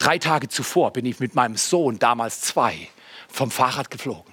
Drei 0.00 0.18
Tage 0.18 0.48
zuvor 0.48 0.92
bin 0.92 1.06
ich 1.06 1.20
mit 1.20 1.36
meinem 1.36 1.56
Sohn, 1.56 2.00
damals 2.00 2.40
zwei, 2.40 2.88
vom 3.32 3.50
Fahrrad 3.50 3.90
geflogen. 3.90 4.32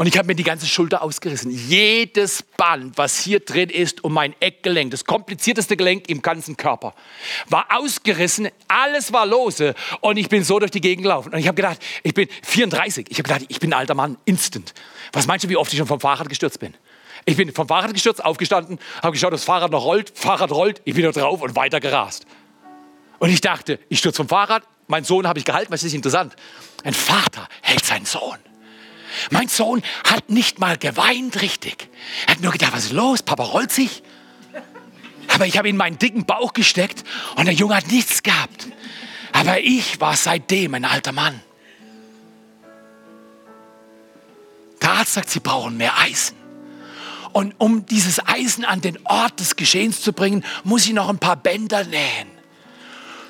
Und 0.00 0.06
ich 0.06 0.16
habe 0.16 0.28
mir 0.28 0.34
die 0.34 0.44
ganze 0.44 0.64
Schulter 0.64 1.02
ausgerissen. 1.02 1.50
Jedes 1.50 2.42
Band, 2.42 2.96
was 2.96 3.18
hier 3.18 3.40
drin 3.40 3.68
ist, 3.68 4.02
um 4.02 4.14
mein 4.14 4.34
Eckgelenk, 4.40 4.92
das 4.92 5.04
komplizierteste 5.04 5.76
Gelenk 5.76 6.08
im 6.08 6.22
ganzen 6.22 6.56
Körper, 6.56 6.94
war 7.50 7.66
ausgerissen. 7.68 8.48
Alles 8.66 9.12
war 9.12 9.26
lose. 9.26 9.74
Und 10.00 10.16
ich 10.16 10.30
bin 10.30 10.42
so 10.42 10.58
durch 10.58 10.70
die 10.70 10.80
Gegend 10.80 11.02
gelaufen. 11.02 11.34
Und 11.34 11.38
ich 11.38 11.46
habe 11.46 11.54
gedacht, 11.54 11.82
ich 12.02 12.14
bin 12.14 12.28
34. 12.44 13.08
Ich 13.10 13.18
habe 13.18 13.24
gedacht, 13.24 13.44
ich 13.48 13.60
bin 13.60 13.74
ein 13.74 13.78
alter 13.78 13.94
Mann, 13.94 14.16
instant. 14.24 14.72
Was 15.12 15.26
meinst 15.26 15.44
du, 15.44 15.50
wie 15.50 15.58
oft 15.58 15.70
ich 15.70 15.78
schon 15.78 15.86
vom 15.86 16.00
Fahrrad 16.00 16.30
gestürzt 16.30 16.60
bin? 16.60 16.72
Ich 17.26 17.36
bin 17.36 17.52
vom 17.52 17.68
Fahrrad 17.68 17.92
gestürzt, 17.92 18.24
aufgestanden, 18.24 18.78
habe 19.02 19.12
geschaut, 19.12 19.34
das 19.34 19.44
Fahrrad 19.44 19.70
noch 19.70 19.84
rollt, 19.84 20.12
Fahrrad 20.14 20.50
rollt, 20.50 20.80
ich 20.86 20.94
bin 20.94 21.04
da 21.04 21.12
drauf 21.12 21.42
und 21.42 21.54
weiter 21.56 21.78
gerast. 21.78 22.24
Und 23.20 23.28
ich 23.28 23.42
dachte, 23.42 23.78
ich 23.90 23.98
stürze 23.98 24.16
vom 24.16 24.28
Fahrrad, 24.28 24.64
mein 24.88 25.04
Sohn 25.04 25.28
habe 25.28 25.38
ich 25.38 25.44
gehalten, 25.44 25.70
was 25.70 25.84
ist 25.84 25.92
interessant. 25.92 26.34
Ein 26.82 26.94
Vater 26.94 27.46
hält 27.60 27.84
seinen 27.84 28.06
Sohn. 28.06 28.38
Mein 29.30 29.46
Sohn 29.46 29.82
hat 30.04 30.30
nicht 30.30 30.58
mal 30.58 30.78
geweint 30.78 31.40
richtig. 31.42 31.88
Er 32.26 32.34
hat 32.34 32.40
nur 32.40 32.50
gedacht, 32.50 32.72
was 32.72 32.86
ist 32.86 32.92
los? 32.92 33.22
Papa 33.22 33.44
rollt 33.44 33.70
sich. 33.70 34.02
Aber 35.28 35.46
ich 35.46 35.58
habe 35.58 35.68
ihn 35.68 35.74
in 35.74 35.76
meinen 35.76 35.98
dicken 35.98 36.24
Bauch 36.24 36.54
gesteckt 36.54 37.04
und 37.36 37.44
der 37.44 37.54
Junge 37.54 37.76
hat 37.76 37.88
nichts 37.88 38.22
gehabt. 38.22 38.68
Aber 39.32 39.60
ich 39.60 40.00
war 40.00 40.16
seitdem 40.16 40.74
ein 40.74 40.86
alter 40.86 41.12
Mann. 41.12 41.40
Der 44.80 44.92
Arzt 44.92 45.12
sagt, 45.12 45.28
sie 45.28 45.40
brauchen 45.40 45.76
mehr 45.76 45.98
Eisen. 45.98 46.36
Und 47.32 47.54
um 47.58 47.84
dieses 47.84 48.26
Eisen 48.26 48.64
an 48.64 48.80
den 48.80 48.98
Ort 49.04 49.40
des 49.40 49.56
Geschehens 49.56 50.00
zu 50.00 50.14
bringen, 50.14 50.42
muss 50.64 50.86
ich 50.86 50.94
noch 50.94 51.10
ein 51.10 51.18
paar 51.18 51.36
Bänder 51.36 51.84
nähen. 51.84 52.39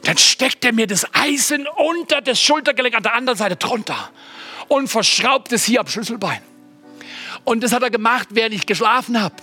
Dann 0.05 0.17
steckt 0.19 0.65
er 0.65 0.73
mir 0.73 0.87
das 0.87 1.07
Eisen 1.15 1.67
unter 1.67 2.21
das 2.21 2.41
Schultergelenk 2.41 2.95
an 2.97 3.03
der 3.03 3.15
anderen 3.15 3.39
Seite 3.39 3.57
drunter 3.57 4.11
und 4.69 4.89
verschraubt 4.89 5.53
es 5.53 5.65
hier 5.65 5.81
am 5.81 5.87
Schlüsselbein. 5.87 6.41
Und 7.45 7.63
das 7.63 7.73
hat 7.73 7.83
er 7.83 7.91
gemacht, 7.91 8.29
während 8.31 8.55
ich 8.55 8.67
geschlafen 8.67 9.21
habe. 9.21 9.35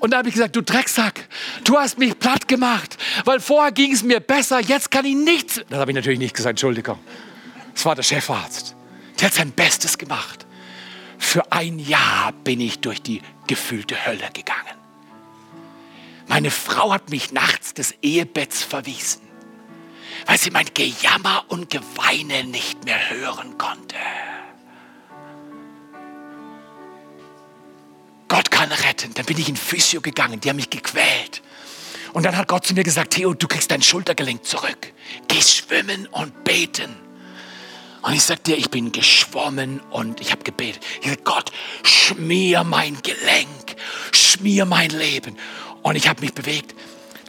Und 0.00 0.10
da 0.10 0.18
habe 0.18 0.28
ich 0.28 0.34
gesagt, 0.34 0.54
du 0.56 0.62
Drecksack, 0.62 1.28
du 1.64 1.78
hast 1.78 1.98
mich 1.98 2.18
platt 2.18 2.48
gemacht, 2.48 2.98
weil 3.24 3.40
vorher 3.40 3.72
ging 3.72 3.92
es 3.92 4.02
mir 4.02 4.20
besser, 4.20 4.60
jetzt 4.60 4.90
kann 4.90 5.04
ich 5.04 5.14
nichts. 5.14 5.60
Das 5.70 5.78
habe 5.78 5.90
ich 5.90 5.94
natürlich 5.94 6.18
nicht 6.18 6.34
gesagt, 6.34 6.50
Entschuldigung. 6.50 6.98
Das 7.74 7.84
war 7.86 7.94
der 7.94 8.02
Chefarzt. 8.02 8.74
Der 9.18 9.28
hat 9.28 9.34
sein 9.34 9.52
Bestes 9.52 9.96
gemacht. 9.96 10.46
Für 11.18 11.50
ein 11.52 11.78
Jahr 11.78 12.32
bin 12.32 12.60
ich 12.60 12.80
durch 12.80 13.00
die 13.00 13.22
gefühlte 13.46 14.06
Hölle 14.06 14.28
gegangen. 14.32 14.76
Meine 16.26 16.50
Frau 16.50 16.92
hat 16.92 17.10
mich 17.10 17.32
nachts 17.32 17.74
des 17.74 17.94
Ehebetts 18.02 18.62
verwiesen, 18.62 19.22
weil 20.26 20.38
sie 20.38 20.50
mein 20.50 20.66
Gejammer 20.72 21.44
und 21.48 21.70
Geweine 21.70 22.44
nicht 22.44 22.84
mehr 22.84 23.10
hören 23.10 23.58
konnte. 23.58 23.96
Gott 28.28 28.50
kann 28.50 28.72
retten. 28.72 29.14
Dann 29.14 29.26
bin 29.26 29.38
ich 29.38 29.48
in 29.48 29.56
Physio 29.56 30.00
gegangen, 30.00 30.40
die 30.40 30.48
haben 30.48 30.56
mich 30.56 30.70
gequält. 30.70 31.42
Und 32.12 32.24
dann 32.24 32.36
hat 32.36 32.48
Gott 32.48 32.66
zu 32.66 32.74
mir 32.74 32.84
gesagt, 32.84 33.14
Theo, 33.14 33.34
du 33.34 33.46
kriegst 33.48 33.70
dein 33.70 33.82
Schultergelenk 33.82 34.44
zurück. 34.44 34.92
Geh 35.28 35.40
schwimmen 35.40 36.06
und 36.08 36.44
beten. 36.44 36.94
Und 38.02 38.12
ich 38.12 38.22
sag 38.22 38.44
dir, 38.44 38.56
ich 38.56 38.70
bin 38.70 38.92
geschwommen 38.92 39.80
und 39.90 40.20
ich 40.20 40.30
habe 40.30 40.42
gebetet. 40.44 40.84
Ich 41.00 41.08
sag, 41.08 41.24
Gott, 41.24 41.50
schmier 41.82 42.62
mein 42.62 42.98
Gelenk, 43.02 43.76
schmier 44.12 44.64
mein 44.64 44.90
Leben. 44.90 45.36
Und 45.82 45.96
ich 45.96 46.08
habe 46.08 46.20
mich 46.20 46.34
bewegt, 46.34 46.74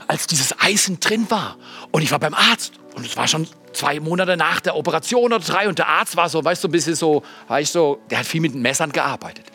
als 0.08 0.28
dieses 0.28 0.60
Eisen 0.60 1.00
drin 1.00 1.30
war. 1.30 1.58
Und 1.92 2.02
ich 2.02 2.12
war 2.12 2.20
beim 2.20 2.34
Arzt 2.34 2.74
und 2.96 3.06
es 3.06 3.18
war 3.18 3.28
schon 3.28 3.48
zwei 3.74 4.00
Monate 4.00 4.38
nach 4.38 4.62
der 4.62 4.76
Operation 4.76 5.34
oder 5.34 5.40
drei 5.40 5.68
und 5.68 5.78
der 5.78 5.88
Arzt 5.88 6.16
war 6.16 6.30
so, 6.30 6.44
weißt 6.44 6.64
du, 6.64 6.68
ein 6.68 6.72
bisschen 6.72 6.96
so, 6.96 7.24
weißt 7.48 7.76
du, 7.76 7.98
der 8.10 8.20
hat 8.20 8.26
viel 8.26 8.42
mit 8.42 8.56
Messern 8.56 8.92
gearbeitet. 8.92 9.46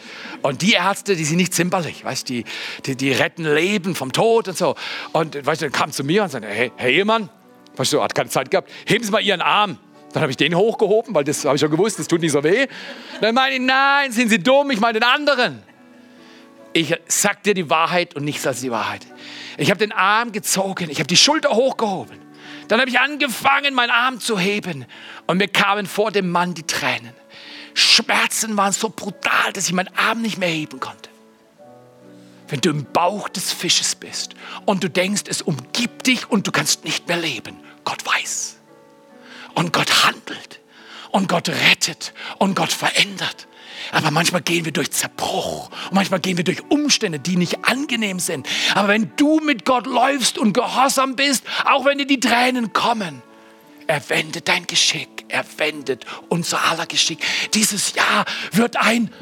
Und 0.42 0.62
die 0.62 0.72
Ärzte, 0.72 1.16
die 1.16 1.24
sind 1.24 1.38
nicht 1.38 1.54
zimperlich, 1.54 2.04
weißt 2.04 2.28
du, 2.28 2.34
die, 2.34 2.44
die, 2.86 2.96
die, 2.96 3.12
retten 3.12 3.44
Leben 3.44 3.94
vom 3.94 4.12
Tod 4.12 4.48
und 4.48 4.56
so. 4.56 4.74
Und 5.12 5.44
weißt 5.44 5.62
du, 5.62 5.70
kam 5.70 5.90
zu 5.90 6.04
mir 6.04 6.22
und 6.22 6.30
sagte, 6.30 6.48
hey, 6.48 6.72
Herr 6.76 6.90
Ehemann, 6.90 7.28
weißt 7.76 7.92
du, 7.94 8.02
hat 8.02 8.14
keine 8.14 8.28
Zeit 8.28 8.50
gehabt, 8.50 8.70
heben 8.86 9.04
Sie 9.04 9.10
mal 9.10 9.22
Ihren 9.22 9.40
Arm. 9.40 9.78
Dann 10.12 10.22
habe 10.22 10.30
ich 10.30 10.36
den 10.36 10.54
hochgehoben, 10.54 11.14
weil 11.14 11.24
das 11.24 11.44
habe 11.44 11.54
ich 11.54 11.60
schon 11.60 11.70
gewusst, 11.70 11.98
das 11.98 12.08
tut 12.08 12.20
nicht 12.20 12.32
so 12.32 12.42
weh. 12.42 12.66
Dann 13.20 13.34
meine 13.34 13.54
ich, 13.54 13.60
nein, 13.60 14.10
sind 14.10 14.28
Sie 14.28 14.42
dumm, 14.42 14.70
ich 14.70 14.80
meine 14.80 14.98
den 14.98 15.08
anderen. 15.08 15.62
Ich 16.72 16.94
sag 17.08 17.42
dir 17.42 17.54
die 17.54 17.68
Wahrheit 17.68 18.14
und 18.14 18.24
nichts 18.24 18.46
als 18.46 18.60
die 18.60 18.70
Wahrheit. 18.70 19.06
Ich 19.56 19.70
habe 19.70 19.78
den 19.78 19.92
Arm 19.92 20.32
gezogen, 20.32 20.88
ich 20.90 20.98
habe 20.98 21.08
die 21.08 21.16
Schulter 21.16 21.50
hochgehoben. 21.50 22.18
Dann 22.68 22.80
habe 22.80 22.88
ich 22.88 23.00
angefangen, 23.00 23.74
meinen 23.74 23.90
Arm 23.90 24.20
zu 24.20 24.38
heben 24.38 24.86
und 25.26 25.38
mir 25.38 25.48
kamen 25.48 25.86
vor 25.86 26.12
dem 26.12 26.30
Mann 26.30 26.54
die 26.54 26.62
Tränen. 26.62 27.14
Schmerzen 27.74 28.56
waren 28.56 28.72
so 28.72 28.88
brutal, 28.88 29.52
dass 29.52 29.66
ich 29.66 29.72
meinen 29.72 29.94
Arm 29.96 30.22
nicht 30.22 30.38
mehr 30.38 30.48
heben 30.48 30.78
konnte. 30.78 31.10
Wenn 32.48 32.60
du 32.60 32.70
im 32.70 32.84
Bauch 32.84 33.28
des 33.28 33.52
Fisches 33.52 33.94
bist 33.94 34.34
und 34.66 34.82
du 34.82 34.90
denkst, 34.90 35.22
es 35.26 35.42
umgibt 35.42 36.06
dich 36.06 36.30
und 36.30 36.46
du 36.46 36.52
kannst 36.52 36.84
nicht 36.84 37.06
mehr 37.06 37.16
leben, 37.16 37.56
Gott 37.84 38.04
weiß. 38.04 38.56
Und 39.54 39.72
Gott 39.72 40.04
handelt. 40.04 40.60
Und 41.10 41.28
Gott 41.28 41.48
rettet. 41.48 42.12
Und 42.38 42.54
Gott 42.54 42.72
verändert. 42.72 43.46
Aber 43.92 44.10
manchmal 44.10 44.42
gehen 44.42 44.64
wir 44.64 44.72
durch 44.72 44.90
Zerbruch. 44.92 45.68
Und 45.68 45.94
manchmal 45.94 46.20
gehen 46.20 46.36
wir 46.36 46.44
durch 46.44 46.62
Umstände, 46.68 47.18
die 47.18 47.36
nicht 47.36 47.64
angenehm 47.64 48.20
sind. 48.20 48.48
Aber 48.74 48.88
wenn 48.88 49.12
du 49.16 49.40
mit 49.40 49.64
Gott 49.64 49.86
läufst 49.86 50.38
und 50.38 50.52
gehorsam 50.52 51.16
bist, 51.16 51.44
auch 51.64 51.84
wenn 51.84 51.98
dir 51.98 52.06
die 52.06 52.20
Tränen 52.20 52.72
kommen, 52.72 53.22
er 53.86 54.08
wendet 54.08 54.48
dein 54.48 54.66
Geschick. 54.66 55.24
Er 55.28 55.44
wendet 55.56 56.06
unser 56.28 56.62
aller 56.64 56.86
Geschick. 56.86 57.24
Dieses 57.54 57.94
Jahr 57.94 58.24
wird 58.52 58.76
ein 58.76 59.12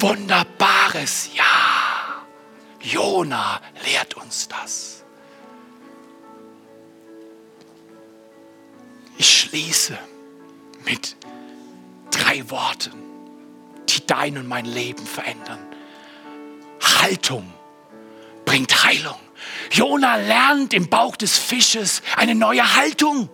wunderbares 0.00 1.30
Jahr. 1.34 2.26
Jona 2.80 3.60
lehrt 3.86 4.14
uns 4.14 4.48
das. 4.48 5.04
Ich 9.16 9.38
schließe 9.38 9.96
mit 10.84 11.16
drei 12.10 12.50
Worten 12.50 13.03
die 13.94 14.06
dein 14.06 14.38
und 14.38 14.46
mein 14.46 14.64
Leben 14.64 15.06
verändern. 15.06 15.58
Haltung 16.80 17.52
bringt 18.44 18.84
Heilung. 18.84 19.18
Jona 19.70 20.16
lernt 20.16 20.74
im 20.74 20.88
Bauch 20.88 21.16
des 21.16 21.38
Fisches 21.38 22.02
eine 22.16 22.34
neue 22.34 22.76
Haltung. 22.76 23.28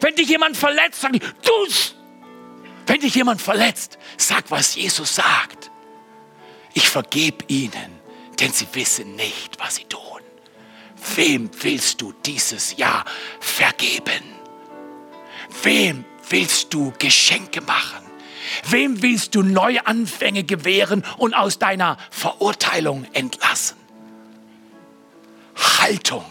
Wenn 0.00 0.14
dich 0.14 0.28
jemand 0.28 0.56
verletzt, 0.56 1.00
sag 1.00 1.14
ich, 1.14 1.22
tu's. 1.42 1.94
Wenn 2.86 3.00
dich 3.00 3.14
jemand 3.14 3.40
verletzt, 3.40 3.98
sag, 4.16 4.50
was 4.50 4.74
Jesus 4.74 5.14
sagt. 5.14 5.70
Ich 6.74 6.88
vergebe 6.88 7.44
ihnen, 7.48 8.00
denn 8.40 8.52
sie 8.52 8.66
wissen 8.72 9.14
nicht, 9.16 9.58
was 9.58 9.76
sie 9.76 9.84
tun. 9.84 10.20
Wem 11.16 11.50
willst 11.62 12.00
du 12.00 12.12
dieses 12.24 12.76
Jahr 12.76 13.04
vergeben? 13.40 14.22
Wem 15.62 16.04
willst 16.28 16.72
du 16.72 16.92
Geschenke 16.98 17.60
machen? 17.60 18.01
Wem 18.68 19.02
willst 19.02 19.34
du 19.34 19.42
neue 19.42 19.86
Anfänge 19.86 20.44
gewähren 20.44 21.04
und 21.18 21.34
aus 21.34 21.58
deiner 21.58 21.96
Verurteilung 22.10 23.06
entlassen? 23.12 23.76
Haltung. 25.80 26.24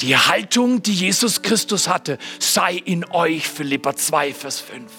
Die 0.00 0.16
Haltung, 0.16 0.82
die 0.82 0.94
Jesus 0.94 1.42
Christus 1.42 1.88
hatte, 1.88 2.18
sei 2.38 2.74
in 2.74 3.04
euch, 3.10 3.46
Philippa 3.48 3.94
2, 3.94 4.32
Vers 4.32 4.60
5. 4.60 4.90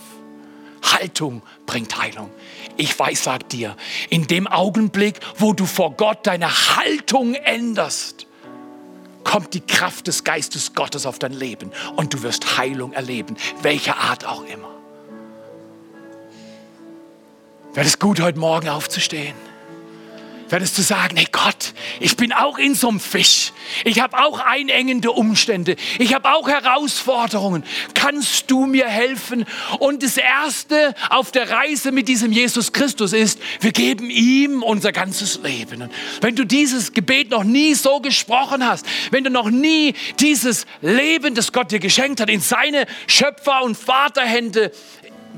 Haltung 0.84 1.42
bringt 1.66 2.00
Heilung. 2.00 2.30
Ich 2.78 2.98
weiß, 2.98 3.24
sag 3.24 3.50
dir, 3.50 3.76
in 4.10 4.28
dem 4.28 4.48
Augenblick, 4.48 5.20
wo 5.38 5.54
du 5.54 5.66
vor 5.66 5.96
Gott 5.96 6.28
deine 6.28 6.50
Haltung 6.76 7.34
änderst, 7.34 8.28
kommt 9.24 9.54
die 9.54 9.62
Kraft 9.62 10.08
des 10.08 10.24
Geistes 10.24 10.74
Gottes 10.74 11.06
auf 11.06 11.20
dein 11.20 11.34
Leben 11.34 11.72
und 11.96 12.14
du 12.14 12.24
wirst 12.24 12.58
Heilung 12.58 12.94
erleben, 12.94 13.38
welcher 13.62 13.98
Art 13.98 14.26
auch 14.26 14.44
immer. 14.46 14.81
Wäre 17.74 17.88
es 17.88 18.00
gut, 18.00 18.20
heute 18.20 18.38
Morgen 18.38 18.68
aufzustehen? 18.68 19.34
Wäre 20.50 20.62
es 20.62 20.74
zu 20.74 20.82
sagen, 20.82 21.16
hey 21.16 21.28
Gott, 21.32 21.74
ich 22.02 22.18
bin 22.18 22.34
auch 22.34 22.58
in 22.58 22.76
so 22.76 22.90
einem 22.90 23.00
Fisch. 23.00 23.54
Ich 23.86 24.02
habe 24.02 24.22
auch 24.22 24.42
einengende 24.42 25.14
Umstände. 25.14 25.78
Ich 25.98 26.14
habe 26.14 26.34
auch 26.34 26.50
Herausforderungen. 26.50 27.64
Kannst 27.94 28.52
du 28.52 28.66
mir 28.66 28.90
helfen? 28.90 29.46
Und 29.80 30.04
das 30.04 30.18
Erste 30.18 30.94
auf 31.10 31.32
der 31.32 31.50
Reise 31.50 31.94
mit 31.94 32.10
diesem 32.10 32.34
Jesus 32.34 32.74
Christus 32.74 33.14
ist, 33.14 33.40
wir 33.62 33.72
geben 33.72 34.10
ihm 34.10 34.62
unser 34.62 34.92
ganzes 34.92 35.40
Leben. 35.42 35.84
Und 35.84 35.94
wenn 36.20 36.36
du 36.36 36.46
dieses 36.46 36.92
Gebet 36.92 37.30
noch 37.30 37.46
nie 37.46 37.74
so 37.74 38.02
gesprochen 38.02 38.68
hast, 38.68 38.86
wenn 39.12 39.24
du 39.24 39.30
noch 39.30 39.50
nie 39.50 39.94
dieses 40.20 40.66
Leben, 40.82 41.36
das 41.36 41.54
Gott 41.54 41.72
dir 41.72 41.80
geschenkt 41.80 42.20
hat, 42.20 42.30
in 42.30 42.42
seine 42.42 42.88
Schöpfer- 43.08 43.64
und 43.64 43.78
Vaterhände 43.78 44.74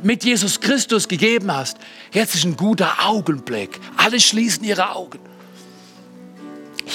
mit 0.01 0.23
Jesus 0.23 0.59
Christus 0.59 1.07
gegeben 1.07 1.53
hast, 1.53 1.77
jetzt 2.13 2.35
ist 2.35 2.45
ein 2.45 2.55
guter 2.55 3.05
Augenblick. 3.05 3.79
Alle 3.97 4.19
schließen 4.19 4.63
ihre 4.63 4.91
Augen. 4.91 5.19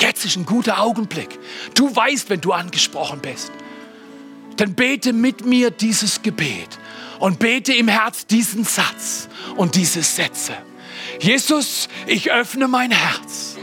Jetzt 0.00 0.24
ist 0.24 0.36
ein 0.36 0.46
guter 0.46 0.80
Augenblick. 0.80 1.38
Du 1.74 1.94
weißt, 1.94 2.30
wenn 2.30 2.40
du 2.40 2.52
angesprochen 2.52 3.20
bist. 3.20 3.52
Dann 4.56 4.74
bete 4.74 5.12
mit 5.12 5.44
mir 5.44 5.70
dieses 5.70 6.22
Gebet 6.22 6.78
und 7.20 7.38
bete 7.38 7.72
im 7.72 7.88
Herz 7.88 8.26
diesen 8.26 8.64
Satz 8.64 9.28
und 9.56 9.74
diese 9.74 10.02
Sätze. 10.02 10.54
Jesus, 11.20 11.88
ich 12.06 12.30
öffne 12.30 12.68
mein 12.68 12.90
Herz. 12.90 13.56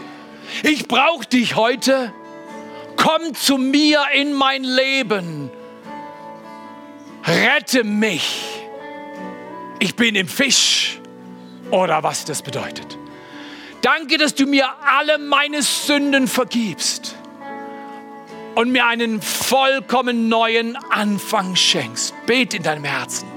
Ich 0.63 0.87
brauche 0.87 1.25
dich 1.25 1.55
heute. 1.55 2.13
Komm 2.95 3.33
zu 3.35 3.57
mir 3.57 4.03
in 4.13 4.33
mein 4.33 4.63
Leben. 4.63 5.49
Rette 7.25 7.83
mich 7.83 8.55
ich 9.79 9.95
bin 9.95 10.15
im 10.15 10.27
Fisch 10.27 10.99
oder 11.71 12.03
was 12.03 12.25
das 12.25 12.41
bedeutet. 12.41 12.97
Danke, 13.81 14.17
dass 14.17 14.33
du 14.33 14.45
mir 14.45 14.67
alle 14.97 15.17
meine 15.19 15.61
Sünden 15.61 16.27
vergibst 16.27 17.15
und 18.55 18.71
mir 18.71 18.87
einen 18.87 19.21
vollkommen 19.21 20.27
neuen 20.29 20.75
Anfang 20.89 21.55
schenkst. 21.55 22.13
Bet 22.25 22.53
in 22.53 22.63
deinem 22.63 22.83
Herzen. 22.83 23.27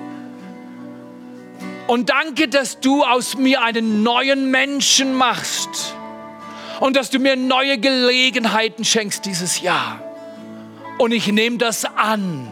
Und 1.87 2.11
danke, 2.11 2.49
dass 2.49 2.81
du 2.81 3.03
aus 3.03 3.37
mir 3.37 3.63
einen 3.63 4.03
neuen 4.03 4.51
Menschen 4.51 5.15
machst 5.15 5.95
und 6.81 6.97
dass 6.97 7.11
du 7.11 7.19
mir 7.19 7.37
neue 7.37 7.79
Gelegenheiten 7.79 8.85
schenkst 8.85 9.25
dieses 9.25 9.61
Jahr. 9.61 10.01
Und 10.99 11.13
ich 11.13 11.29
nehme 11.33 11.59
das 11.59 11.85
an 11.85 12.49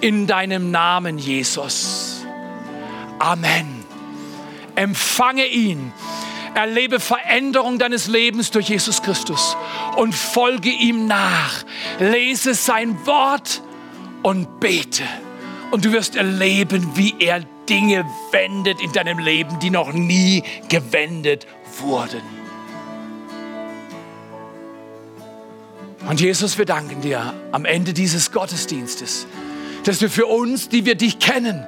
in 0.00 0.26
deinem 0.26 0.70
Namen, 0.70 1.18
Jesus. 1.18 2.24
Amen. 3.18 3.77
Empfange 4.78 5.44
ihn. 5.44 5.92
Erlebe 6.54 7.00
Veränderung 7.00 7.80
deines 7.80 8.06
Lebens 8.06 8.52
durch 8.52 8.68
Jesus 8.68 9.02
Christus 9.02 9.56
und 9.96 10.14
folge 10.14 10.70
ihm 10.70 11.08
nach. 11.08 11.64
Lese 11.98 12.54
sein 12.54 13.04
Wort 13.04 13.60
und 14.22 14.60
bete. 14.60 15.02
Und 15.72 15.84
du 15.84 15.90
wirst 15.90 16.14
erleben, 16.14 16.92
wie 16.94 17.12
er 17.18 17.40
Dinge 17.68 18.04
wendet 18.30 18.80
in 18.80 18.92
deinem 18.92 19.18
Leben, 19.18 19.58
die 19.58 19.70
noch 19.70 19.92
nie 19.92 20.44
gewendet 20.68 21.48
wurden. 21.80 22.22
Und 26.08 26.20
Jesus, 26.20 26.56
wir 26.56 26.66
danken 26.66 27.00
dir 27.00 27.34
am 27.50 27.64
Ende 27.64 27.92
dieses 27.92 28.30
Gottesdienstes, 28.30 29.26
dass 29.82 29.98
du 29.98 30.08
für 30.08 30.26
uns, 30.26 30.68
die 30.68 30.84
wir 30.84 30.94
dich 30.94 31.18
kennen, 31.18 31.66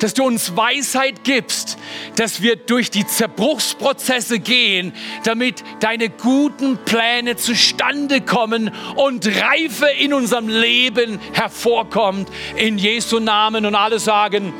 dass 0.00 0.14
du 0.14 0.24
uns 0.24 0.56
Weisheit 0.56 1.24
gibst, 1.24 1.78
dass 2.16 2.42
wir 2.42 2.56
durch 2.56 2.90
die 2.90 3.06
Zerbruchsprozesse 3.06 4.38
gehen, 4.38 4.92
damit 5.24 5.62
deine 5.80 6.08
guten 6.08 6.78
Pläne 6.84 7.36
zustande 7.36 8.20
kommen 8.20 8.72
und 8.96 9.26
Reife 9.26 9.86
in 9.98 10.12
unserem 10.12 10.48
Leben 10.48 11.20
hervorkommt. 11.32 12.28
In 12.56 12.78
Jesu 12.78 13.20
Namen 13.20 13.66
und 13.66 13.74
alle 13.74 13.98
sagen 13.98 14.52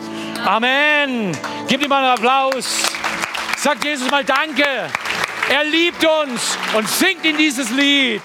Amen. 0.45 1.33
Gib 1.69 1.83
ihm 1.83 1.89
mal 1.89 2.05
einen 2.05 2.13
Applaus. 2.13 2.83
Sag 3.57 3.85
Jesus 3.85 4.11
mal 4.11 4.25
Danke. 4.25 4.65
Er 5.49 5.65
liebt 5.65 6.05
uns 6.05 6.59
und 6.77 6.89
singt 6.89 7.25
in 7.25 7.37
dieses 7.37 7.71
Lied. 7.71 8.23